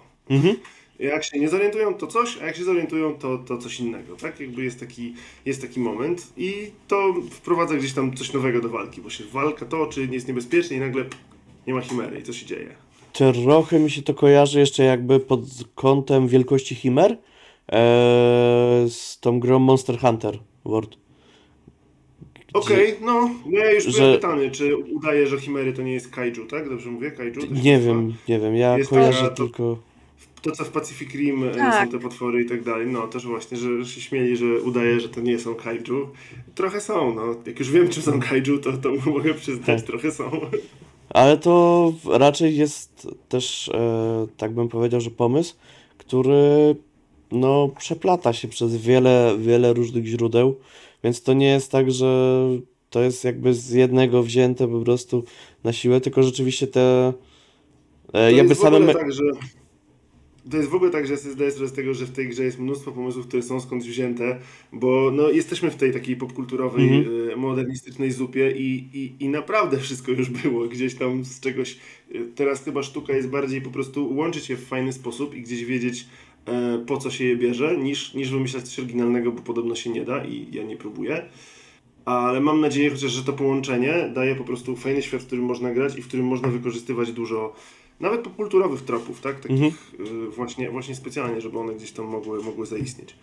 [1.00, 4.16] Jak się nie zorientują, to coś, a jak się zorientują, to, to coś innego.
[4.16, 4.40] Tak?
[4.40, 5.14] Jakby jest taki,
[5.46, 6.54] jest taki moment i
[6.88, 10.80] to wprowadza gdzieś tam coś nowego do walki, bo się walka toczy, jest niebezpiecznie i
[10.80, 11.06] nagle
[11.68, 12.76] nie ma chimery i co się dzieje.
[13.14, 15.42] Trochę mi się to kojarzy jeszcze jakby pod
[15.76, 17.18] kątem wielkości chimer
[17.68, 20.98] eee, z tą grą Monster Hunter World.
[22.54, 26.46] Okej, no, ja już że- byłem pytany, czy udaje, że chimery to nie jest kaiju,
[26.46, 26.70] tak?
[26.70, 27.12] Dobrze mówię?
[27.12, 27.34] Kaiju?
[27.64, 29.89] Nie wiem, nie wiem, ja Jest kojarzę taka- to- tylko...
[30.42, 31.86] To, co w Pacific Rim e, Tak.
[31.86, 35.00] są te potwory i tak dalej, no też właśnie, że że się śmieli, że udaje,
[35.00, 36.10] że to nie są kaiju.
[36.56, 37.36] Trochę są, no.
[37.46, 39.82] Jak już wiem, czy są kaiju, to, to mogę przyznać, Tak.
[39.82, 40.32] trochę są.
[41.10, 45.56] Ale to raczej jest też, e, tak bym powiedział, że pomysł,
[45.98, 46.76] który
[47.32, 50.56] no, przeplata się przez wiele, wiele różnych źródeł,
[51.04, 52.40] więc to nie jest tak, że
[52.90, 55.24] to jest jakby z jednego wzięte po prostu
[55.64, 57.12] na siłę, tylko rzeczywiście te e,
[58.12, 58.94] To jakby jest w ogóle same...
[58.94, 59.24] tak, że
[60.52, 62.28] to jest w ogóle tak, że ja sobie zdaję sprawę z tego, że w tej
[62.30, 64.40] grze jest mnóstwo pomysłów, które są skądś wzięte,
[64.74, 67.30] bo no, jesteśmy w tej takiej popkulturowej, Mhm.
[67.30, 71.78] e, modernistycznej zupie i, i, i naprawdę wszystko już było gdzieś tam z czegoś.
[72.16, 75.66] e, Teraz chyba sztuka jest bardziej po prostu łączyć je w fajny sposób i gdzieś
[75.66, 76.08] wiedzieć
[76.46, 80.06] e, po co się je bierze, niż, niż wymyślać coś oryginalnego, bo podobno się nie
[80.06, 81.26] da i ja nie próbuję.
[82.06, 85.74] Ale mam nadzieję chociaż, że to połączenie daje po prostu fajny świat, w którym można
[85.74, 87.56] grać i w którym można wykorzystywać dużo
[88.00, 89.40] nawet popkulturowych tropów, tak?
[89.40, 89.74] Takich Mhm.
[90.28, 93.16] y, właśnie, właśnie specjalnie, żeby one gdzieś tam mogły, mogły zaistnieć.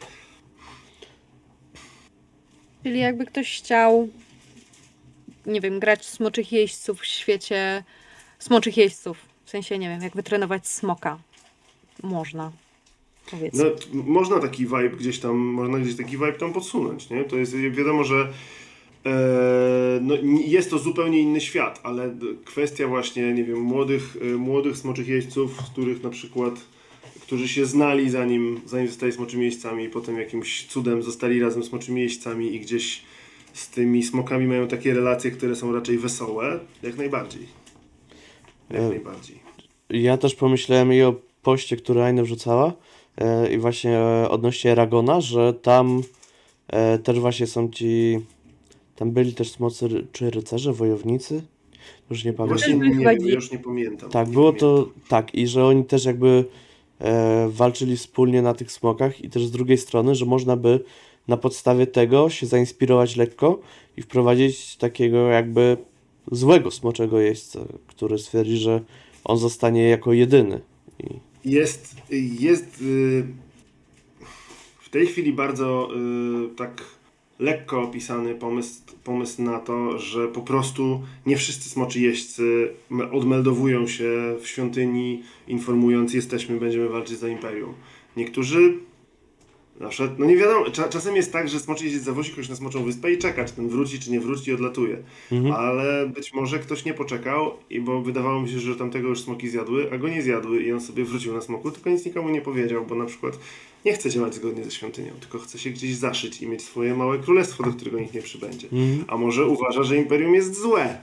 [2.82, 4.08] Czyli jakby ktoś chciał,
[5.46, 7.84] nie wiem, grać smoczych jeźdźców w świecie
[8.38, 9.18] smoczych jeźdźców.
[9.44, 11.18] W sensie, nie wiem, jak wytrenować smoka.
[12.02, 12.52] Można.
[13.30, 13.64] Powiedzmy.
[13.92, 17.24] No, można taki vibe gdzieś tam, można gdzieś taki vibe tam podsunąć, nie?
[17.24, 18.32] To jest, wiadomo, że
[20.00, 24.76] no, n- jest to zupełnie inny świat, ale kwestia właśnie, nie wiem, młodych, e, młodych
[24.76, 26.54] smoczych jeźdźców, z których na przykład,
[27.22, 32.00] którzy się znali zanim, zanim zostali smoczymi jeźdźcami i potem jakimś cudem zostali razem smoczymi
[32.00, 33.02] jeźdźcami i gdzieś
[33.52, 37.46] z tymi smokami mają takie relacje, które są raczej wesołe, jak najbardziej.
[38.70, 39.38] Jak E, najbardziej.
[39.90, 42.72] Ja też pomyślałem i o poście, który Aina wrzucała
[43.18, 46.02] e, i właśnie e, odnośnie Ragona, że tam
[46.68, 48.20] e, też właśnie są ci,
[48.97, 51.42] tam byli też smocy ry- czy rycerze, wojownicy,
[52.11, 52.59] już nie pamiętam.
[52.59, 54.11] Właśnie byli nie chyba wiem, dzi- ja już nie pamiętam.
[54.11, 54.68] Tak, nie było pamiętam.
[54.68, 56.44] to tak i że oni też jakby
[56.99, 60.80] e, walczyli wspólnie na tych smokach i też z drugiej strony, że można by
[61.28, 63.61] na podstawie tego się zainspirować lekko
[63.97, 65.76] i wprowadzić takiego jakby
[66.32, 68.80] złego smoczego jeźdźca, który stwierdzi, że
[69.24, 70.61] on zostanie jako jedyny.
[71.01, 71.07] I,
[71.51, 71.94] Jest,
[72.40, 73.24] jest y,
[74.80, 75.88] w tej chwili bardzo
[76.53, 76.84] y, tak
[77.39, 83.87] lekko opisany pomysł, pomysł na to, że po prostu nie wszyscy smoczy jeźdźcy me- odmeldowują
[83.87, 87.74] się w świątyni, informując jesteśmy, będziemy walczyć za Imperium.
[88.16, 88.78] Niektórzy
[89.80, 92.57] na przykład, no nie wiadomo, cza, czasem jest tak, że smoczy jeździec zawozi kogoś na
[92.57, 94.97] smoczą wyspę i czeka, czy ten wróci, czy nie wróci i odlatuje.
[95.32, 95.55] mhm.
[95.55, 99.49] Ale być może ktoś nie poczekał, i bo wydawało mi się, że tamtego już smoki
[99.49, 102.41] zjadły, a go nie zjadły i on sobie wrócił na smoku, tylko nic nikomu nie
[102.41, 103.39] powiedział, bo na przykład
[103.87, 107.18] nie chce działać zgodnie ze świątynią, tylko chce się gdzieś zaszyć i mieć swoje małe
[107.18, 108.68] królestwo, do którego nikt nie przybędzie.
[108.72, 109.05] Mhm.
[109.09, 110.99] A może uważa, że imperium jest złe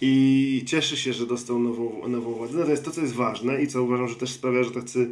[0.00, 2.58] i cieszy się, że dostał nową, nową władzę.
[2.58, 5.10] No to jest to, co jest ważne i co uważam, że też sprawia, że tacy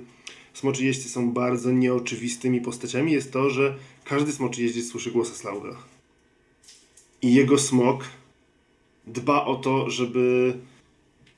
[0.55, 5.77] smoczy jeźdźcy są bardzo nieoczywistymi postaciami, jest to, że każdy smoczy jeździec słyszy głos Aslauga.
[7.23, 8.05] I jego smok
[9.07, 10.55] dba o to, żeby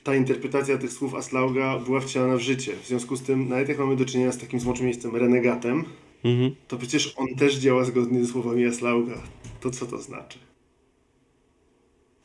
[0.09, 2.73] ta interpretacja tych słów Aslauga była wcielana w życie.
[2.83, 5.85] W związku z tym, nawet jak mamy do czynienia z takim smoczym jeźdźcem renegatem,
[6.25, 6.55] Mhm.
[6.69, 9.23] to przecież on też działa zgodnie ze słowami Aslauga.
[9.61, 10.39] To co to znaczy?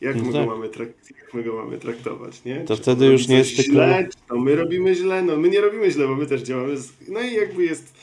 [0.01, 0.45] Jak, No my, tak.
[0.45, 0.69] go mamy
[1.19, 2.55] jak my go mamy traktować, nie?
[2.59, 5.21] To Czy wtedy już nie jest tylko- źle, czy to my robimy źle?
[5.23, 6.93] No my nie robimy źle, bo my też działamy z...
[7.09, 7.93] No i jakby jest...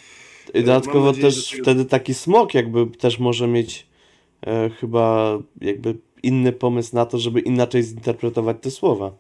[0.55, 3.87] I Mam dodatkowo nadzieję, też tego- wtedy taki smok jakby też może mieć
[4.47, 9.13] e, chyba jakby inny pomysł na to, żeby inaczej zinterpretować te słowa.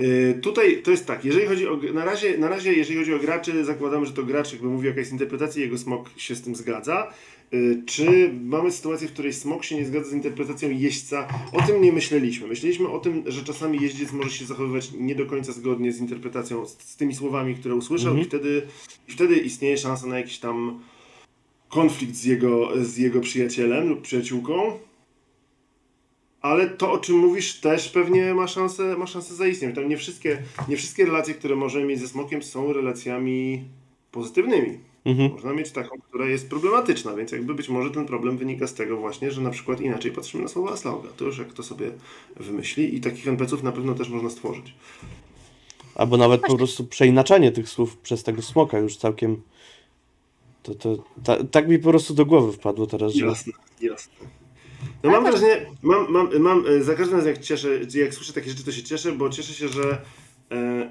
[0.00, 1.78] Yy, tutaj to jest tak, jeżeli chodzi o.
[1.94, 5.00] Na razie, na razie, jeżeli chodzi o graczy, zakładamy, że to gracz jakby mówi jaka
[5.00, 7.12] jest interpretacja, jego smok się z tym zgadza.
[7.52, 11.28] Yy, Czy mamy sytuację, w której smok się nie zgadza z interpretacją jeźdźca?
[11.52, 12.48] O tym nie myśleliśmy.
[12.48, 16.66] Myśleliśmy o tym, że czasami jeździec może się zachowywać nie do końca zgodnie z interpretacją,
[16.66, 18.26] z, z tymi słowami, które usłyszał, Mhm.
[18.26, 18.62] i, wtedy,
[19.08, 20.80] i wtedy istnieje szansa na jakiś tam
[21.68, 24.78] konflikt z jego, z jego przyjacielem lub przyjaciółką.
[26.40, 29.74] Ale to, o czym mówisz, też pewnie ma szansę, ma szansę zaistnieć.
[29.74, 33.64] Tam nie wszystkie, nie wszystkie relacje, które możemy mieć ze smokiem, są relacjami
[34.12, 34.78] pozytywnymi.
[35.04, 35.32] Mhm.
[35.32, 38.96] Można mieć taką, która jest problematyczna, więc jakby być może ten problem wynika z tego
[38.96, 41.08] właśnie, że na przykład inaczej patrzymy na słowa Aslauga.
[41.16, 41.90] To już jak kto sobie
[42.36, 44.74] wymyśli i takich NPC-ów na pewno też można stworzyć.
[45.94, 49.42] Albo nawet po prostu przeinaczanie tych słów przez tego smoka już całkiem.
[50.62, 53.26] To, to, ta, tak mi po prostu do głowy wpadło teraz, że.
[53.26, 54.39] Jasne, jasne.
[55.02, 58.50] No mam wrażenie, mam, mam, mam, e, za każdym razem jak cieszę, jak słyszę takie
[58.50, 59.98] rzeczy, to się cieszę, bo cieszę się, że
[60.50, 60.90] e,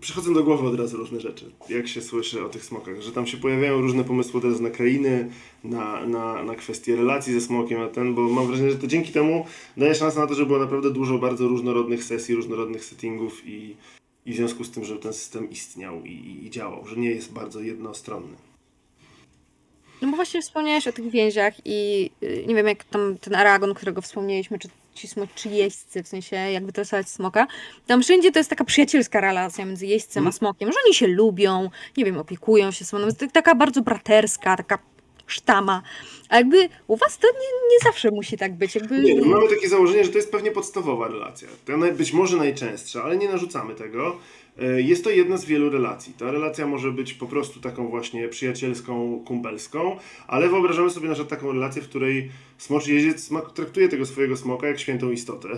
[0.00, 3.26] przychodzą do głowy od razu różne rzeczy, jak się słyszy o tych smokach, że tam
[3.26, 5.30] się pojawiają różne pomysły od razu na krainy,
[5.64, 9.12] na, na, na kwestie relacji ze smokiem, a ten, bo mam wrażenie, że to dzięki
[9.12, 9.46] temu
[9.76, 13.76] daje szansę na to, żeby było naprawdę dużo bardzo różnorodnych sesji, różnorodnych settingów i,
[14.26, 17.10] i w związku z tym, żeby ten system istniał i, i, i działał, że nie
[17.10, 18.36] jest bardzo jednostronny.
[20.04, 23.74] No bo właśnie wspomniałeś o tych więziach i y, nie wiem, jak tam ten Aragon,
[23.74, 27.46] którego wspomnieliśmy, czy ci smoczy jeźdźcy, w sensie jak wytresować smoka.
[27.86, 30.32] Tam wszędzie to jest taka przyjacielska relacja między jeźdźcem a Mhm.
[30.32, 33.04] smokiem, że oni się lubią, nie wiem, opiekują się sobą.
[33.04, 34.78] Jest taka bardzo braterska, taka
[35.26, 35.82] sztama.
[36.28, 38.74] A jakby u was to nie, nie zawsze musi tak być.
[38.74, 38.98] Jakby...
[38.98, 41.48] Nie, no mamy takie założenie, że to jest pewnie podstawowa relacja.
[41.64, 44.16] To być może najczęstsza, ale nie narzucamy tego.
[44.62, 46.14] E, Jest to jedna z wielu relacji.
[46.18, 49.96] Ta relacja może być po prostu taką właśnie przyjacielską, kumpelską,
[50.26, 54.66] ale wyobrażamy sobie na przykład taką relację, w której smoczy jeździec traktuje tego swojego smoka
[54.66, 55.48] jak świętą istotę.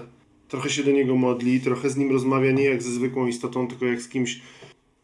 [0.49, 3.86] Trochę się do niego modli, trochę z nim rozmawia nie jak ze zwykłą istotą, tylko
[3.86, 4.40] jak z kimś,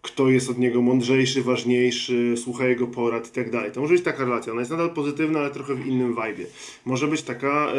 [0.02, 3.72] kto jest od niego mądrzejszy, ważniejszy, słucha jego porad i tak dalej.
[3.72, 4.52] To może być taka relacja.
[4.52, 6.48] Ona jest nadal pozytywna, ale trochę w innym vibe.
[6.84, 7.74] Może być taka e,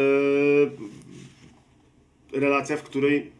[2.40, 3.30] relacja, w której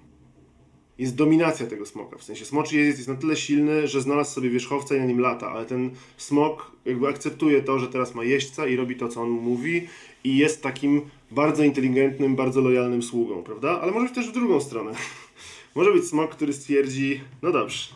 [0.99, 2.19] jest dominacja tego smoka.
[2.19, 5.21] W sensie smoczy jeździec jest na tyle silny, że znalazł sobie wierzchowca i na nim
[5.21, 9.23] lata, ale ten smok jakby akceptuje to, że teraz ma jeźdźca i robi to, co
[9.23, 9.89] on mu mówi
[10.25, 13.81] i jest takim bardzo inteligentnym, bardzo lojalnym sługą, prawda?
[13.81, 14.93] Ale może być też w drugą stronę.
[15.75, 17.89] może być smok, który stwierdzi, no dobrze,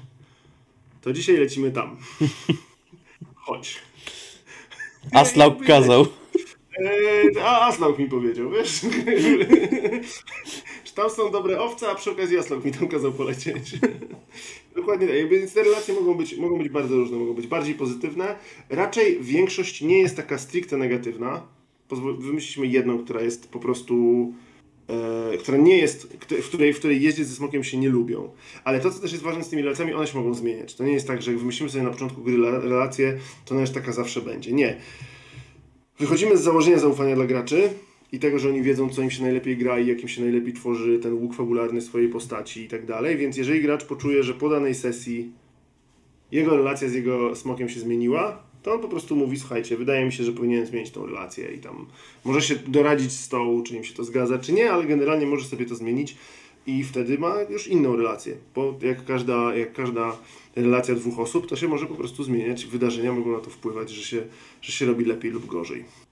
[1.00, 1.96] to dzisiaj lecimy tam.
[3.34, 3.76] Chodź.
[5.12, 6.06] Aslaug Jakby- kazał.
[6.80, 8.80] Eee, a Aslaug mi powiedział, wiesz?
[10.98, 13.72] Tam są dobre owce, a przy okazji Aslaug mi tam kazał polecieć.
[14.76, 15.28] Dokładnie tak.
[15.28, 18.36] Więc te relacje mogą być, mogą być bardzo różne, mogą być bardziej pozytywne.
[18.68, 21.42] Raczej większość nie jest taka stricte negatywna.
[22.18, 23.94] Wymyśliliśmy jedną, która jest po prostu.
[24.88, 28.30] E, która nie jest, w której, w której jeździec ze smokiem się nie lubią.
[28.64, 30.74] Ale to, co też jest ważne z tymi relacjami, one się mogą zmieniać.
[30.74, 33.60] To nie jest tak, że jak wymyślimy sobie na początku gry la- relację, to ona
[33.60, 34.52] już taka zawsze będzie.
[34.52, 34.76] Nie.
[35.98, 37.70] Wychodzimy z założenia zaufania dla graczy
[38.12, 40.52] i tego, że oni wiedzą, co im się najlepiej gra i jak im się najlepiej
[40.52, 43.16] tworzy ten łuk fabularny swojej postaci i tak dalej.
[43.16, 45.32] Więc jeżeli gracz poczuje, że po danej sesji
[46.32, 50.12] jego relacja z jego smokiem się zmieniła, to on po prostu mówi, słuchajcie, wydaje mi
[50.12, 51.86] się, że powinien zmienić tą relację i tam
[52.24, 55.44] może się doradzić z stołu, czy im się to zgadza, czy nie, ale generalnie może
[55.44, 56.16] sobie to zmienić
[56.66, 60.16] i wtedy ma już inną relację, bo jak każda, jak każda
[60.56, 64.02] relacja dwóch osób, to się może po prostu zmieniać, wydarzenia mogą na to wpływać, że
[64.02, 64.22] się,
[64.62, 66.07] że się robi lepiej lub gorzej.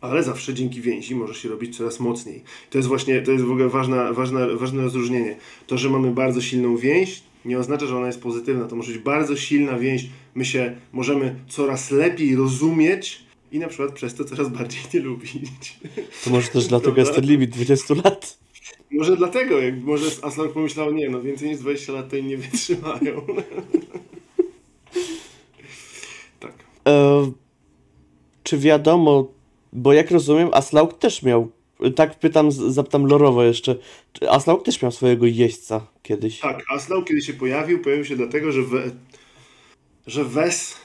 [0.00, 2.42] Ale zawsze dzięki więzi może się robić coraz mocniej.
[2.70, 5.36] To jest właśnie, to jest w ogóle ważna, ważna, ważne rozróżnienie.
[5.66, 8.64] To, że mamy bardzo silną więź, nie oznacza, że ona jest pozytywna.
[8.64, 10.06] To może być bardzo silna więź.
[10.34, 13.22] My się możemy coraz lepiej rozumieć
[13.52, 15.80] i na przykład przez to coraz bardziej nie lubić.
[16.24, 18.38] To może też dlatego jest ten limit 20 lat.
[18.90, 22.36] Może dlatego, jak może Aslan pomyślał, nie no, więcej niż 20 lat to im nie
[22.36, 23.26] wytrzymają.
[26.40, 26.52] tak.
[26.88, 27.32] E,
[28.42, 29.32] czy wiadomo,
[29.72, 31.48] bo jak rozumiem, Aslaug też miał,
[31.96, 33.76] tak pytam, zapytam lorowo jeszcze,
[34.30, 36.40] Aslaug też miał swojego jeźdźca kiedyś?
[36.40, 38.82] Tak, Aslau kiedy się pojawił, pojawił się dlatego, że, we,
[40.06, 40.76] że Wes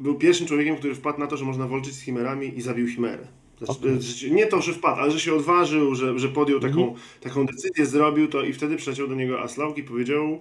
[0.00, 3.26] był pierwszym człowiekiem, który wpadł na to, że można walczyć z chimerami i zabił chimerę.
[3.58, 4.02] Znaczy, Okej.
[4.02, 7.86] że- Nie to, że wpadł, ale że się odważył, że, że podjął taką, taką decyzję,
[7.86, 10.40] zrobił to i wtedy przyleciał do niego Aslaug i powiedział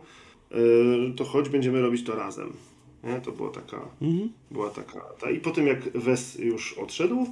[0.51, 2.53] yy, to chodź, będziemy robić to razem.
[3.03, 3.21] Nie?
[3.21, 4.29] To była taka, Mhm.
[4.51, 5.29] była taka ta.
[5.31, 7.27] I po tym jak Wes już odszedł,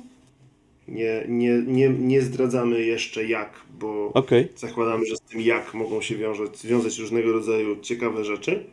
[0.88, 4.48] nie, nie, nie, nie zdradzamy jeszcze jak, bo Okej.
[4.56, 8.66] Zakładamy, że z tym jak mogą się wiązać, wiązać różnego rodzaju ciekawe rzeczy.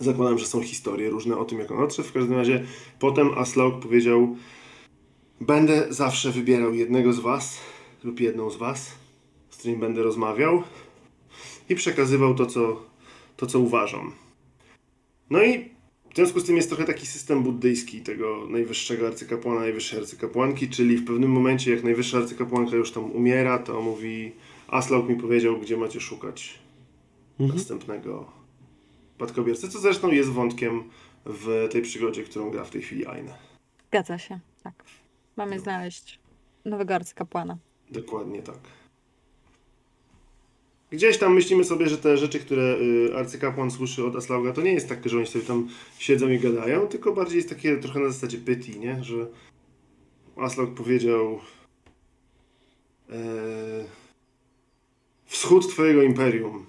[0.00, 2.08] Zakładam, że są historie różne o tym, jak on odszedł.
[2.08, 2.64] W każdym razie
[2.98, 4.36] potem Aslaug powiedział
[5.40, 7.58] będę zawsze wybierał jednego z was
[8.04, 8.90] lub jedną z was,
[9.50, 10.62] z którym będę rozmawiał
[11.68, 12.82] i przekazywał to, co,
[13.36, 14.12] to, co uważam.
[15.30, 15.68] No i
[16.18, 21.06] związku z tym jest trochę taki system buddyjski tego najwyższego arcykapłana, najwyższej arcykapłanki, czyli w
[21.06, 24.32] pewnym momencie, jak najwyższa arcykapłanka już tam umiera, to mówi
[24.68, 26.58] Aslaug mi powiedział, gdzie macie szukać
[27.38, 28.32] następnego
[29.14, 30.84] spadkobiercy, co zresztą jest wątkiem
[31.26, 33.34] w tej przygodzie, którą gra w tej chwili Aine.
[33.88, 34.84] Zgadza się, tak.
[35.36, 36.18] Mamy znaleźć
[36.64, 37.58] nowego arcykapłana.
[37.90, 38.58] Dokładnie tak.
[40.90, 44.72] Gdzieś tam myślimy sobie, że te rzeczy, które y, arcykapłan słyszy od Aslauga, to nie
[44.72, 45.68] jest tak, że oni sobie tam
[45.98, 49.04] siedzą i gadają, tylko bardziej jest takie trochę na zasadzie pyti, nie?
[49.04, 49.26] Że
[50.36, 51.40] Aslaug powiedział
[53.10, 53.18] e,
[55.26, 56.66] Wschód twojego imperium,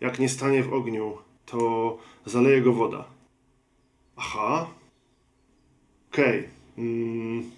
[0.00, 3.04] jak nie stanie w ogniu, to zaleje go woda.
[4.16, 4.70] Aha.
[6.12, 6.48] Okej.
[6.78, 7.50] Mm.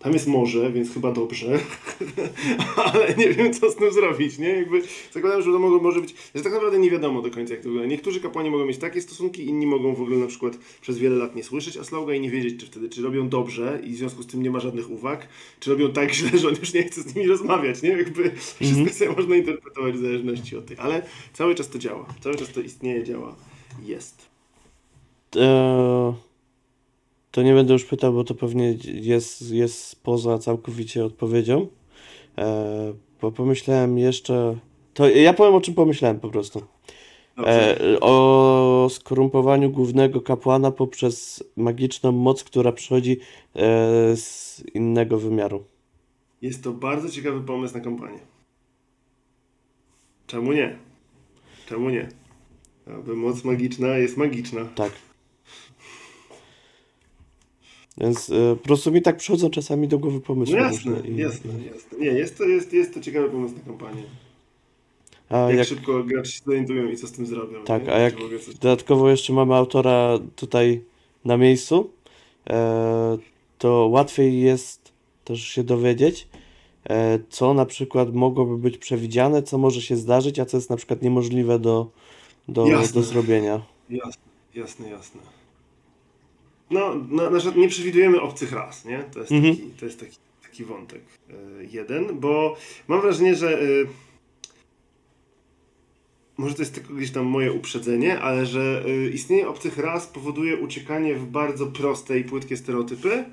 [0.00, 1.46] Tam jest morze, więc chyba dobrze.
[2.84, 4.48] Ale nie wiem, co z tym zrobić, nie?
[4.48, 4.82] Jakby
[5.12, 7.68] zakładam, że to mogło, może być, że tak naprawdę nie wiadomo do końca, jak to
[7.68, 7.90] wygląda.
[7.90, 11.36] Niektórzy kapłani mogą mieć takie stosunki, inni mogą w ogóle na przykład przez wiele lat
[11.36, 14.26] nie słyszeć Aslauga i nie wiedzieć, czy wtedy, czy robią dobrze i w związku z
[14.26, 15.28] tym nie ma żadnych uwag,
[15.60, 17.90] czy robią tak źle, że on już nie chce z nimi rozmawiać, nie?
[17.90, 18.30] Jakby
[18.60, 20.80] wszystko sobie można interpretować w zależności od tych.
[20.80, 22.06] Ale cały czas to działa.
[22.20, 23.36] Cały czas to istnieje, działa,
[23.82, 24.28] jest.
[25.36, 26.29] E,
[27.30, 31.66] to nie będę już pytał, bo to pewnie jest, jest poza całkowicie odpowiedzią.
[32.38, 34.56] E, bo pomyślałem jeszcze.
[34.94, 36.62] To ja powiem o czym pomyślałem po prostu.
[37.46, 43.20] E, o skorumpowaniu głównego kapłana poprzez magiczną moc, która przychodzi
[43.56, 45.64] e, z innego wymiaru.
[46.42, 48.18] Jest to bardzo ciekawy pomysł na kampanię.
[50.26, 50.78] Czemu nie?
[51.68, 52.08] Czemu nie?
[52.86, 54.64] Aby moc magiczna jest magiczna.
[54.64, 54.92] Tak.
[57.98, 60.56] Więc e, po prostu mi tak przychodzą czasami do głowy No pomysły.
[60.56, 61.98] jasne, różne i- jasne, jasne.
[61.98, 64.02] Nie, jest to, jest, jest to ciekawy pomysł na kampanię.
[65.28, 67.64] A Jak, jak szybko gracze się zorientują i co z tym zrobią.
[67.64, 67.92] Tak, nie?
[67.92, 68.14] a jak
[68.44, 70.80] coś- dodatkowo jeszcze mamy autora tutaj
[71.24, 71.90] na miejscu,
[72.50, 73.18] e,
[73.58, 74.92] to łatwiej jest
[75.24, 76.28] też się dowiedzieć,
[76.90, 80.76] e, co na przykład mogłoby być przewidziane, co może się zdarzyć, a co jest na
[80.76, 81.90] przykład niemożliwe do,
[82.48, 82.94] do, Jasne.
[82.94, 83.62] do zrobienia.
[83.90, 84.22] Jasne,
[84.54, 85.20] jasne, jasne.
[86.70, 89.04] No, na, na przykład nie przewidujemy obcych ras, nie?
[89.12, 89.56] To jest Mhm.
[89.56, 91.00] taki, to jest taki, taki wątek
[91.30, 91.34] e,
[91.70, 92.56] jeden, bo
[92.88, 93.66] mam wrażenie, że e,
[96.36, 100.56] może to jest tylko gdzieś tam moje uprzedzenie, ale że e, istnienie obcych ras powoduje
[100.56, 103.24] uciekanie w bardzo proste i płytkie stereotypy,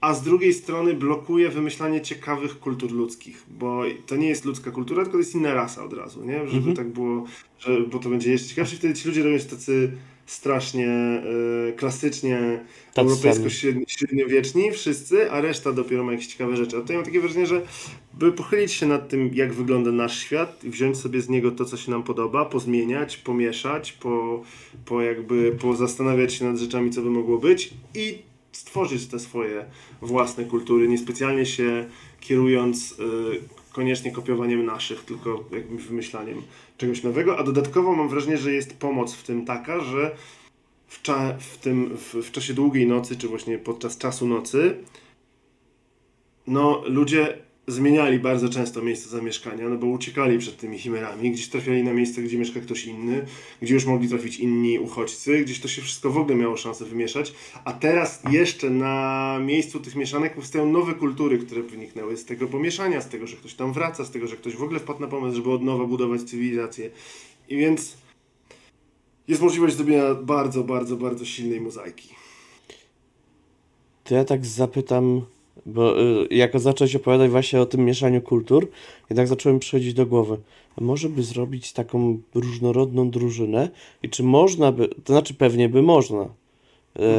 [0.00, 5.02] a z drugiej strony blokuje wymyślanie ciekawych kultur ludzkich, bo to nie jest ludzka kultura,
[5.02, 6.38] tylko to jest inna rasa od razu, nie?
[6.46, 6.76] Żeby Mhm.
[6.76, 7.24] tak było,
[7.58, 9.92] że, bo to będzie jeszcze ciekawsze, wtedy ci ludzie robią się tacy
[10.28, 12.64] strasznie e, klasycznie
[12.96, 16.76] europejsko-średniowieczni wszyscy, a reszta dopiero ma jakieś ciekawe rzeczy.
[16.76, 17.62] A to ja mam takie wrażenie, że
[18.14, 21.64] by pochylić się nad tym, jak wygląda nasz świat i wziąć sobie z niego to,
[21.64, 24.42] co się nam podoba, pozmieniać, pomieszać, po,
[24.84, 28.18] po jakby pozastanawiać się nad rzeczami, co by mogło być i
[28.52, 29.64] stworzyć te swoje
[30.02, 31.86] własne kultury, niespecjalnie się
[32.20, 32.94] kierując y,
[33.72, 36.42] koniecznie kopiowaniem naszych, tylko jakimś wymyślaniem
[36.78, 40.16] czegoś nowego, a dodatkowo mam wrażenie, że jest pomoc w tym taka, że
[40.86, 44.76] w, cza- w, tym, w, w czasie długiej nocy, czy właśnie podczas czasu nocy,
[46.46, 47.38] no ludzie
[47.68, 52.22] zmieniali bardzo często miejsce zamieszkania, no bo uciekali przed tymi chimerami, gdzieś trafiali na miejsce,
[52.22, 53.26] gdzie mieszka ktoś inny,
[53.62, 57.32] gdzie już mogli trafić inni uchodźcy, gdzieś to się wszystko w ogóle miało szansę wymieszać,
[57.64, 63.00] a teraz jeszcze na miejscu tych mieszanek powstają nowe kultury, które wyniknęły z tego pomieszania,
[63.00, 65.36] z tego, że ktoś tam wraca, z tego, że ktoś w ogóle wpadł na pomysł,
[65.36, 66.90] żeby od nowa budować cywilizację.
[67.48, 67.96] I więc
[69.28, 72.08] jest możliwość zrobienia bardzo, bardzo, bardzo silnej mozaiki.
[74.04, 75.22] To ja tak zapytam,
[75.66, 78.68] bo y, jak zacząłeś opowiadać właśnie o tym mieszaniu kultur,
[79.10, 80.38] jednak zacząłem przychodzić do głowy,
[80.76, 83.70] a może by zrobić taką różnorodną drużynę
[84.02, 86.28] i czy można by, to znaczy pewnie by można, e,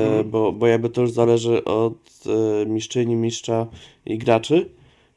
[0.06, 0.30] Mhm.
[0.30, 1.94] bo, bo jakby to już zależy od
[2.26, 3.68] e, mistrzyni, mistrza
[4.06, 4.70] i graczy,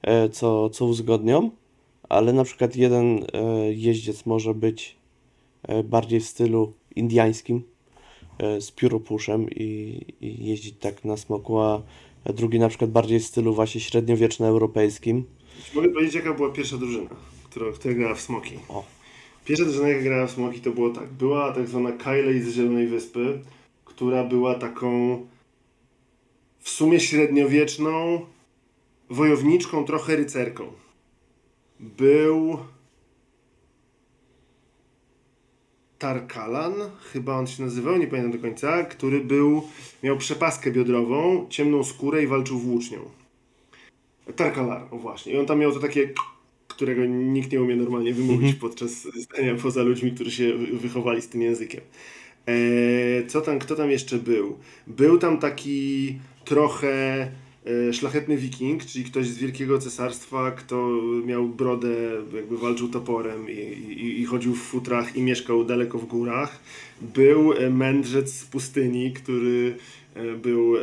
[0.03, 1.51] e, co, co uzgodnią,
[2.09, 3.25] ale na przykład jeden
[3.71, 4.97] jeździec może być
[5.85, 7.63] bardziej w stylu indiańskim,
[8.61, 11.83] z pióropuszem i, i jeździć tak na smoku, a
[12.25, 15.25] drugi na przykład bardziej w stylu właśnie średniowieczno-europejskim.
[15.75, 17.11] Mogę powiedzieć, jaka była pierwsza drużyna,
[17.45, 18.59] która, która grała w Smoki.
[18.69, 18.85] O.
[19.45, 21.09] Pierwsza drużyna, jaka grała w Smoki, to było tak.
[21.09, 23.41] Była tak zwana Kylej z Zielonej Wyspy,
[23.85, 25.21] która była taką
[26.59, 28.21] w sumie średniowieczną
[29.11, 30.65] wojowniczką, trochę rycerką.
[31.81, 32.59] Był
[36.07, 36.75] Tarkalan,
[37.13, 39.63] chyba on się nazywał, nie pamiętam do końca, który był,
[40.03, 42.99] miał przepaskę biodrową, ciemną skórę i walczył włócznią.
[44.37, 45.33] Tarkalar, o właśnie.
[45.33, 46.11] I on tam miał to takie,
[46.69, 51.29] którego nikt nie umie normalnie wymówić podczas zdania poza ludźmi, którzy się wy- wychowali z
[51.29, 51.81] tym językiem.
[52.47, 54.59] Eee, co tam, kto tam jeszcze był?
[54.87, 57.29] Był tam taki trochę
[57.93, 60.89] szlachetny wiking, czyli ktoś z Wielkiego Cesarstwa, kto
[61.27, 61.89] miał brodę,
[62.35, 66.61] jakby walczył toporem i, i, i chodził w futrach i mieszkał daleko w górach.
[67.01, 69.75] Był e, mędrzec z pustyni, który
[70.15, 70.81] e, był e,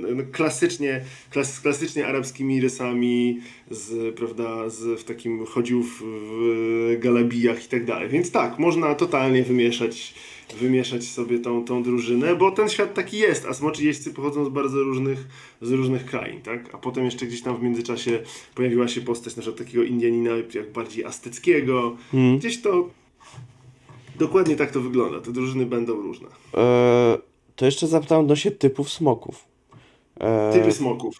[0.00, 7.64] no, klasycznie, klas, klasycznie arabskimi rysami, z, prawda, z, w takim, chodził w, w galabijach
[7.64, 8.08] i tak dalej.
[8.08, 10.14] Więc tak, można totalnie wymieszać,
[10.54, 14.48] wymieszać sobie tą, tą drużynę, bo ten świat taki jest, a smoczy jeźdźcy pochodzą z
[14.48, 15.18] bardzo różnych,
[15.62, 16.74] z różnych krain, tak?
[16.74, 18.22] A potem jeszcze gdzieś tam w międzyczasie
[18.54, 21.96] pojawiła się postać na przykład takiego Indianina jak bardziej azteckiego.
[22.14, 22.38] Mhm.
[22.38, 22.90] Gdzieś to
[24.18, 25.20] dokładnie tak to wygląda.
[25.20, 26.28] Te drużyny będą różne.
[26.54, 27.18] E,
[27.56, 29.44] to jeszcze zapytam odnośnie typów smoków.
[30.20, 31.16] E, Typy smoków.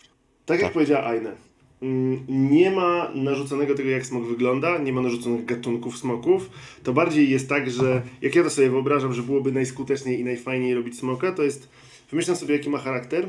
[0.46, 0.72] Tak jak tak.
[0.72, 1.36] powiedziała Aine.
[1.82, 6.50] Mm, Nie ma narzuconego tego, jak smok wygląda, nie ma narzuconych gatunków smoków.
[6.82, 10.74] To bardziej jest tak, że jak ja to sobie wyobrażam, że byłoby najskuteczniej i najfajniej
[10.74, 11.68] robić smoka, to jest
[12.10, 13.28] wymyślam sobie, jaki ma charakter,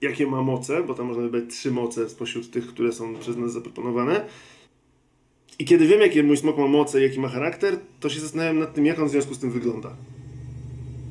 [0.00, 3.52] jakie ma moce, bo tam można wybrać trzy moce spośród tych, które są przez nas
[3.52, 4.26] zaproponowane.
[5.58, 8.74] I kiedy wiem, jakie mój smok ma moce jaki ma charakter, to się zastanawiam nad
[8.74, 9.96] tym, jak on w związku z tym wygląda.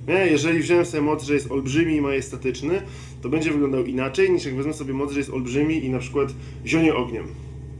[0.09, 0.27] Nie?
[0.27, 2.81] Jeżeli wziąłem sobie moc, że jest olbrzymi i majestatyczny,
[3.21, 6.33] to będzie wyglądał inaczej niż jak wezmę sobie moc, że jest olbrzymi i na przykład
[6.65, 7.25] zionie ogniem.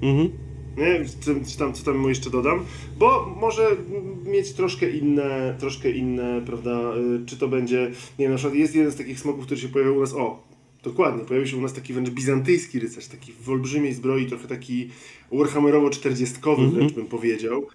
[0.02, 0.30] mhm.
[0.78, 1.06] Nie?
[1.20, 2.66] Co, tam, co tam mu jeszcze dodam?
[3.00, 3.68] Bo może
[4.26, 8.76] mieć troszkę inne, troszkę inne, prawda, y, czy to będzie, nie wiem, na przykład jest
[8.76, 10.44] jeden z takich smoków, który się pojawił u nas, o,
[10.84, 14.90] dokładnie, pojawił się u nas taki wręcz bizantyjski rycerz, taki w olbrzymiej zbroi, trochę taki
[15.32, 16.72] warhammerowo-czterdziestkowy Mhm.
[16.72, 17.68] wręcz bym powiedział.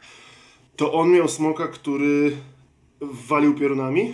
[0.76, 2.32] To on miał smoka, który
[3.00, 4.12] walił piorunami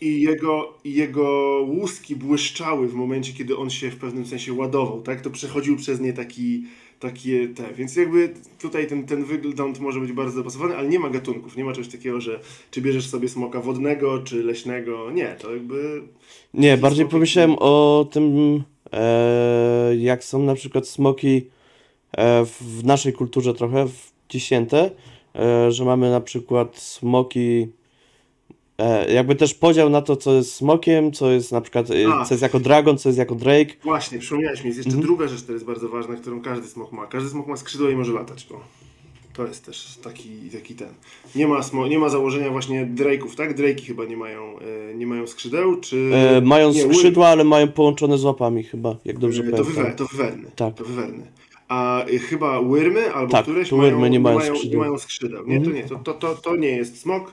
[0.00, 5.02] i jego, i jego łuski błyszczały w momencie, kiedy on się w pewnym sensie ładował,
[5.02, 5.20] tak?
[5.20, 6.64] To przechodził przez nie taki,
[7.00, 11.10] takie te, więc jakby tutaj ten, ten wygląd może być bardzo dopasowany, ale nie ma
[11.10, 12.40] gatunków, nie ma czegoś takiego, że
[12.70, 16.02] czy bierzesz sobie smoka wodnego, czy leśnego, nie, to jakby
[16.54, 21.46] Nie, bardziej smok pomyślałem o tym e, jak są na przykład smoki
[22.12, 23.86] e, w naszej kulturze trochę
[24.26, 24.90] wciśnięte,
[25.34, 27.66] e, że mamy na przykład smoki,
[29.14, 32.24] jakby też podział na to, co jest smokiem, co jest na przykład, e, A.
[32.24, 33.72] co jest jako dragon, co jest jako drake.
[33.84, 35.06] Właśnie, przypomniałeś mi, jest jeszcze Mhm.
[35.06, 37.06] druga rzecz, która jest bardzo ważna, którą każdy smok ma.
[37.06, 38.46] Każdy smok ma skrzydła i może latać.
[38.54, 38.60] O.
[39.32, 40.88] To jest też taki, taki ten.
[41.34, 43.56] Nie ma, smo, nie ma założenia właśnie drake'ów, tak?
[43.58, 46.10] Drake'i chyba nie mają, e, nie mają skrzydeł, czy...
[46.14, 49.74] E, mają nie, skrzydła, ale mają połączone z łapami chyba, jak dobrze E, To, pamiętam.
[49.74, 50.50] wywer, to wywerny.
[50.56, 50.74] Tak.
[50.74, 51.26] To wywerny.
[51.68, 54.72] A y, chyba łyrmy albo Tak, któreś to mają, nie mają mają, skrzydeł.
[54.80, 55.46] nie mają skrzydeł.
[55.46, 55.76] Nie, to Mhm.
[55.76, 57.32] nie, to, to, to, to nie jest smok,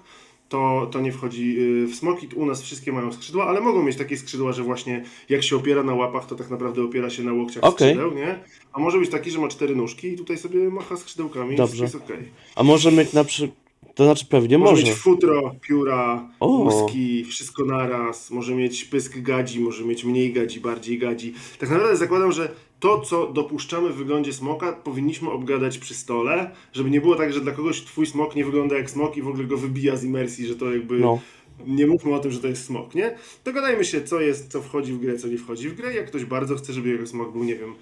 [0.53, 2.27] to, to nie wchodzi y, w smoki.
[2.35, 5.83] U nas wszystkie mają skrzydła, ale mogą mieć takie skrzydła, że właśnie jak się opiera
[5.83, 7.93] na łapach, to tak naprawdę opiera się na łokciach Okej.
[7.93, 8.39] skrzydeł, nie?
[8.73, 11.83] A może być taki, że ma cztery nóżki i tutaj sobie macha skrzydełkami Dobrze.
[11.83, 12.17] jest okej.
[12.55, 13.63] A może mieć na przykład,
[13.95, 14.83] to znaczy pewnie Może, może.
[14.83, 16.47] mieć futro, pióra, O.
[16.47, 18.31] łuski, wszystko naraz.
[18.31, 21.33] Może mieć pysk gadzi, może mieć mniej gadzi, bardziej gadzi.
[21.59, 22.51] Tak naprawdę zakładam, że
[22.83, 27.41] to, co dopuszczamy w wyglądzie smoka, powinniśmy obgadać przy stole, żeby nie było tak, że
[27.41, 30.47] dla kogoś twój smok nie wygląda jak smok i w ogóle go wybija z imersji,
[30.47, 30.99] że to jakby...
[30.99, 31.19] No.
[31.67, 33.15] Nie mówmy o tym, że to jest smok, nie?
[33.45, 35.93] Dogadajmy się, co jest, co wchodzi w grę, co nie wchodzi w grę.
[35.93, 37.75] Jak ktoś bardzo chce, żeby jego smok był, nie wiem,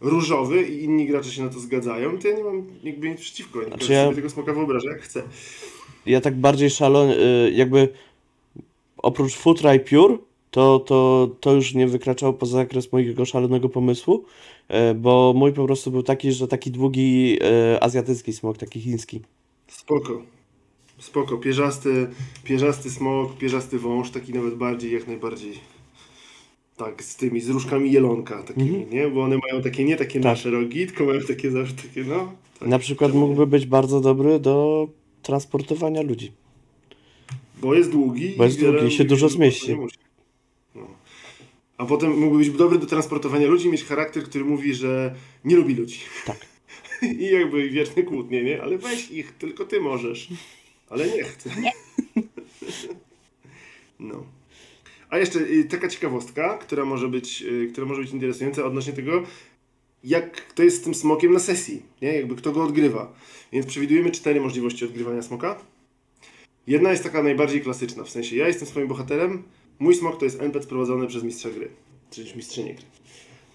[0.00, 3.58] różowy i inni gracze się na to zgadzają, to ja nie mam jakby nic przeciwko.
[3.58, 5.22] Znaczy każdy ja- sobie tego smoka wyobraża, jak chce.
[6.06, 7.88] Ja tak bardziej szalony, y, jakby
[8.96, 14.24] oprócz futra i piór, to, to, to już nie wykraczało poza zakres mojego szalonego pomysłu,
[14.68, 19.20] e, bo mój po prostu był taki, że taki długi e, azjatycki smok, taki chiński.
[19.66, 20.22] Spoko.
[20.98, 21.36] Spoko.
[21.38, 22.06] Pierzasty,
[22.44, 25.52] pierzasty smok, pierzasty wąż, taki nawet bardziej, jak najbardziej.
[26.76, 28.90] Tak, z tymi, z różkami jelonka takimi, Mhm.
[28.90, 29.08] nie?
[29.08, 30.24] Bo one mają takie, nie takie Tak.
[30.24, 32.32] nasze rogi, tylko mają takie zawsze takie, no.
[32.60, 34.88] Tak, Na przykład czemu mógłby być bardzo dobry do
[35.22, 36.32] transportowania ludzi.
[37.62, 38.34] Bo jest długi.
[38.36, 39.76] Bo jest długi i się dużo zmieści.
[41.78, 41.84] Nie.
[41.84, 45.14] A potem mógłby być dobry do transportowania ludzi, mieć charakter, który mówi, że
[45.44, 46.00] nie lubi ludzi.
[46.26, 46.46] Tak.
[47.18, 48.62] I jakby wieczne kłótnie, nie?
[48.62, 50.28] Ale weź ich, tylko ty możesz.
[50.88, 51.50] Ale nie chcę.
[54.00, 54.24] No.
[55.10, 59.22] A jeszcze y, taka ciekawostka, która może być, y, która może być interesująca odnośnie tego,
[60.04, 62.12] jak to jest z tym smokiem na sesji, nie?
[62.14, 63.12] Jakby kto go odgrywa.
[63.52, 65.60] Więc przewidujemy cztery możliwości odgrywania smoka.
[66.66, 69.42] Jedna jest taka najbardziej klasyczna, w sensie ja jestem swoim bohaterem,
[69.78, 71.68] mój smok to jest NPC prowadzony przez mistrza gry,
[72.10, 72.84] czyli mistrzynię gry.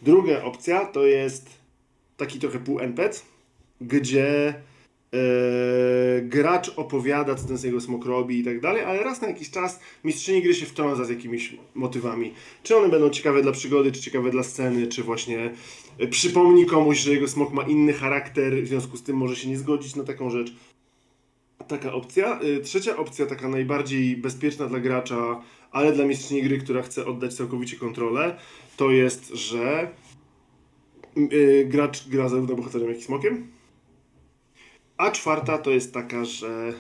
[0.02, 1.50] Druga opcja to jest
[2.18, 3.22] taki trochę pół NPC,
[3.82, 4.48] gdzie
[5.14, 5.22] e,
[6.22, 9.80] gracz opowiada, co ten jego smok robi i tak dalej, ale raz na jakiś czas
[10.04, 12.34] mistrzyni gry się wtrąca z jakimiś motywami.
[12.64, 15.54] Czy one będą ciekawe dla przygody, czy ciekawe dla sceny, czy właśnie
[15.98, 19.50] e, przypomni komuś, że jego smok ma inny charakter, w związku z tym może się
[19.50, 20.54] nie zgodzić na taką rzecz.
[21.68, 22.40] Taka opcja.
[22.44, 25.42] Y, Trzecia opcja, taka najbardziej bezpieczna dla gracza,
[25.74, 28.38] ale dla mistrzyni gry, która chce oddać całkowicie kontrolę,
[28.78, 29.92] to jest, że
[31.18, 33.48] y, gracz gra zarówno bohaterem, jak i smokiem.
[34.98, 36.74] A czwarta to jest taka, że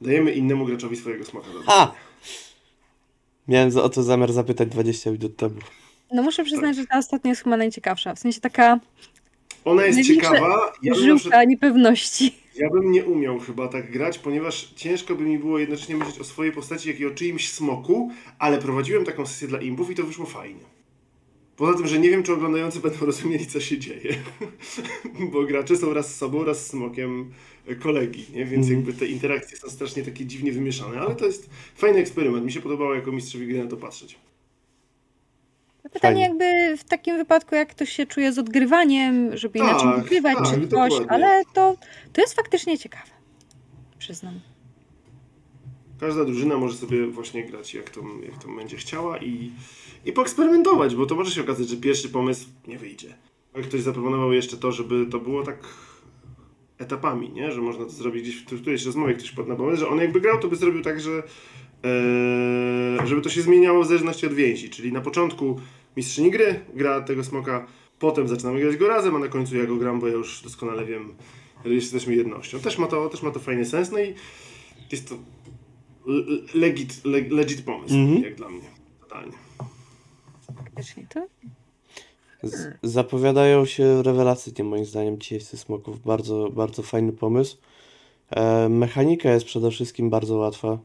[0.00, 1.46] dajemy innemu graczowi swojego smoka.
[1.52, 1.92] do A!
[3.48, 5.54] Miałem o to zamiar zapytać 20 minut temu.
[6.12, 8.14] No muszę przyznać, że ta ostatnia jest chyba najciekawsza.
[8.14, 8.80] W sensie taka
[9.64, 10.72] Ona jest ciekawa.
[10.82, 12.34] Ja żyłka niepewności.
[12.58, 16.24] Ja bym nie umiał chyba tak grać, ponieważ ciężko by mi było jednocześnie myśleć o
[16.24, 20.02] swojej postaci, jak i o czyimś smoku, ale prowadziłem taką sesję dla imbów i to
[20.02, 20.60] wyszło fajnie.
[21.56, 24.16] Poza tym, że nie wiem, czy oglądający będą rozumieli, co się dzieje.
[25.32, 27.30] Bo gracze są raz z sobą, raz z smokiem
[27.80, 28.44] kolegi, nie?
[28.44, 28.76] Więc Mhm.
[28.76, 32.44] jakby te interakcje są strasznie takie dziwnie wymieszane, ale to jest fajny eksperyment.
[32.44, 34.18] Mi się podobało jako mistrzowi gry na to patrzeć.
[35.92, 36.44] Pytanie Fajnie.
[36.44, 40.46] jakby w takim wypadku, jak ktoś się czuje z odgrywaniem, żeby Tak, inaczej odgrywać tak,
[40.46, 41.10] czy coś, dokładnie.
[41.10, 41.76] ale to,
[42.12, 43.10] to jest faktycznie ciekawe.
[43.98, 44.40] Przyznam.
[46.00, 48.00] Każda drużyna może sobie właśnie grać jak to,
[48.32, 49.50] jak to będzie chciała i,
[50.04, 53.14] i poeksperymentować, bo to może się okazać, że pierwszy pomysł nie wyjdzie.
[53.56, 55.58] Jak ktoś zaproponował jeszcze to, żeby to było tak
[56.78, 57.52] etapami, nie?
[57.52, 60.20] że można to zrobić gdzieś w którejś rozmowie, ktoś padł na pomysł, że on jakby
[60.20, 61.22] grał, to by zrobił tak, że
[63.02, 65.60] e, żeby to się zmieniało w zależności od więzi, czyli na początku
[65.98, 67.66] mistrzyni gry gra tego smoka,
[67.98, 70.84] potem zaczynamy grać go razem, a na końcu ja go gram, bo ja już doskonale
[70.84, 71.14] wiem,
[71.64, 72.60] że jesteśmy jednością.
[72.60, 74.14] Też ma to, też ma to fajny sens, no i
[74.92, 75.14] jest to
[76.54, 78.22] legit, le, legit pomysł, Mhm.
[78.22, 78.62] jak dla mnie.
[79.00, 79.32] Totalnie.
[82.42, 86.02] Z- Zapowiadają się rewelacyjnie moim zdaniem dzisiejszy Smoków.
[86.04, 87.56] Bardzo, bardzo fajny pomysł.
[88.30, 90.78] E, mechanika jest przede wszystkim bardzo łatwa,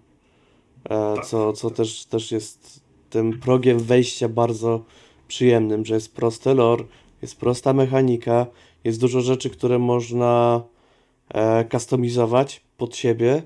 [0.84, 1.26] e, Tak.
[1.26, 4.84] co, co też, też jest tym progiem wejścia bardzo
[5.28, 6.84] przyjemnym, że jest prosty lore,
[7.21, 8.45] jest prosta mechanika,
[8.84, 10.61] jest dużo rzeczy, które można
[11.34, 13.43] e, customizować pod siebie.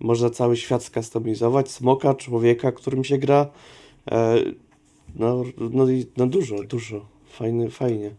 [0.00, 3.46] Można cały świat skustomizować, smoka, człowieka, którym się gra.
[4.10, 4.34] E,
[5.16, 7.06] no, no, i- no dużo, dużo.
[7.30, 8.10] Fajny, fajnie.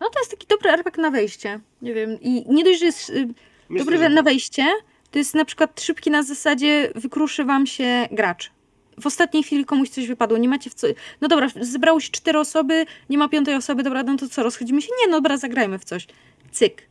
[0.00, 1.60] No to jest taki dobry RPG na wejście.
[1.82, 2.18] Nie wiem.
[2.20, 3.28] I nie dość, że jest y,
[3.68, 4.64] Myślę, dobry że na wejście,
[5.10, 8.50] to jest na przykład szybki na zasadzie wykruszy wam się gracz.
[9.00, 10.86] W ostatniej chwili komuś coś wypadło, nie macie w co...
[11.20, 14.82] No dobra, zebrało się cztery osoby, nie ma piątej osoby, dobra, no to co, rozchodzimy
[14.82, 14.88] się?
[15.00, 16.06] Nie, no dobra, zagrajmy w coś.
[16.52, 16.88] Cyk.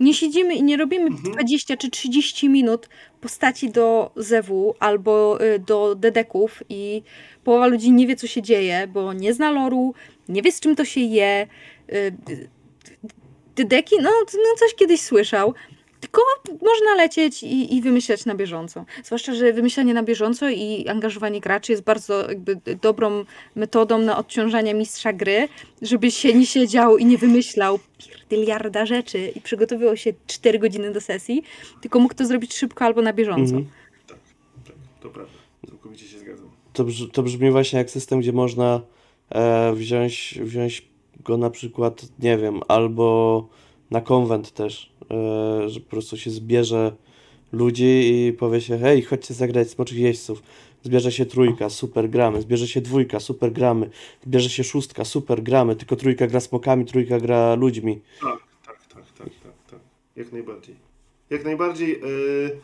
[0.00, 2.88] Nie siedzimy i nie robimy 20 czy 30 minut
[3.20, 7.02] postaci do zewu albo y, do dedeków i
[7.44, 9.94] połowa ludzi nie wie, co się dzieje, bo nie zna loru,
[10.28, 11.46] nie wie, z czym to się je.
[11.92, 12.12] Y,
[13.56, 15.54] Dedeki, no, no coś kiedyś słyszał.
[16.04, 16.22] Tylko
[16.62, 18.84] można lecieć i, i wymyślać na bieżąco.
[19.04, 23.24] Zwłaszcza, że wymyślanie na bieżąco i angażowanie graczy jest bardzo jakby dobrą
[23.54, 25.48] metodą na odciążanie mistrza gry,
[25.82, 31.00] żeby się nie siedział i nie wymyślał pierdyliarda rzeczy i przygotowywał się 4 godziny do
[31.00, 31.42] sesji,
[31.80, 33.56] tylko mógł to zrobić szybko albo na bieżąco.
[33.56, 33.66] Mhm.
[34.06, 34.18] Tak,
[35.02, 35.32] to prawda.
[35.68, 36.50] Całkowicie się zgadzam.
[36.72, 38.80] To, brz- to brzmi właśnie jak system, gdzie można
[39.30, 40.88] e, wziąć, wziąć
[41.24, 43.48] go na przykład, nie wiem, albo
[43.90, 44.92] na konwent też,
[45.66, 46.92] że po prostu się zbierze
[47.52, 50.42] ludzi i powie się, hej, chodźcie zagrać Smoczych Jeźdźców.
[50.82, 53.90] Zbierze się trójka, super gramy, zbierze się dwójka, super gramy,
[54.26, 58.00] zbierze się szóstka, super gramy, tylko trójka gra smokami, trójka gra ludźmi.
[58.20, 59.80] Tak, tak, tak, tak, tak, tak.
[60.16, 60.74] Jak najbardziej.
[61.30, 62.56] Jak najbardziej yy,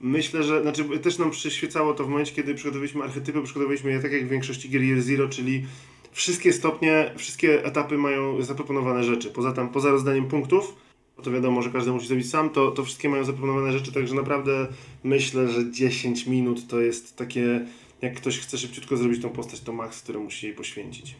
[0.00, 4.12] myślę, że znaczy też nam przyświecało to w momencie, kiedy przygotowaliśmy archetypy, przygotowaliśmy je tak
[4.12, 5.64] jak w większości gier Year Zero, czyli
[6.12, 9.30] wszystkie stopnie, wszystkie etapy mają zaproponowane rzeczy.
[9.30, 10.74] Poza tam, poza rozdaniem punktów,
[11.18, 14.14] bo to wiadomo, że każdy musi zrobić sam, to, to wszystkie mają zaproponowane rzeczy, także
[14.14, 14.66] naprawdę
[15.04, 17.66] myślę, że 10 minut to jest takie,
[18.02, 21.14] jak ktoś chce szybciutko zrobić tą postać, to max, który musi jej poświęcić.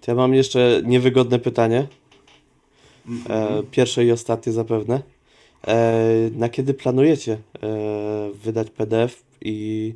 [0.00, 1.86] To ja mam jeszcze niewygodne pytanie.
[3.28, 5.02] E, pierwsze i ostatnie zapewne.
[5.66, 9.94] E, na kiedy planujecie e, wydać PDF i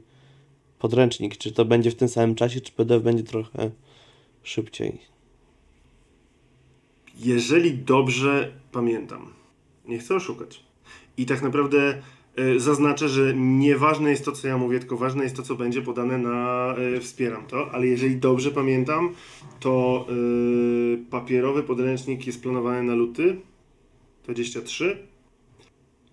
[0.79, 1.37] podręcznik?
[1.37, 3.71] Czy to będzie w tym samym czasie, czy PDF będzie trochę
[4.43, 4.99] szybciej?
[7.19, 9.33] Jeżeli dobrze pamiętam,
[9.89, 10.65] nie chcę oszukać.
[11.17, 12.03] I tak naprawdę
[12.39, 15.83] y, zaznaczę, że nieważne jest to, co ja mówię, tylko ważne jest to, co będzie
[15.83, 19.15] podane na y, wspieram to, ale jeżeli dobrze pamiętam,
[19.61, 23.37] to y, papierowy podręcznik jest planowany na luty
[24.25, 25.09] 23.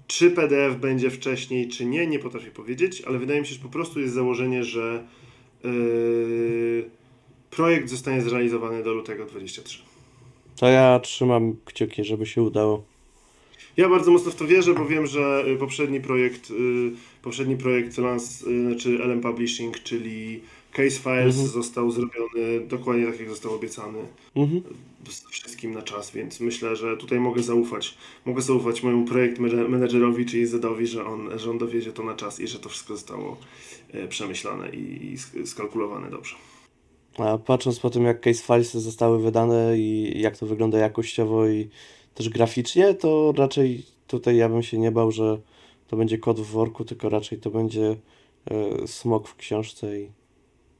[0.07, 3.69] Czy PDF będzie wcześniej, czy nie, nie potrafię powiedzieć, ale wydaje mi się, że po
[3.69, 5.07] prostu jest założenie, że
[5.65, 6.89] y,
[7.49, 9.84] projekt zostanie zrealizowany do lutego 23.
[10.59, 12.83] To ja trzymam kciuki, żeby się udało.
[13.77, 16.91] Ja bardzo mocno w to wierzę, bo wiem, że y, poprzedni projekt, y,
[17.21, 20.41] poprzedni projekt Lans, y, znaczy LM Publishing, czyli
[20.71, 21.47] Case Files Mhm.
[21.47, 23.99] został zrobiony dokładnie tak, jak został obiecany
[24.35, 24.61] Mhm.
[25.09, 27.97] z wszystkim na czas, więc myślę, że tutaj mogę zaufać.
[28.25, 32.13] Mogę zaufać mojemu projekt menedżer- menedżerowi, czyli Zedowi, że on, że on dowiezie to na
[32.13, 33.37] czas i że to wszystko zostało
[34.09, 36.35] przemyślane i, i sk- skalkulowane dobrze.
[37.17, 41.69] A patrząc po tym, jak case filesy zostały wydane i jak to wygląda jakościowo i
[42.13, 45.39] też graficznie, to raczej tutaj ja bym się nie bał, że
[45.87, 47.95] to będzie kod w worku, tylko raczej to będzie
[48.45, 50.09] e, smok w książce i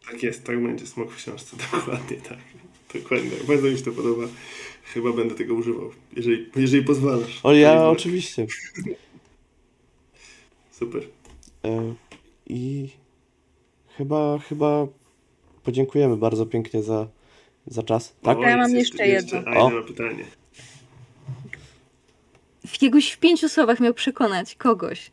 [0.05, 2.39] Tak jest, tak będzie smok w książce, dokładnie tak.
[2.93, 3.47] Dokładnie tak.
[3.47, 4.23] Bardzo mi się to podoba.
[4.83, 7.39] Chyba będę tego używał, jeżeli, jeżeli pozwalasz.
[7.43, 8.47] O ja oczywiście.
[10.79, 11.07] Super.
[11.65, 11.93] E,
[12.47, 12.89] I
[13.97, 14.88] chyba, chyba
[15.66, 17.07] podziękujemy bardzo pięknie za,
[17.68, 18.16] za czas.
[18.22, 18.38] Tak?
[18.38, 19.39] O, Ja mam jest jeszcze jedno.
[19.39, 20.26] A, pytanie.
[22.68, 25.11] w jakiegoś w pięciu słowach miał przekonać kogoś,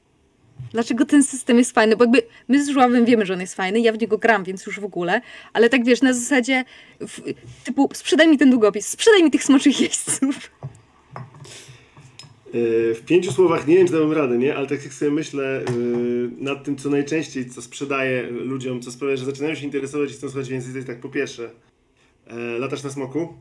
[0.73, 3.81] dlaczego ten system jest fajny, bo jakby my z Żuławem wiemy, że on jest fajny,
[3.81, 5.21] ja w niego gram, więc już w ogóle,
[5.53, 6.65] ale tak wiesz, na zasadzie
[7.01, 7.21] w,
[7.65, 10.51] typu sprzedaj mi ten długopis, sprzedaj mi tych smoczych jeźdźców.
[12.95, 14.57] W pięciu słowach nie wiem, czy dałem radę, nie?
[14.57, 19.17] Ale tak jak sobie myślę yy, nad tym, co najczęściej, co sprzedaję ludziom, co sprawia,
[19.17, 21.51] że zaczynają się interesować i chcą słuchać więcej, to jest tak po pierwsze,
[22.27, 23.35] e, latasz na smoku.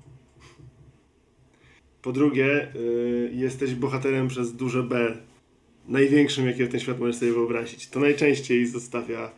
[2.01, 5.17] Po drugie, yy, jesteś bohaterem przez duże B.
[5.88, 7.88] Największym, jakiego ten świat możesz sobie wyobrazić.
[7.88, 9.31] To najczęściej zostawia,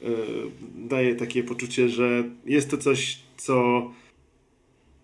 [0.00, 0.08] yy,
[0.76, 3.90] daje takie poczucie, że jest to coś, co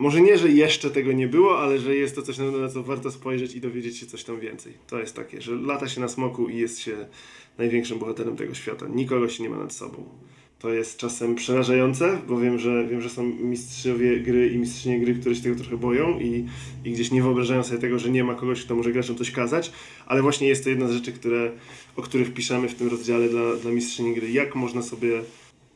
[0.01, 3.10] może nie, że jeszcze tego nie było, ale że jest to coś, na co warto
[3.10, 4.72] spojrzeć i dowiedzieć się coś tam więcej.
[4.86, 7.06] To jest takie, że lata się na smoku i jest się
[7.59, 8.86] największym bohaterem tego świata.
[8.89, 10.05] Nikogo się nie ma nad sobą.
[10.59, 15.14] To jest czasem przerażające, bo wiem, że wiem, że są mistrzowie gry i mistrzynie gry,
[15.14, 16.47] które się tego trochę boją i,
[16.85, 19.72] i gdzieś nie wyobrażają sobie tego, że nie ma kogoś, kto może graczom coś kazać,
[20.06, 21.52] ale właśnie jest to jedna z rzeczy, które,
[21.97, 24.31] o których piszemy w tym rozdziale dla, dla mistrzyni gry.
[24.31, 25.22] Jak można sobie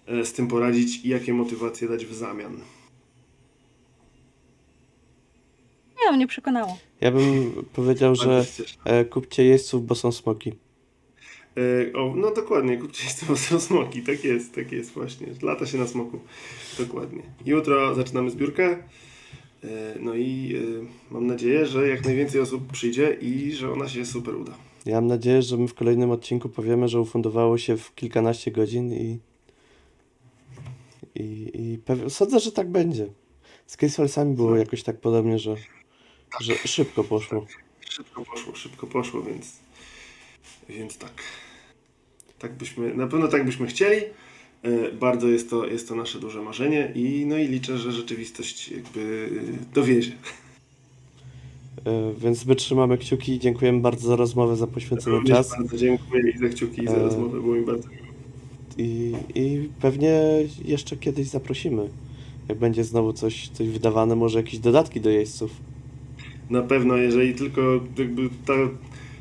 [0.06, 2.56] e, z tym poradzić i jakie motywacje dać w zamian.
[6.04, 6.78] Nie, mnie przekonało.
[7.00, 8.44] Ja bym powiedział, że
[8.84, 10.52] e, kupcie jeźdźców, bo są smoki.
[11.56, 13.16] E, o, no dokładnie, kupcie z
[13.48, 15.26] tym smoki, tak jest, tak jest właśnie.
[15.42, 16.20] Lata się na smoku.
[16.78, 17.22] Dokładnie.
[17.46, 18.78] Jutro zaczynamy zbiórkę.
[19.64, 24.06] E, no i e, mam nadzieję, że jak najwięcej osób przyjdzie i że ona się
[24.06, 24.52] super uda.
[24.86, 28.92] Ja mam nadzieję, że my w kolejnym odcinku powiemy, że ufundowało się w kilkanaście godzin
[28.92, 29.18] i.
[31.14, 32.10] I, i pewnie.
[32.10, 33.06] Sądzę, że tak będzie.
[33.66, 35.56] Z Case Filesami było jakoś tak podobnie, że,
[36.40, 37.46] że szybko poszło.
[37.88, 39.52] Szybko poszło, szybko poszło, więc,
[40.68, 41.12] więc tak.
[42.38, 44.00] Tak byśmy, na pewno tak byśmy chcieli.
[44.62, 48.68] E, Bardzo jest to, jest to nasze duże marzenie i no i liczę, że rzeczywistość
[48.68, 49.30] jakby
[49.70, 50.12] e, dowiezie.
[51.84, 55.50] E, Więc my trzymamy kciuki dziękujemy bardzo za rozmowę, za poświęcony Również czas.
[55.50, 58.04] Bardzo dziękuję i za kciuki i za rozmowę, było mi bardzo miło.
[58.78, 60.22] I, I pewnie
[60.64, 61.88] jeszcze kiedyś zaprosimy.
[62.48, 65.50] Jak będzie znowu coś, coś wydawane, może jakieś dodatki do jeźdźców.
[66.50, 67.60] Na pewno, jeżeli tylko
[67.98, 68.52] jakby ta,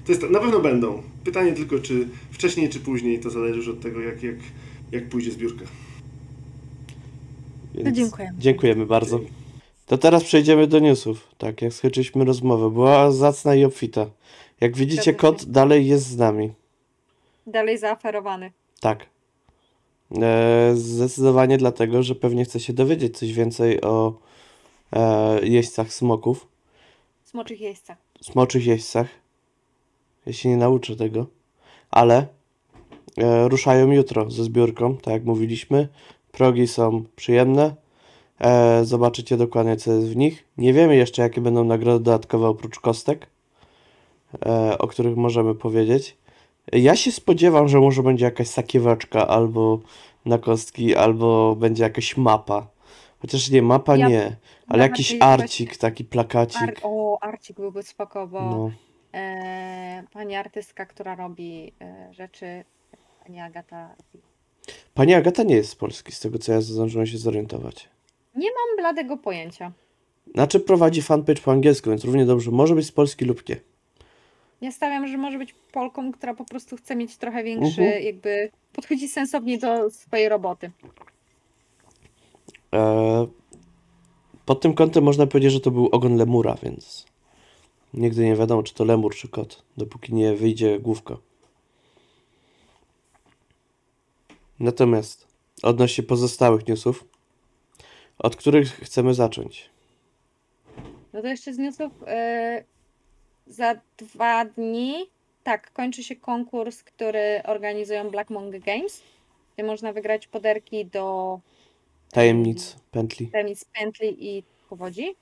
[0.05, 1.03] to jest, na pewno będą.
[1.23, 4.35] Pytanie tylko, czy wcześniej, czy później, to zależy już od tego, jak, jak,
[4.91, 5.65] jak pójdzie zbiórka.
[7.73, 8.39] Więc No dziękujemy.
[8.39, 9.19] Dziękujemy bardzo.
[9.85, 11.27] To teraz przejdziemy do newsów.
[11.37, 12.69] Tak, jak skończyliśmy rozmowę.
[12.69, 14.05] Była zacna i obfita.
[14.61, 16.51] Jak widzicie, kot dalej jest z nami.
[17.47, 18.51] Dalej zaaferowany.
[18.79, 19.05] Tak.
[20.21, 24.13] E, zdecydowanie dlatego, że pewnie chce się dowiedzieć coś więcej o
[24.93, 26.47] e, jeźdźcach smoków,
[27.33, 27.97] Smoczych jeźdźcach.
[28.21, 29.07] smoczych jeźdźcach.
[30.25, 31.25] Ja się nie nauczę tego,
[31.91, 32.27] ale
[33.17, 35.87] e, ruszają jutro ze zbiórką, tak jak mówiliśmy.
[36.31, 37.75] Progi są przyjemne.
[38.39, 40.45] E, zobaczycie dokładnie, co jest w nich.
[40.57, 43.27] Nie wiemy jeszcze, jakie będą nagrody dodatkowe oprócz kostek,
[44.45, 46.17] e, o których możemy powiedzieć.
[46.71, 49.79] Ja się spodziewam, że może będzie jakaś sakieweczka albo
[50.25, 52.67] na kostki, albo będzie jakaś mapa.
[53.23, 54.35] Chociaż nie, mapa Ja- nie,
[54.67, 56.61] ale jakiś tej właśnie- arcik, taki plakacik.
[56.61, 58.71] Ar- o, Arcik byłby spoko, bo No.
[59.13, 62.63] e, pani artystka, która robi e, rzeczy,
[63.23, 64.23] pani Agata robi.
[64.93, 67.89] Pani Agata nie jest z Polski, z tego co ja zdążyłem się zorientować.
[68.35, 69.71] Mam bladego pojęcia.
[70.33, 73.55] Znaczy prowadzi fanpage po angielsku, więc równie dobrze może być z Polski lub nie.
[74.61, 78.03] Ja stawiam, że może być Polką, która po prostu chce mieć trochę większy, Mhm.
[78.03, 80.71] jakby podchodzi sensownie do swojej roboty.
[82.73, 83.27] Eee,
[84.45, 87.05] pod tym kątem można powiedzieć, że to był ogon lemura, więc
[87.93, 91.17] nigdy nie wiadomo, czy to lemur, czy kot, dopóki nie wyjdzie główka.
[94.59, 95.27] Natomiast
[95.63, 97.05] odnośnie pozostałych newsów,
[98.19, 99.69] od których chcemy zacząć?
[101.13, 101.91] No to jeszcze z newsów.
[102.07, 102.63] e,
[103.47, 104.95] za dwa dni,
[105.43, 109.01] tak, kończy się konkurs, który organizują Black Monk Games,
[109.53, 111.39] gdzie można wygrać poderki do
[112.13, 113.27] Tajemnic pętli.
[113.27, 115.15] tajemnic pętli i powodzi.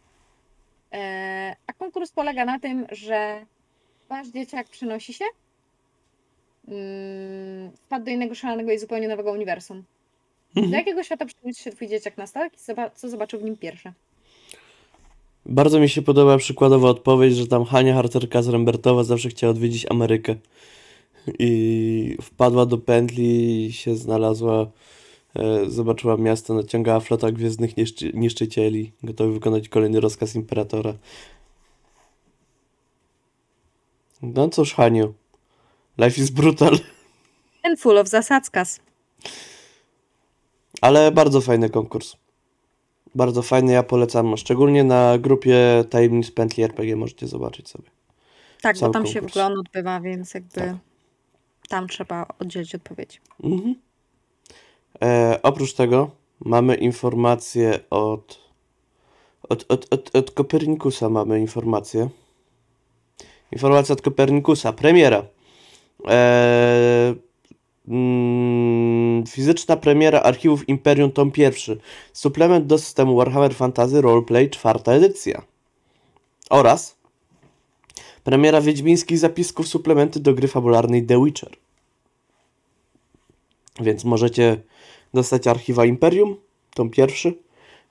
[0.93, 3.45] E, a konkurs polega na tym, że
[4.09, 5.25] wasz dzieciak przynosi się,
[6.67, 9.83] mm, wpadł do innego szalonego i zupełnie nowego uniwersum.
[10.55, 10.73] Do Mhm.
[10.79, 12.57] jakiego świata przyniósł się twój dzieciak na statek i
[12.95, 13.93] co zobaczył w nim pierwsze?
[15.45, 19.85] Bardzo mi się podoba przykładowa odpowiedź, że tam Hania Harcerka z Rembertowa zawsze chciała odwiedzić
[19.89, 20.35] Amerykę.
[21.39, 24.67] I wpadła do pętli i się znalazła,
[25.67, 30.93] zobaczyła miasto, naciągała flota gwiezdnych niszczy, niszczycieli, gotowy wykonać kolejny rozkaz Imperatora.
[34.21, 35.13] No cóż, Haniu,
[35.97, 36.77] life is brutal,
[37.63, 38.79] And full of zasadzkas.
[40.81, 42.15] ale bardzo fajny konkurs.
[43.15, 47.89] Bardzo fajny, ja polecam, szczególnie na grupie Tajemnic Pętli RPG możecie zobaczyć sobie.
[48.61, 49.33] Tak, Cały bo tam się w konkurs.
[49.33, 50.75] ogóle on odbywa, więc jakby Tak.
[51.69, 53.21] tam trzeba oddzielić odpowiedź.
[53.43, 53.75] Mhm.
[55.03, 58.39] E, oprócz tego mamy informację od,
[59.49, 62.09] od, od, od, od Kopernikusa mamy informację.
[63.51, 64.73] Informacja od Kopernikusa.
[64.73, 65.25] Premiera.
[66.07, 67.15] E,
[67.87, 71.77] mm, fizyczna premiera archiwów Imperium tom pierwszy.
[72.13, 75.41] Suplement do systemu Warhammer Fantasy Roleplay czwarta edycja.
[76.49, 76.95] Oraz
[78.23, 81.51] premiera wiedźmińskich zapisków suplementy do gry fabularnej The Witcher.
[83.79, 84.61] Więc możecie
[85.13, 86.35] dostać archiwa Imperium,
[86.73, 87.33] tom pierwszy.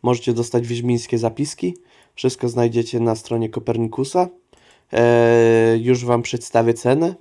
[0.03, 1.77] Możecie dostać wiedźmińskie zapiski.
[2.15, 4.29] Wszystko znajdziecie na stronie Kopernikusa.
[4.93, 7.15] Eee, już Wam przedstawię cenę.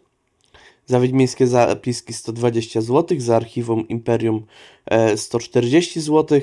[0.86, 4.46] Za wiedźmińskie zapiski 120 zł, za archiwum Imperium
[4.86, 6.42] e, 140 zł.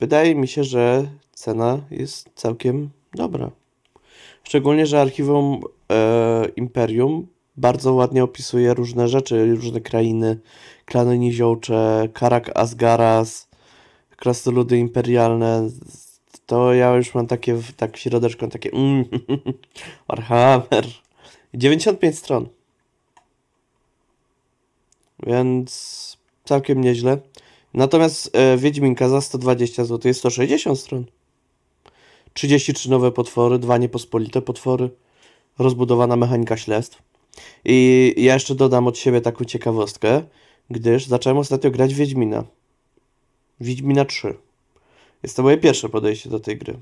[0.00, 3.50] Wydaje mi się, że cena jest całkiem dobra.
[4.44, 5.60] Szczególnie, że archiwum
[5.92, 7.26] e, Imperium
[7.56, 10.38] bardzo ładnie opisuje różne rzeczy, różne krainy,
[10.84, 13.48] klany niziołcze, Karak Asgaras,
[14.16, 15.70] krasnoludy imperialne.
[16.46, 19.04] To ja już mam takie, tak w środeczku, takie mm,
[20.08, 20.86] Warhammer.
[21.54, 22.48] 95 stron.
[25.26, 27.18] Więc całkiem nieźle.
[27.74, 31.04] Natomiast e, Wiedźminka za 120 zł jest 160 stron.
[32.34, 34.90] 33 nowe potwory, dwa niepospolite potwory,
[35.58, 37.02] rozbudowana mechanika śledztw.
[37.64, 40.22] I ja jeszcze dodam od siebie taką ciekawostkę,
[40.70, 42.44] gdyż zacząłem ostatnio grać Wiedźmina.
[43.60, 44.34] Wiedźmina 3.
[45.22, 46.74] Jest to moje pierwsze podejście do tej gry.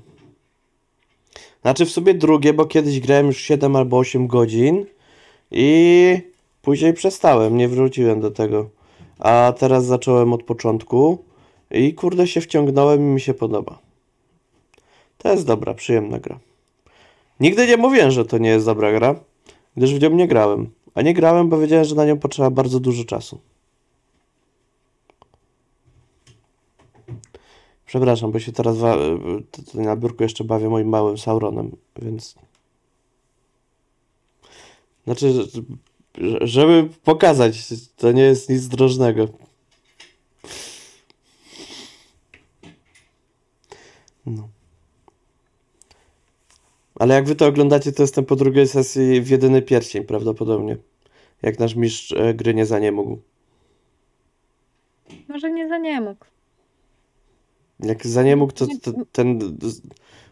[1.61, 4.85] Znaczy w sobie drugie, bo kiedyś grałem już 7 albo 8 godzin
[5.51, 6.17] i
[6.61, 8.69] później przestałem, nie wróciłem do tego.
[9.19, 11.23] A teraz zacząłem od początku
[11.71, 13.79] i kurde się wciągnąłem i mi się podoba.
[15.17, 16.39] To jest dobra, przyjemna gra.
[17.39, 19.15] Nigdy nie mówiłem, że to nie jest dobra gra,
[19.77, 20.69] gdyż w nią nie grałem.
[20.93, 23.39] A nie grałem, bo wiedziałem, że na nią potrzeba bardzo dużo czasu.
[27.93, 28.77] Przepraszam, bo się teraz
[29.73, 32.35] na biurku jeszcze bawię moim małym Sauronem, więc...
[35.03, 35.47] Znaczy, że-
[36.47, 37.67] żeby pokazać,
[37.97, 39.27] to nie jest nic drożnego.
[44.25, 44.49] No.
[46.95, 50.77] Ale jak wy to oglądacie, to jestem po drugiej sesji w jedyny pierścień prawdopodobnie.
[51.41, 53.17] Jak nasz mistrz e, gry nie za nie mógł.
[55.27, 56.32] Może nie za nie mógł.
[57.83, 59.57] Jak za nie mógł, to, to ten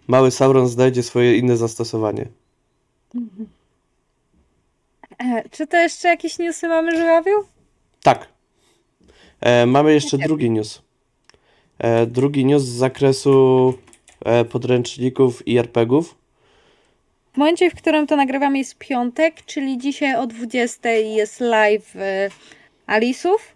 [0.08, 2.26] mały Sauron znajdzie swoje inne zastosowanie.
[5.20, 7.34] E, czy to jeszcze jakieś newsy mamy, żurawiu?
[8.04, 8.28] Tak.
[9.42, 10.82] E, mamy jeszcze drugi news.
[11.80, 13.74] E, drugi news z zakresu
[14.26, 16.16] e, podręczników i RPGów.
[17.34, 22.30] W momencie, w którym to nagrywamy jest piątek, czyli dzisiaj o 20 jest live e,
[22.86, 23.56] Alisów.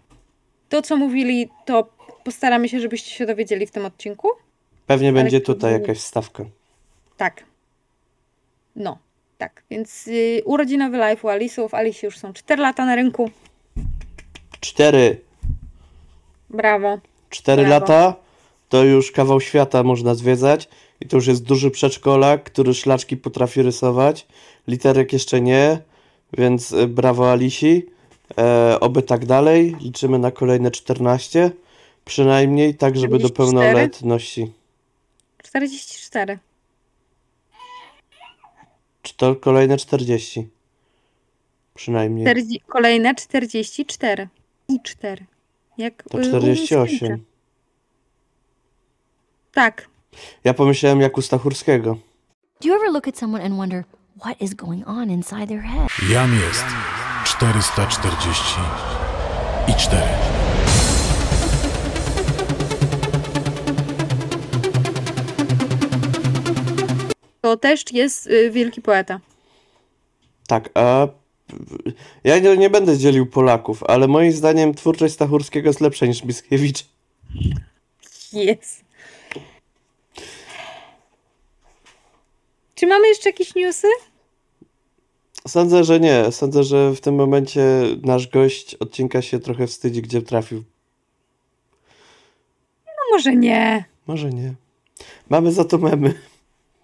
[0.68, 1.95] To, co mówili, to
[2.26, 4.28] postaramy się, żebyście się dowiedzieli w tym odcinku.
[4.86, 6.44] Pewnie będzie to tutaj był- jakaś stawka.
[7.16, 7.44] Tak.
[8.76, 8.98] No,
[9.38, 9.62] tak.
[9.70, 11.74] Więc y, urodzinowy live u Alisów.
[11.74, 13.30] Alisi już są 4 lata na rynku.
[14.60, 15.20] Cztery.
[16.50, 16.98] Brawo.
[17.30, 17.80] Cztery Brawo.
[17.80, 18.14] lata
[18.68, 20.68] to już kawał świata można zwiedzać
[21.00, 24.26] i to już jest duży przedszkolak, który szlaczki potrafi rysować.
[24.68, 25.78] Literek jeszcze nie,
[26.38, 27.86] więc e, brawo Alisi.
[28.38, 29.76] E, oby tak dalej.
[29.80, 31.50] Liczymy na kolejne 14.
[32.06, 33.36] Przynajmniej tak, żeby do 44?
[33.36, 34.52] pełnoletności.
[35.42, 36.38] 44.
[39.02, 40.48] Czy to kolejne 40?
[41.74, 42.24] Przynajmniej.
[42.26, 44.28] 40 kolejne 44.
[44.68, 45.26] I 4.
[45.78, 46.98] Jak To y, u mnie 48.
[46.98, 47.18] skończę.
[49.52, 49.88] Tak.
[50.44, 51.98] Ja pomyślałem jak u Stachurskiego.
[52.60, 53.84] Do you ever look at someone and wonder
[54.20, 55.88] what is going on inside their head?
[56.10, 56.64] Jam jest
[57.24, 58.42] 440
[59.68, 60.02] i 4.
[67.46, 69.20] To też jest y, wielki poeta.
[70.46, 71.08] Tak, a
[72.24, 76.84] ja nie, nie będę dzielił Polaków, ale moim zdaniem twórczość Stachurskiego jest lepsza niż Mickiewicz.
[78.32, 78.84] Jest.
[82.74, 83.88] Czy mamy jeszcze jakieś newsy?
[85.48, 86.32] Sądzę, że nie.
[86.32, 87.62] Sądzę, że w tym momencie
[88.02, 90.64] nasz gość odcinka się trochę wstydzi, gdzie trafił.
[92.86, 93.84] No może nie.
[94.06, 94.54] Może nie.
[95.28, 96.14] Mamy za to memy.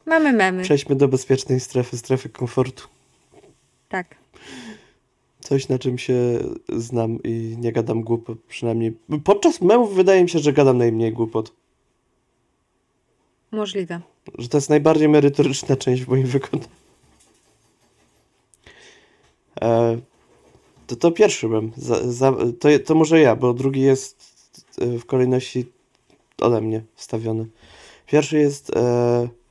[0.07, 0.63] Mamy memy.
[0.63, 2.89] Przejdźmy do bezpiecznej strefy, strefy komfortu.
[3.89, 4.17] Tak.
[5.41, 6.15] Coś, na czym się
[6.77, 8.97] znam i nie gadam głupot, przynajmniej.
[9.25, 11.53] Podczas memów wydaje mi się, że gadam najmniej głupot.
[13.53, 14.01] Możliwe.
[14.39, 16.69] Że to jest najbardziej merytoryczna część w moim wykonaniu.
[19.63, 19.99] E,
[20.87, 21.73] to, to pierwszy mem.
[21.77, 24.35] Za, za, to, to może ja, bo drugi jest
[24.79, 25.67] e, w kolejności
[26.39, 27.47] ode mnie wstawiony.
[28.07, 28.77] Pierwszy jest.
[28.77, 29.42] E,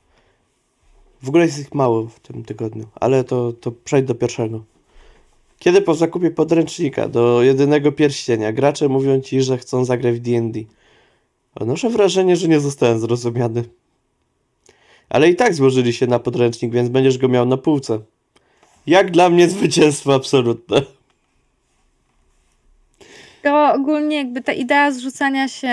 [1.22, 4.64] w ogóle jest ich mało w tym tygodniu, ale to, to przejdź do pierwszego.
[5.58, 10.60] Kiedy po zakupie podręcznika do jedynego pierścienia gracze mówią ci, że chcą zagrać w D&D?
[11.54, 13.64] Odnoszę wrażenie, że nie zostałem zrozumiany.
[15.08, 17.98] Ale i tak złożyli się na podręcznik, więc będziesz go miał na półce.
[18.86, 20.82] Jak dla mnie zwycięstwo absolutne.
[23.42, 25.68] To ogólnie jakby ta idea zrzucania się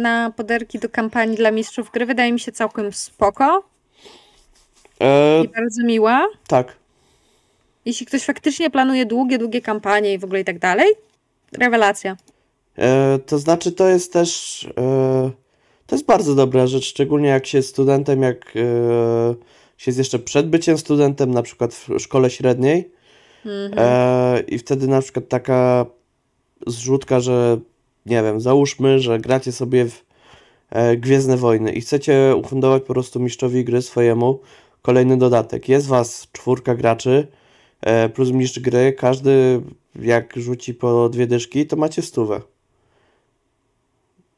[0.00, 3.73] na poderki do kampanii dla mistrzów gry wydaje mi się całkiem spoko
[5.04, 6.26] E, i bardzo miła.
[6.46, 6.76] tak.
[7.84, 10.86] Jeśli ktoś faktycznie planuje długie, długie kampanie i w ogóle i tak dalej,
[11.58, 12.16] rewelacja.
[12.78, 14.64] E, to znaczy, to jest też.
[14.78, 15.30] E,
[15.86, 19.34] to jest bardzo dobra rzecz, szczególnie jak się jest studentem, jak e,
[19.76, 22.90] się jest jeszcze przed byciem studentem, na przykład w szkole średniej.
[23.76, 25.86] E, I wtedy na przykład taka
[26.66, 27.58] zrzutka, że
[28.06, 30.04] nie wiem, załóżmy, że gracie sobie w
[30.70, 34.40] e, Gwiezdne Wojny i chcecie ufundować po prostu mistrzowi gry swojemu
[34.84, 35.68] kolejny dodatek.
[35.68, 37.26] Jest was czwórka graczy
[37.80, 39.62] e, plus mistrz gry, każdy
[39.96, 42.40] jak rzuci po dwie dyszki, to macie stówę.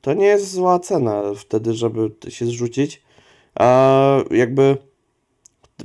[0.01, 3.03] To nie jest zła cena wtedy, żeby się zrzucić,
[3.55, 4.77] a jakby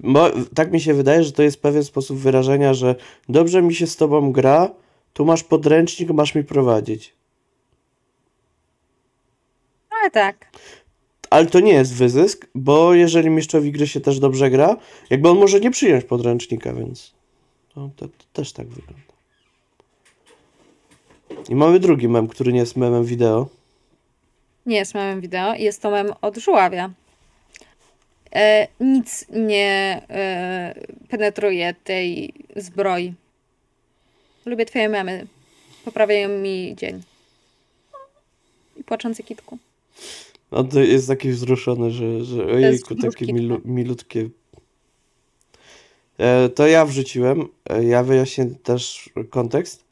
[0.03, 2.95] Mo, tak mi się wydaje, że to jest pewien sposób wyrażenia, że
[3.29, 4.69] dobrze mi się z tobą gra,
[5.13, 7.15] tu masz podręcznik, masz mi prowadzić.
[10.01, 10.51] Ale tak.
[11.31, 14.77] Ale to nie jest wyzysk, bo jeżeli mistrzowi gry się też dobrze gra,
[15.09, 17.13] jakby on może nie przyjąć podręcznika, więc
[17.73, 19.13] to, to, to też tak wygląda.
[21.49, 23.47] I mamy drugi mem, który nie jest memem wideo.
[24.65, 26.89] Nie jest memem wideo, jest to mem od żuławia.
[28.35, 30.75] E, nic nie e,
[31.09, 33.13] penetruje tej zbroi.
[34.45, 35.27] Lubię twoje memy.
[35.85, 37.01] Poprawiają mi dzień.
[38.77, 39.57] I płaczący kitku.
[40.51, 44.29] On to jest taki wzruszony, że, że ojejku, takie milu, milutkie.
[46.17, 47.47] E, to ja wrzuciłem.
[47.69, 49.85] E, ja wyjaśnię też kontekst,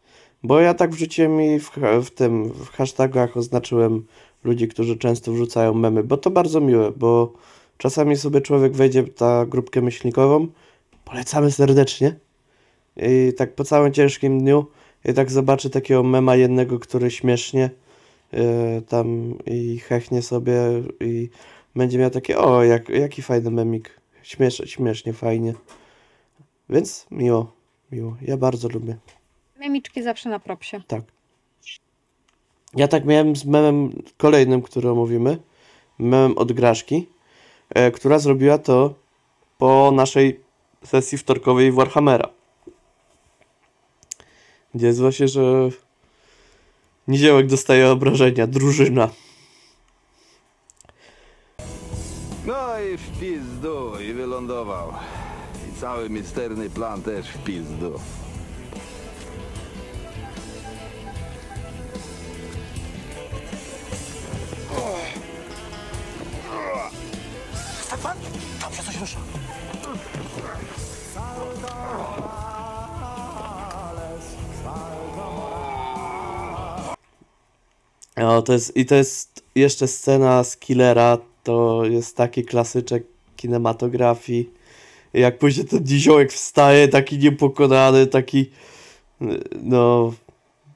[0.43, 1.71] bo ja tak wrzuciłem i w,
[2.03, 4.05] w tym, w hashtagach oznaczyłem
[4.43, 7.33] ludzi, którzy często wrzucają memy, bo to bardzo miłe, bo
[7.77, 10.47] czasami sobie człowiek wejdzie ta grupkę myślnikową,
[11.05, 12.15] polecamy serdecznie
[12.97, 14.65] i tak po całym ciężkim dniu
[15.05, 17.69] i tak zobaczy takiego mema jednego, który śmiesznie
[18.87, 20.55] tam i hechnie sobie
[20.99, 21.29] i
[21.75, 23.99] będzie miał takie, o, jak, jaki fajny memik,
[24.29, 25.53] Śmiesz, śmiesznie, fajnie.
[26.69, 27.51] Więc miło,
[27.91, 28.17] miło.
[28.21, 28.97] Ja bardzo lubię.
[29.59, 30.81] Memiczki zawsze na propsie.
[30.87, 31.01] Tak.
[32.75, 35.37] Ja tak miałem z memem kolejnym, który omówimy.
[35.99, 37.07] Memem od Graszki,
[37.69, 38.93] e, która zrobiła to
[39.57, 40.39] po naszej
[40.85, 42.29] sesji wtorkowej Warhammera.
[44.75, 45.69] Gdzie jest właśnie, że
[47.09, 49.09] Niziołek dostaje obrażenia, drużyna.
[52.45, 54.93] No i w pizdu i wylądował.
[55.69, 57.99] I cały misterny plan też w pizdu.
[78.29, 83.03] O, to jest, I to jest jeszcze scena z Killera, to jest taki klasyczek
[83.35, 84.49] kinematografii.
[85.13, 88.51] Jak później ten niziołek wstaje, taki niepokonany, taki
[89.61, 90.13] no,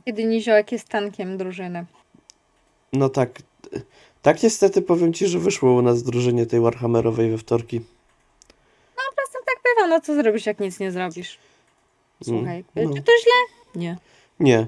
[0.05, 1.85] Kiedy Niziołek jest tankiem drużyny.
[2.93, 3.39] no tak.
[4.21, 7.81] Tak niestety powiem ci, że wyszło u nas drużynie tej Warhammerowej we wtorki.
[8.95, 11.37] Czasem tak bywa, no co zrobisz, jak nic nie zrobisz?
[12.23, 12.95] Słuchaj, Mm, no.
[12.95, 13.31] czy to źle?
[13.81, 13.97] Nie.
[14.39, 14.67] Nie.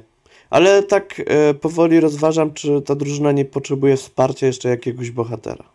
[0.50, 5.66] Ale tak e, powoli rozważam, czy ta drużyna nie potrzebuje wsparcia jeszcze jakiegoś bohatera.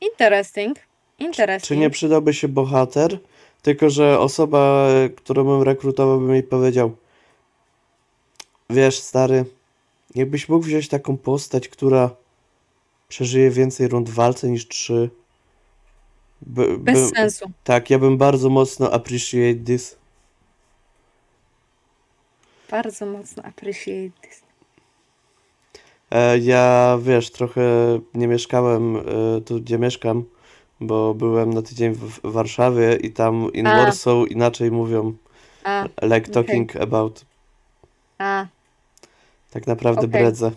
[0.00, 0.78] Interesting.
[1.18, 1.68] Interesting.
[1.68, 3.18] Czy nie przydałby się bohater,
[3.62, 6.96] tylko że osoba, e, którą bym rekrutował, by mi powiedział:
[8.70, 9.44] Wiesz, stary,
[10.14, 12.10] jakbyś mógł wziąć taką postać, która
[13.08, 15.10] przeżyje więcej rund walce niż trzy.
[16.42, 17.50] By, Bez bym- sensu.
[17.64, 19.96] Tak, ja bym bardzo mocno appreciate this.
[22.74, 24.42] Bardzo mocno appreciate this.
[26.10, 27.62] E, ja, wiesz, trochę
[28.14, 29.02] nie mieszkałem e,
[29.40, 30.24] tu, gdzie mieszkam,
[30.80, 33.76] bo byłem na tydzień w, Warszawie i tam in A.
[33.76, 35.14] Warsaw inaczej mówią,
[35.64, 37.24] A, like talking about.
[38.18, 38.46] a.
[39.50, 40.20] Tak naprawdę Okej.
[40.20, 40.50] bredzę.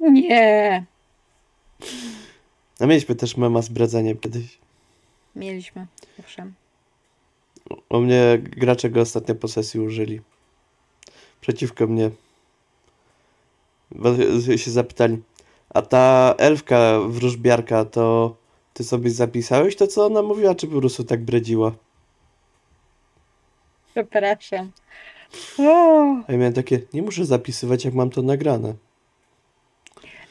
[0.00, 0.84] Nie.
[2.80, 4.58] A mieliśmy też mema z bredzeniem kiedyś.
[5.36, 5.86] Mieliśmy,
[6.20, 6.54] owszem.
[7.88, 10.20] U mnie gracze go ostatnio po sesji użyli.
[11.42, 12.10] Przeciwko mnie.
[13.90, 14.08] Bo
[14.56, 15.22] się zapytali,
[15.70, 18.36] a ta elfka wróżbiarka, to
[18.74, 21.72] ty sobie zapisałeś to, co ona mówiła, czy po prostu tak bredziła?
[23.90, 24.70] Przepraszam.
[25.58, 26.02] O.
[26.28, 28.74] A ja miałem takie, nie muszę zapisywać, jak mam to nagrane.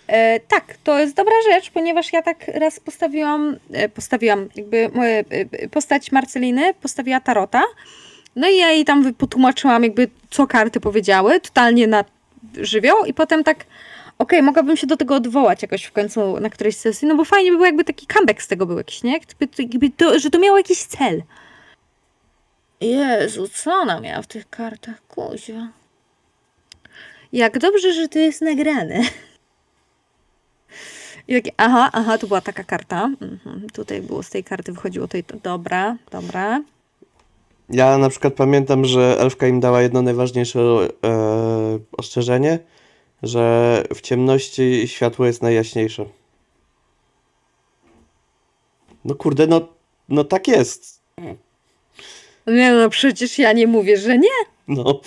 [0.07, 5.23] E, tak, to jest dobra rzecz, ponieważ ja tak raz postawiłam, e, postawiłam jakby moje,
[5.29, 7.63] e, postać Marceliny, postawiła Tarota.
[8.35, 12.05] No i ja jej tam potłumaczyłam jakby co karty powiedziały, totalnie na
[12.61, 13.65] żywioł i potem tak
[14.19, 17.51] okej, mogłabym się do tego odwołać jakoś w końcu na którejś sesji, no bo fajnie
[17.51, 19.13] by było jakby taki comeback z tego był jakiś, nie?
[19.13, 21.23] Jakby, to- jakby to, że to miało jakiś cel.
[22.81, 25.67] Jezu, co ona miała w tych kartach, kuźwa.
[27.33, 29.01] Jak dobrze, że to jest nagrane.
[31.27, 33.09] I takie, aha, aha, to była taka karta.
[33.21, 35.37] Mhm, tutaj było z tej karty wychodziło to i to.
[35.37, 36.61] Dobra, dobra.
[37.71, 40.89] Ja na przykład pamiętam, że elfka im dała jedno najważniejsze e,
[41.97, 42.59] ostrzeżenie,
[43.23, 46.05] że w ciemności światło jest najjaśniejsze.
[49.05, 49.67] No kurde, no,
[50.09, 51.01] no tak jest.
[52.47, 54.29] Nie no, przecież ja nie mówię, że nie.
[54.67, 55.01] No.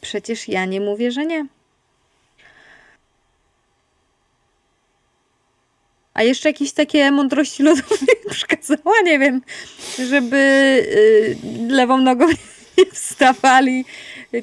[0.00, 1.46] Przecież ja nie mówię, że nie.
[6.14, 9.42] A jeszcze jakieś takie mądrości ludowe mi przekazała, nie wiem,
[10.08, 11.36] żeby y,
[11.68, 12.26] lewą nogą
[12.78, 13.84] nie wstawali,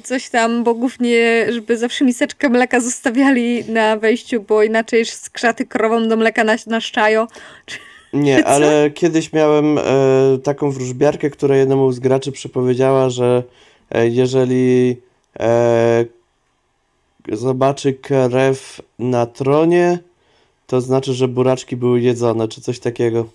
[0.04, 6.08] coś tam, bogów nie, żeby zawsze miseczkę mleka zostawiali na wejściu, bo inaczej skrzaty krową
[6.08, 7.26] do mleka nas, naszczają.
[8.12, 9.82] Nie, ale kiedyś miałem e,
[10.42, 13.42] taką wróżbiarkę, która jednemu z graczy przepowiedziała, że
[13.90, 14.96] e, jeżeli
[15.40, 16.04] e,
[17.32, 19.98] zobaczy krew na tronie,
[20.68, 23.26] to znaczy, że buraczki były jedzone, czy coś takiego.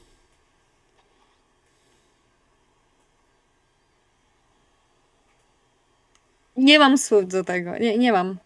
[6.58, 8.38] Nie mam słów do tego, nie, nie mam.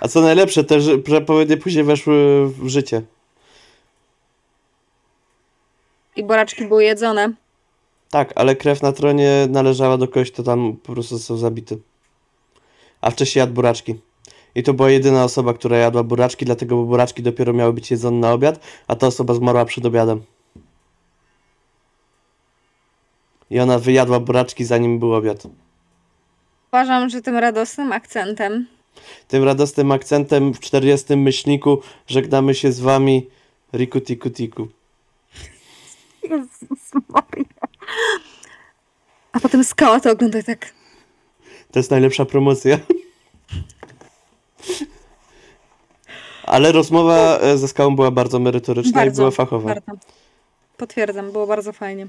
[0.00, 3.02] A co najlepsze, te ży- przepowiednie później weszły w życie.
[6.16, 7.32] I boraczki były jedzone.
[8.10, 11.78] Tak, ale krew na tronie należała do kogoś, kto tam po prostu został zabity.
[13.00, 13.94] A wcześniej jadł buraczki.
[14.56, 18.16] I to była jedyna osoba, która jadła buraczki, dlatego bo buraczki dopiero miały być jedzone
[18.16, 20.22] na obiad, a ta osoba zmarła przed obiadem.
[23.50, 25.42] I ona wyjadła buraczki zanim był obiad.
[26.72, 28.66] Uważam, że tym radosnym akcentem
[29.28, 33.30] Tym radosnym akcentem w 40 myślniku żegnamy się z wami.
[33.74, 34.68] Riku tiku tiku.
[36.22, 37.44] Jezus Maria.
[39.32, 40.72] A potem skała to oglądaj tak.
[41.72, 42.78] To jest najlepsza promocja.
[46.44, 49.74] Ale rozmowa e, ze skałą była bardzo merytoryczna i była fachowa.
[49.74, 49.92] Bardzo.
[50.76, 52.06] Potwierdzam, było bardzo fajnie.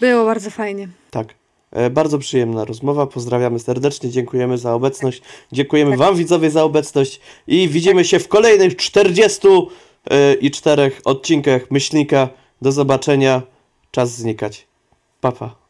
[0.00, 0.88] Było bardzo fajnie.
[1.10, 1.34] Tak.
[1.70, 3.06] E, Bardzo przyjemna rozmowa.
[3.06, 5.22] Pozdrawiamy serdecznie, dziękujemy za obecność.
[5.52, 12.28] Dziękujemy Wam, widzowie, za obecność i widzimy się w kolejnych 44 odcinkach Myślnika.
[12.62, 13.42] Do zobaczenia.
[13.90, 14.66] Czas znikać.
[15.20, 15.48] Papa.
[15.48, 15.61] Pa.